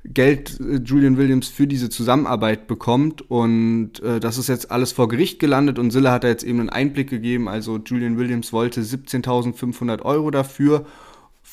Geld 0.03 0.59
äh, 0.59 0.77
Julian 0.83 1.17
Williams 1.17 1.47
für 1.47 1.67
diese 1.67 1.89
Zusammenarbeit 1.89 2.67
bekommt. 2.67 3.29
Und 3.29 4.01
äh, 4.01 4.19
das 4.19 4.37
ist 4.37 4.49
jetzt 4.49 4.71
alles 4.71 4.91
vor 4.91 5.07
Gericht 5.07 5.39
gelandet. 5.39 5.77
Und 5.77 5.91
Silla 5.91 6.11
hat 6.11 6.23
da 6.23 6.27
jetzt 6.27 6.43
eben 6.43 6.59
einen 6.59 6.69
Einblick 6.69 7.09
gegeben. 7.09 7.47
Also 7.47 7.77
Julian 7.77 8.17
Williams 8.17 8.51
wollte 8.51 8.81
17.500 8.81 10.01
Euro 10.01 10.31
dafür 10.31 10.85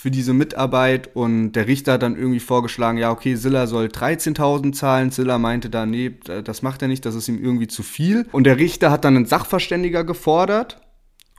für 0.02 0.10
diese 0.10 0.34
Mitarbeit 0.34 1.14
und 1.14 1.52
der 1.52 1.68
Richter 1.68 1.92
hat 1.92 2.02
dann 2.02 2.16
irgendwie 2.16 2.40
vorgeschlagen, 2.40 2.98
ja, 2.98 3.12
okay, 3.12 3.36
Silla 3.36 3.68
soll 3.68 3.86
13.000 3.86 4.72
zahlen. 4.72 5.12
Silla 5.12 5.38
meinte 5.38 5.70
da, 5.70 5.86
nee, 5.86 6.16
das 6.42 6.62
macht 6.62 6.82
er 6.82 6.88
nicht, 6.88 7.06
das 7.06 7.14
ist 7.14 7.28
ihm 7.28 7.40
irgendwie 7.40 7.68
zu 7.68 7.84
viel. 7.84 8.26
Und 8.32 8.42
der 8.42 8.58
Richter 8.58 8.90
hat 8.90 9.04
dann 9.04 9.14
einen 9.14 9.26
Sachverständiger 9.26 10.02
gefordert 10.02 10.80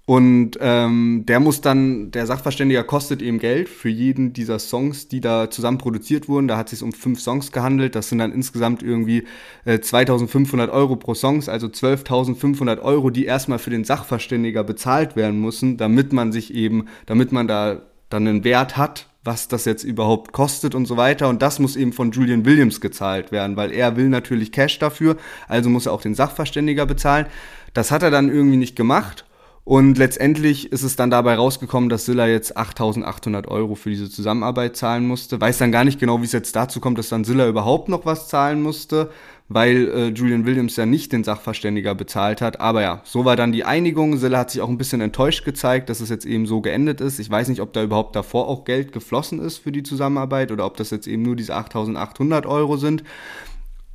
und 0.06 0.52
ähm, 0.62 1.26
der 1.28 1.42
muss 1.42 1.60
dann, 1.60 2.12
der 2.12 2.26
Sachverständiger 2.26 2.86
kostet 2.86 3.22
eben 3.22 3.38
Geld 3.40 3.68
für 3.68 3.90
jeden 3.90 4.32
dieser 4.32 4.60
Songs, 4.60 5.10
die 5.10 5.20
da 5.20 5.50
zusammen 5.50 5.78
produziert 5.78 6.30
wurden. 6.30 6.48
Da 6.48 6.56
hat 6.56 6.68
es 6.68 6.80
sich 6.80 6.84
um 6.84 6.94
fünf 6.94 7.20
Songs 7.20 7.52
gehandelt. 7.52 7.96
Das 7.96 8.08
sind 8.08 8.20
dann 8.20 8.32
insgesamt 8.32 8.82
irgendwie 8.82 9.26
äh, 9.66 9.82
2500 9.82 10.72
Euro 10.72 10.96
pro 10.96 11.16
Songs, 11.16 11.50
also 11.50 11.68
12.500 11.68 12.80
Euro, 12.82 13.10
die 13.10 13.26
erstmal 13.26 13.60
für 13.60 13.72
den 13.72 13.84
Sachverständiger 13.84 14.64
bezahlt 14.64 15.18
werden 15.18 15.42
müssen, 15.42 15.76
damit 15.76 16.14
man 16.14 16.32
sich 16.32 16.54
eben, 16.54 16.86
damit 17.08 17.34
man 17.34 17.50
da 17.50 17.82
dann 18.14 18.28
einen 18.28 18.44
Wert 18.44 18.78
hat, 18.78 19.08
was 19.24 19.48
das 19.48 19.66
jetzt 19.66 19.84
überhaupt 19.84 20.32
kostet 20.32 20.76
und 20.76 20.86
so 20.86 20.98
weiter. 20.98 21.30
Und 21.30 21.42
das 21.42 21.60
muss 21.60 21.76
eben 21.76 21.94
von 21.94 22.12
Julian 22.12 22.46
Williams 22.46 22.82
gezahlt 22.82 23.32
werden, 23.32 23.58
weil 23.58 23.72
er 23.72 23.96
will 23.96 24.10
natürlich 24.10 24.52
Cash 24.52 24.80
dafür, 24.80 25.18
also 25.48 25.70
muss 25.70 25.86
er 25.86 25.94
auch 25.94 26.02
den 26.02 26.16
Sachverständiger 26.16 26.86
bezahlen. 26.86 27.26
Das 27.74 27.92
hat 27.92 28.04
er 28.04 28.12
dann 28.12 28.30
irgendwie 28.30 28.58
nicht 28.58 28.76
gemacht. 28.76 29.26
Und 29.66 29.98
letztendlich 29.98 30.74
ist 30.74 30.84
es 30.84 30.98
dann 30.98 31.10
dabei 31.10 31.36
rausgekommen, 31.36 31.88
dass 31.88 32.06
Silla 32.06 32.28
jetzt 32.28 32.58
8.800 32.58 33.48
Euro 33.48 33.76
für 33.76 33.90
diese 33.90 34.10
Zusammenarbeit 34.10 34.76
zahlen 34.76 35.08
musste. 35.08 35.40
Weiß 35.40 35.58
dann 35.58 35.72
gar 35.72 35.86
nicht 35.86 36.02
genau, 36.02 36.20
wie 36.20 36.26
es 36.26 36.34
jetzt 36.34 36.54
dazu 36.58 36.82
kommt, 36.82 36.98
dass 36.98 37.08
dann 37.08 37.24
Silla 37.24 37.48
überhaupt 37.48 37.88
noch 37.88 38.06
was 38.06 38.28
zahlen 38.28 38.62
musste, 38.62 39.10
weil 39.48 39.88
äh, 39.88 40.08
Julian 40.10 40.46
Williams 40.46 40.76
ja 40.76 40.86
nicht 40.86 41.14
den 41.14 41.24
Sachverständiger 41.24 41.96
bezahlt 41.96 42.42
hat. 42.42 42.60
Aber 42.60 42.82
ja, 42.82 43.02
so 43.06 43.24
war 43.24 43.38
dann 43.38 43.54
die 43.54 43.64
Einigung. 43.64 44.18
Silla 44.18 44.40
hat 44.40 44.52
sich 44.52 44.60
auch 44.60 44.68
ein 44.68 44.78
bisschen 44.78 45.00
enttäuscht 45.00 45.46
gezeigt, 45.46 45.88
dass 45.90 46.02
es 46.02 46.10
jetzt 46.10 46.26
eben 46.26 46.46
so 46.46 46.60
geendet 46.60 47.00
ist. 47.00 47.20
Ich 47.20 47.30
weiß 47.30 47.48
nicht, 47.48 47.62
ob 47.62 47.72
da 47.72 47.84
überhaupt 47.84 48.18
davor 48.18 48.50
auch 48.50 48.66
Geld 48.66 48.92
geflossen 48.92 49.40
ist 49.40 49.60
für 49.60 49.72
die 49.72 49.84
Zusammenarbeit 49.84 50.52
oder 50.52 50.66
ob 50.66 50.76
das 50.76 50.90
jetzt 50.90 51.08
eben 51.08 51.22
nur 51.22 51.38
diese 51.38 51.56
8.800 51.56 52.46
Euro 52.48 52.76
sind. 52.76 53.06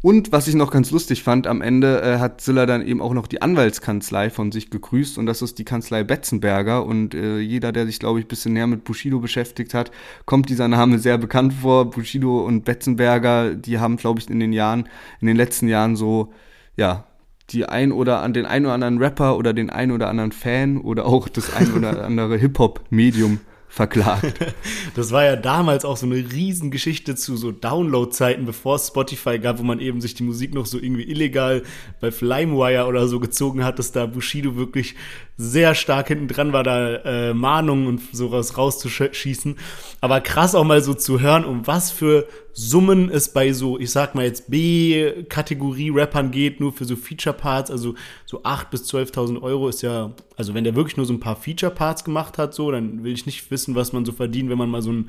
Und 0.01 0.31
was 0.31 0.47
ich 0.47 0.55
noch 0.55 0.71
ganz 0.71 0.93
lustig 0.93 1.25
fand, 1.25 1.49
am 1.49 1.61
Ende 1.61 2.01
äh, 2.03 2.19
hat 2.19 2.41
Silla 2.41 2.67
dann 2.67 2.87
eben 2.87 3.01
auch 3.01 3.15
noch 3.15 3.27
die 3.27 3.43
Anwaltskanzlei 3.43 4.31
von 4.31 4.53
sich 4.53 4.71
gegrüßt 4.71 5.19
und 5.19 5.27
das 5.27 5.43
ist 5.43 5.59
die 5.59 5.65
Kanzlei 5.65 6.05
Betzenberger 6.05 6.87
und 6.87 7.15
äh, 7.15 7.41
jeder, 7.41 7.73
der 7.73 7.87
sich, 7.87 7.99
glaube 7.99 8.21
ich, 8.21 8.27
ein 8.27 8.29
bisschen 8.29 8.53
näher 8.53 8.69
mit 8.69 8.85
Bushido 8.85 9.19
beschäftigt 9.19 9.75
hat, 9.75 9.91
kommt 10.25 10.51
dieser 10.51 10.69
Name 10.69 11.01
sehr 11.01 11.19
bekannt 11.19 11.53
vor. 11.53 11.91
Bushido 11.91 12.47
und 12.47 12.65
Betzenberger, 12.65 13.57
die 13.57 13.81
haben, 13.81 13.97
glaube 13.97 14.21
ich, 14.21 14.31
in 14.31 14.39
den 14.39 14.53
Jahren, 14.53 14.89
in 15.21 15.27
den 15.27 15.37
letzten 15.37 15.67
Jahren 15.67 15.97
so, 15.97 16.33
ja, 16.77 17.05
die 17.51 17.67
ein 17.67 17.91
oder 17.91 18.23
an 18.23 18.33
den 18.33 18.47
ein 18.47 18.67
oder 18.67 18.75
anderen 18.75 18.99
Rapper 18.99 19.37
oder 19.37 19.53
den 19.53 19.69
ein 19.69 19.91
oder 19.91 20.09
anderen 20.09 20.31
Fan 20.31 20.79
oder 20.79 21.07
auch 21.07 21.29
das 21.29 21.53
ein 21.55 21.73
oder 21.73 22.05
andere 22.05 22.37
Hip-Hop-Medium 22.37 23.41
verklagt. 23.69 24.35
Das 24.95 25.13
war 25.13 25.25
ja 25.25 25.37
damals 25.37 25.85
auch 25.85 25.97
so 25.97 26.07
eine 26.07 26.17
Riesengeschichte 26.17 27.15
zu 27.15 27.37
so 27.37 27.53
Download-Zeiten, 27.53 28.47
bevor 28.47 28.77
es 28.77 28.89
Spotify 28.89 29.39
gab, 29.39 29.59
wo 29.59 29.63
man 29.63 29.79
eben 29.79 30.01
sich 30.01 30.15
die 30.15 30.25
Musik 30.25 30.55
noch 30.55 30.67
so 30.67 30.79
irgendwie 30.79 31.09
illegal 31.09 31.63
bei 32.01 32.11
Flimewire 32.11 32.87
oder 32.87 33.07
so 33.07 33.21
gezogen 33.21 33.65
hat, 33.65 33.79
dass 33.79 33.93
da 33.93 34.07
Bushido 34.07 34.57
wirklich 34.57 34.97
sehr 35.41 35.77
stark 35.77 36.09
hinten 36.09 36.27
dran 36.27 36.53
war, 36.53 36.65
da 36.65 36.97
äh, 36.97 37.33
Mahnungen 37.33 37.87
und 37.87 38.01
sowas 38.13 38.59
rauszuschießen. 38.59 39.57
Aber 40.01 40.21
krass 40.21 40.57
auch 40.57 40.65
mal 40.65 40.83
so 40.83 40.95
zu 40.95 41.21
hören, 41.21 41.45
um 41.45 41.65
was 41.67 41.93
für 41.93 42.27
Summen 42.53 43.09
es 43.09 43.33
bei 43.33 43.53
so, 43.53 43.79
ich 43.79 43.93
sag 43.93 44.17
mal 44.17 44.25
jetzt 44.25 44.51
B-Kategorie-Rappern 44.51 46.33
geht, 46.33 46.59
nur 46.59 46.73
für 46.73 46.85
so 46.85 46.97
Feature-Parts, 46.97 47.71
also 47.71 47.95
so 48.27 48.43
8.000 48.43 48.71
bis 48.71 48.93
12.000 48.93 49.41
Euro 49.41 49.69
ist 49.69 49.83
ja, 49.83 50.11
also 50.37 50.55
wenn 50.55 50.65
der 50.65 50.75
wirklich 50.75 50.97
nur 50.97 51.07
so 51.07 51.13
ein 51.13 51.21
paar 51.21 51.37
Feature-Parts 51.37 52.03
gemacht 52.03 52.37
hat, 52.37 52.53
so, 52.53 52.73
dann 52.73 53.05
will 53.05 53.13
ich 53.13 53.25
nicht 53.25 53.49
wissen, 53.53 53.77
was 53.77 53.93
man 53.93 54.05
so 54.05 54.11
verdient, 54.11 54.51
wenn 54.51 54.59
man 54.59 54.69
mal 54.69 54.83
so 54.83 54.93
ein 54.93 55.09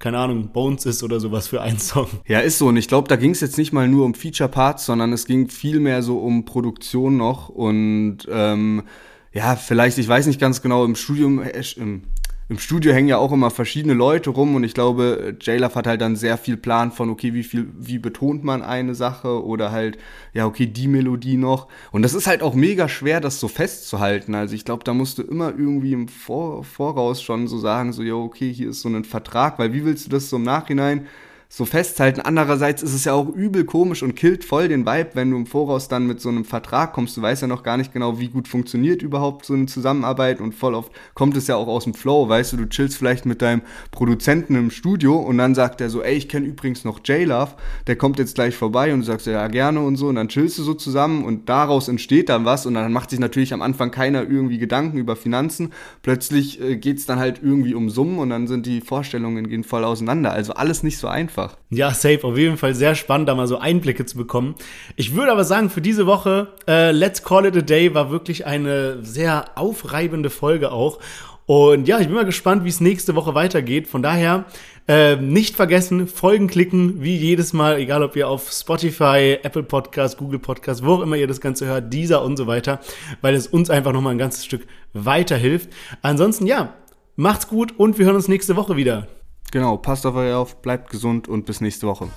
keine 0.00 0.18
Ahnung, 0.18 0.50
Bones 0.52 0.86
ist 0.86 1.02
oder 1.02 1.18
sowas 1.18 1.48
für 1.48 1.60
einen 1.60 1.78
Song. 1.80 2.06
Ja, 2.28 2.38
ist 2.38 2.58
so. 2.58 2.68
Und 2.68 2.76
ich 2.76 2.86
glaube, 2.86 3.08
da 3.08 3.16
ging 3.16 3.32
es 3.32 3.40
jetzt 3.40 3.58
nicht 3.58 3.72
mal 3.72 3.88
nur 3.88 4.04
um 4.04 4.14
Feature-Parts, 4.14 4.86
sondern 4.86 5.12
es 5.12 5.26
ging 5.26 5.48
viel 5.48 5.80
mehr 5.80 6.04
so 6.04 6.18
um 6.18 6.44
Produktion 6.44 7.16
noch 7.16 7.48
und 7.48 8.18
ähm, 8.30 8.84
ja, 9.32 9.56
vielleicht, 9.56 9.98
ich 9.98 10.08
weiß 10.08 10.26
nicht 10.26 10.40
ganz 10.40 10.62
genau, 10.62 10.84
im 10.84 10.96
Studium, 10.96 11.42
äh, 11.42 11.62
im, 11.76 12.02
im 12.50 12.58
Studio 12.58 12.94
hängen 12.94 13.08
ja 13.08 13.18
auch 13.18 13.30
immer 13.30 13.50
verschiedene 13.50 13.92
Leute 13.92 14.30
rum 14.30 14.54
und 14.54 14.64
ich 14.64 14.72
glaube, 14.72 15.36
JLove 15.38 15.74
hat 15.74 15.86
halt 15.86 16.00
dann 16.00 16.16
sehr 16.16 16.38
viel 16.38 16.56
Plan 16.56 16.92
von, 16.92 17.10
okay, 17.10 17.34
wie 17.34 17.42
viel, 17.42 17.68
wie 17.78 17.98
betont 17.98 18.42
man 18.42 18.62
eine 18.62 18.94
Sache 18.94 19.44
oder 19.44 19.70
halt, 19.70 19.98
ja, 20.32 20.46
okay, 20.46 20.66
die 20.66 20.88
Melodie 20.88 21.36
noch. 21.36 21.68
Und 21.92 22.02
das 22.02 22.14
ist 22.14 22.26
halt 22.26 22.42
auch 22.42 22.54
mega 22.54 22.88
schwer, 22.88 23.20
das 23.20 23.38
so 23.38 23.48
festzuhalten. 23.48 24.34
Also 24.34 24.54
ich 24.54 24.64
glaube, 24.64 24.82
da 24.82 24.94
musst 24.94 25.18
du 25.18 25.22
immer 25.22 25.50
irgendwie 25.50 25.92
im 25.92 26.08
Vor 26.08 26.64
Voraus 26.64 27.22
schon 27.22 27.48
so 27.48 27.58
sagen, 27.58 27.92
so, 27.92 28.02
ja, 28.02 28.14
okay, 28.14 28.50
hier 28.50 28.70
ist 28.70 28.80
so 28.80 28.88
ein 28.88 29.04
Vertrag, 29.04 29.58
weil 29.58 29.74
wie 29.74 29.84
willst 29.84 30.06
du 30.06 30.10
das 30.10 30.30
so 30.30 30.36
im 30.36 30.44
Nachhinein 30.44 31.06
so 31.50 31.64
festhalten. 31.64 32.20
Andererseits 32.20 32.82
ist 32.82 32.92
es 32.92 33.06
ja 33.06 33.14
auch 33.14 33.26
übel 33.26 33.64
komisch 33.64 34.02
und 34.02 34.14
killt 34.14 34.44
voll 34.44 34.68
den 34.68 34.84
Vibe, 34.84 35.10
wenn 35.14 35.30
du 35.30 35.38
im 35.38 35.46
Voraus 35.46 35.88
dann 35.88 36.06
mit 36.06 36.20
so 36.20 36.28
einem 36.28 36.44
Vertrag 36.44 36.92
kommst. 36.92 37.16
Du 37.16 37.22
weißt 37.22 37.40
ja 37.40 37.48
noch 37.48 37.62
gar 37.62 37.78
nicht 37.78 37.94
genau, 37.94 38.20
wie 38.20 38.28
gut 38.28 38.48
funktioniert 38.48 39.00
überhaupt 39.00 39.46
so 39.46 39.54
eine 39.54 39.64
Zusammenarbeit 39.64 40.42
und 40.42 40.54
voll 40.54 40.74
oft 40.74 40.92
kommt 41.14 41.38
es 41.38 41.46
ja 41.46 41.56
auch 41.56 41.66
aus 41.66 41.84
dem 41.84 41.94
Flow. 41.94 42.28
Weißt 42.28 42.52
du, 42.52 42.58
du 42.58 42.68
chillst 42.68 42.98
vielleicht 42.98 43.24
mit 43.24 43.40
deinem 43.40 43.62
Produzenten 43.92 44.56
im 44.56 44.70
Studio 44.70 45.16
und 45.16 45.38
dann 45.38 45.54
sagt 45.54 45.80
er 45.80 45.88
so, 45.88 46.02
ey, 46.02 46.16
ich 46.16 46.28
kenne 46.28 46.46
übrigens 46.46 46.84
noch 46.84 47.00
J-Love, 47.02 47.52
der 47.86 47.96
kommt 47.96 48.18
jetzt 48.18 48.34
gleich 48.34 48.54
vorbei 48.54 48.92
und 48.92 49.00
du 49.00 49.06
sagst 49.06 49.26
ja 49.26 49.48
gerne 49.48 49.80
und 49.80 49.96
so 49.96 50.08
und 50.08 50.16
dann 50.16 50.28
chillst 50.28 50.58
du 50.58 50.62
so 50.62 50.74
zusammen 50.74 51.24
und 51.24 51.48
daraus 51.48 51.88
entsteht 51.88 52.28
dann 52.28 52.44
was 52.44 52.66
und 52.66 52.74
dann 52.74 52.92
macht 52.92 53.08
sich 53.08 53.20
natürlich 53.20 53.54
am 53.54 53.62
Anfang 53.62 53.90
keiner 53.90 54.20
irgendwie 54.20 54.58
Gedanken 54.58 54.98
über 54.98 55.16
Finanzen. 55.16 55.72
Plötzlich 56.02 56.60
äh, 56.60 56.76
geht 56.76 56.98
es 56.98 57.06
dann 57.06 57.18
halt 57.18 57.40
irgendwie 57.42 57.74
um 57.74 57.88
Summen 57.88 58.18
und 58.18 58.28
dann 58.28 58.46
sind 58.46 58.66
die 58.66 58.82
Vorstellungen 58.82 59.48
gehen 59.48 59.64
voll 59.64 59.84
auseinander. 59.84 60.32
Also 60.32 60.52
alles 60.52 60.82
nicht 60.82 60.98
so 60.98 61.08
einfach 61.08 61.37
einfach. 61.38 61.56
Ja, 61.70 61.92
safe. 61.92 62.24
Auf 62.24 62.36
jeden 62.36 62.56
Fall 62.56 62.74
sehr 62.74 62.94
spannend, 62.94 63.28
da 63.28 63.34
mal 63.34 63.46
so 63.46 63.58
Einblicke 63.58 64.04
zu 64.06 64.16
bekommen. 64.16 64.54
Ich 64.96 65.14
würde 65.14 65.32
aber 65.32 65.44
sagen, 65.44 65.70
für 65.70 65.80
diese 65.80 66.06
Woche, 66.06 66.48
äh, 66.66 66.90
Let's 66.90 67.22
Call 67.22 67.46
It 67.46 67.56
a 67.56 67.60
Day 67.60 67.94
war 67.94 68.10
wirklich 68.10 68.46
eine 68.46 69.04
sehr 69.04 69.56
aufreibende 69.56 70.30
Folge 70.30 70.72
auch. 70.72 70.98
Und 71.46 71.88
ja, 71.88 71.98
ich 71.98 72.06
bin 72.06 72.14
mal 72.14 72.26
gespannt, 72.26 72.64
wie 72.64 72.68
es 72.68 72.80
nächste 72.80 73.14
Woche 73.14 73.34
weitergeht. 73.34 73.88
Von 73.88 74.02
daher 74.02 74.44
äh, 74.86 75.16
nicht 75.16 75.56
vergessen, 75.56 76.06
Folgen 76.06 76.46
klicken, 76.46 77.02
wie 77.02 77.16
jedes 77.16 77.54
Mal, 77.54 77.78
egal 77.78 78.02
ob 78.02 78.16
ihr 78.16 78.28
auf 78.28 78.50
Spotify, 78.50 79.38
Apple 79.42 79.62
Podcast, 79.62 80.18
Google 80.18 80.40
Podcast, 80.40 80.84
wo 80.84 80.94
auch 80.94 81.00
immer 81.00 81.16
ihr 81.16 81.26
das 81.26 81.40
Ganze 81.40 81.64
hört, 81.66 81.92
dieser 81.92 82.22
und 82.22 82.36
so 82.36 82.46
weiter, 82.46 82.80
weil 83.22 83.34
es 83.34 83.46
uns 83.46 83.70
einfach 83.70 83.92
nochmal 83.92 84.12
ein 84.12 84.18
ganzes 84.18 84.44
Stück 84.44 84.66
weiterhilft. 84.92 85.70
Ansonsten 86.02 86.46
ja, 86.46 86.74
macht's 87.16 87.48
gut 87.48 87.78
und 87.78 87.98
wir 87.98 88.04
hören 88.04 88.16
uns 88.16 88.28
nächste 88.28 88.56
Woche 88.56 88.76
wieder. 88.76 89.08
Genau, 89.50 89.76
passt 89.78 90.04
auf 90.04 90.14
euch 90.14 90.32
auf, 90.32 90.56
bleibt 90.56 90.90
gesund 90.90 91.26
und 91.28 91.46
bis 91.46 91.60
nächste 91.60 91.86
Woche. 91.86 92.08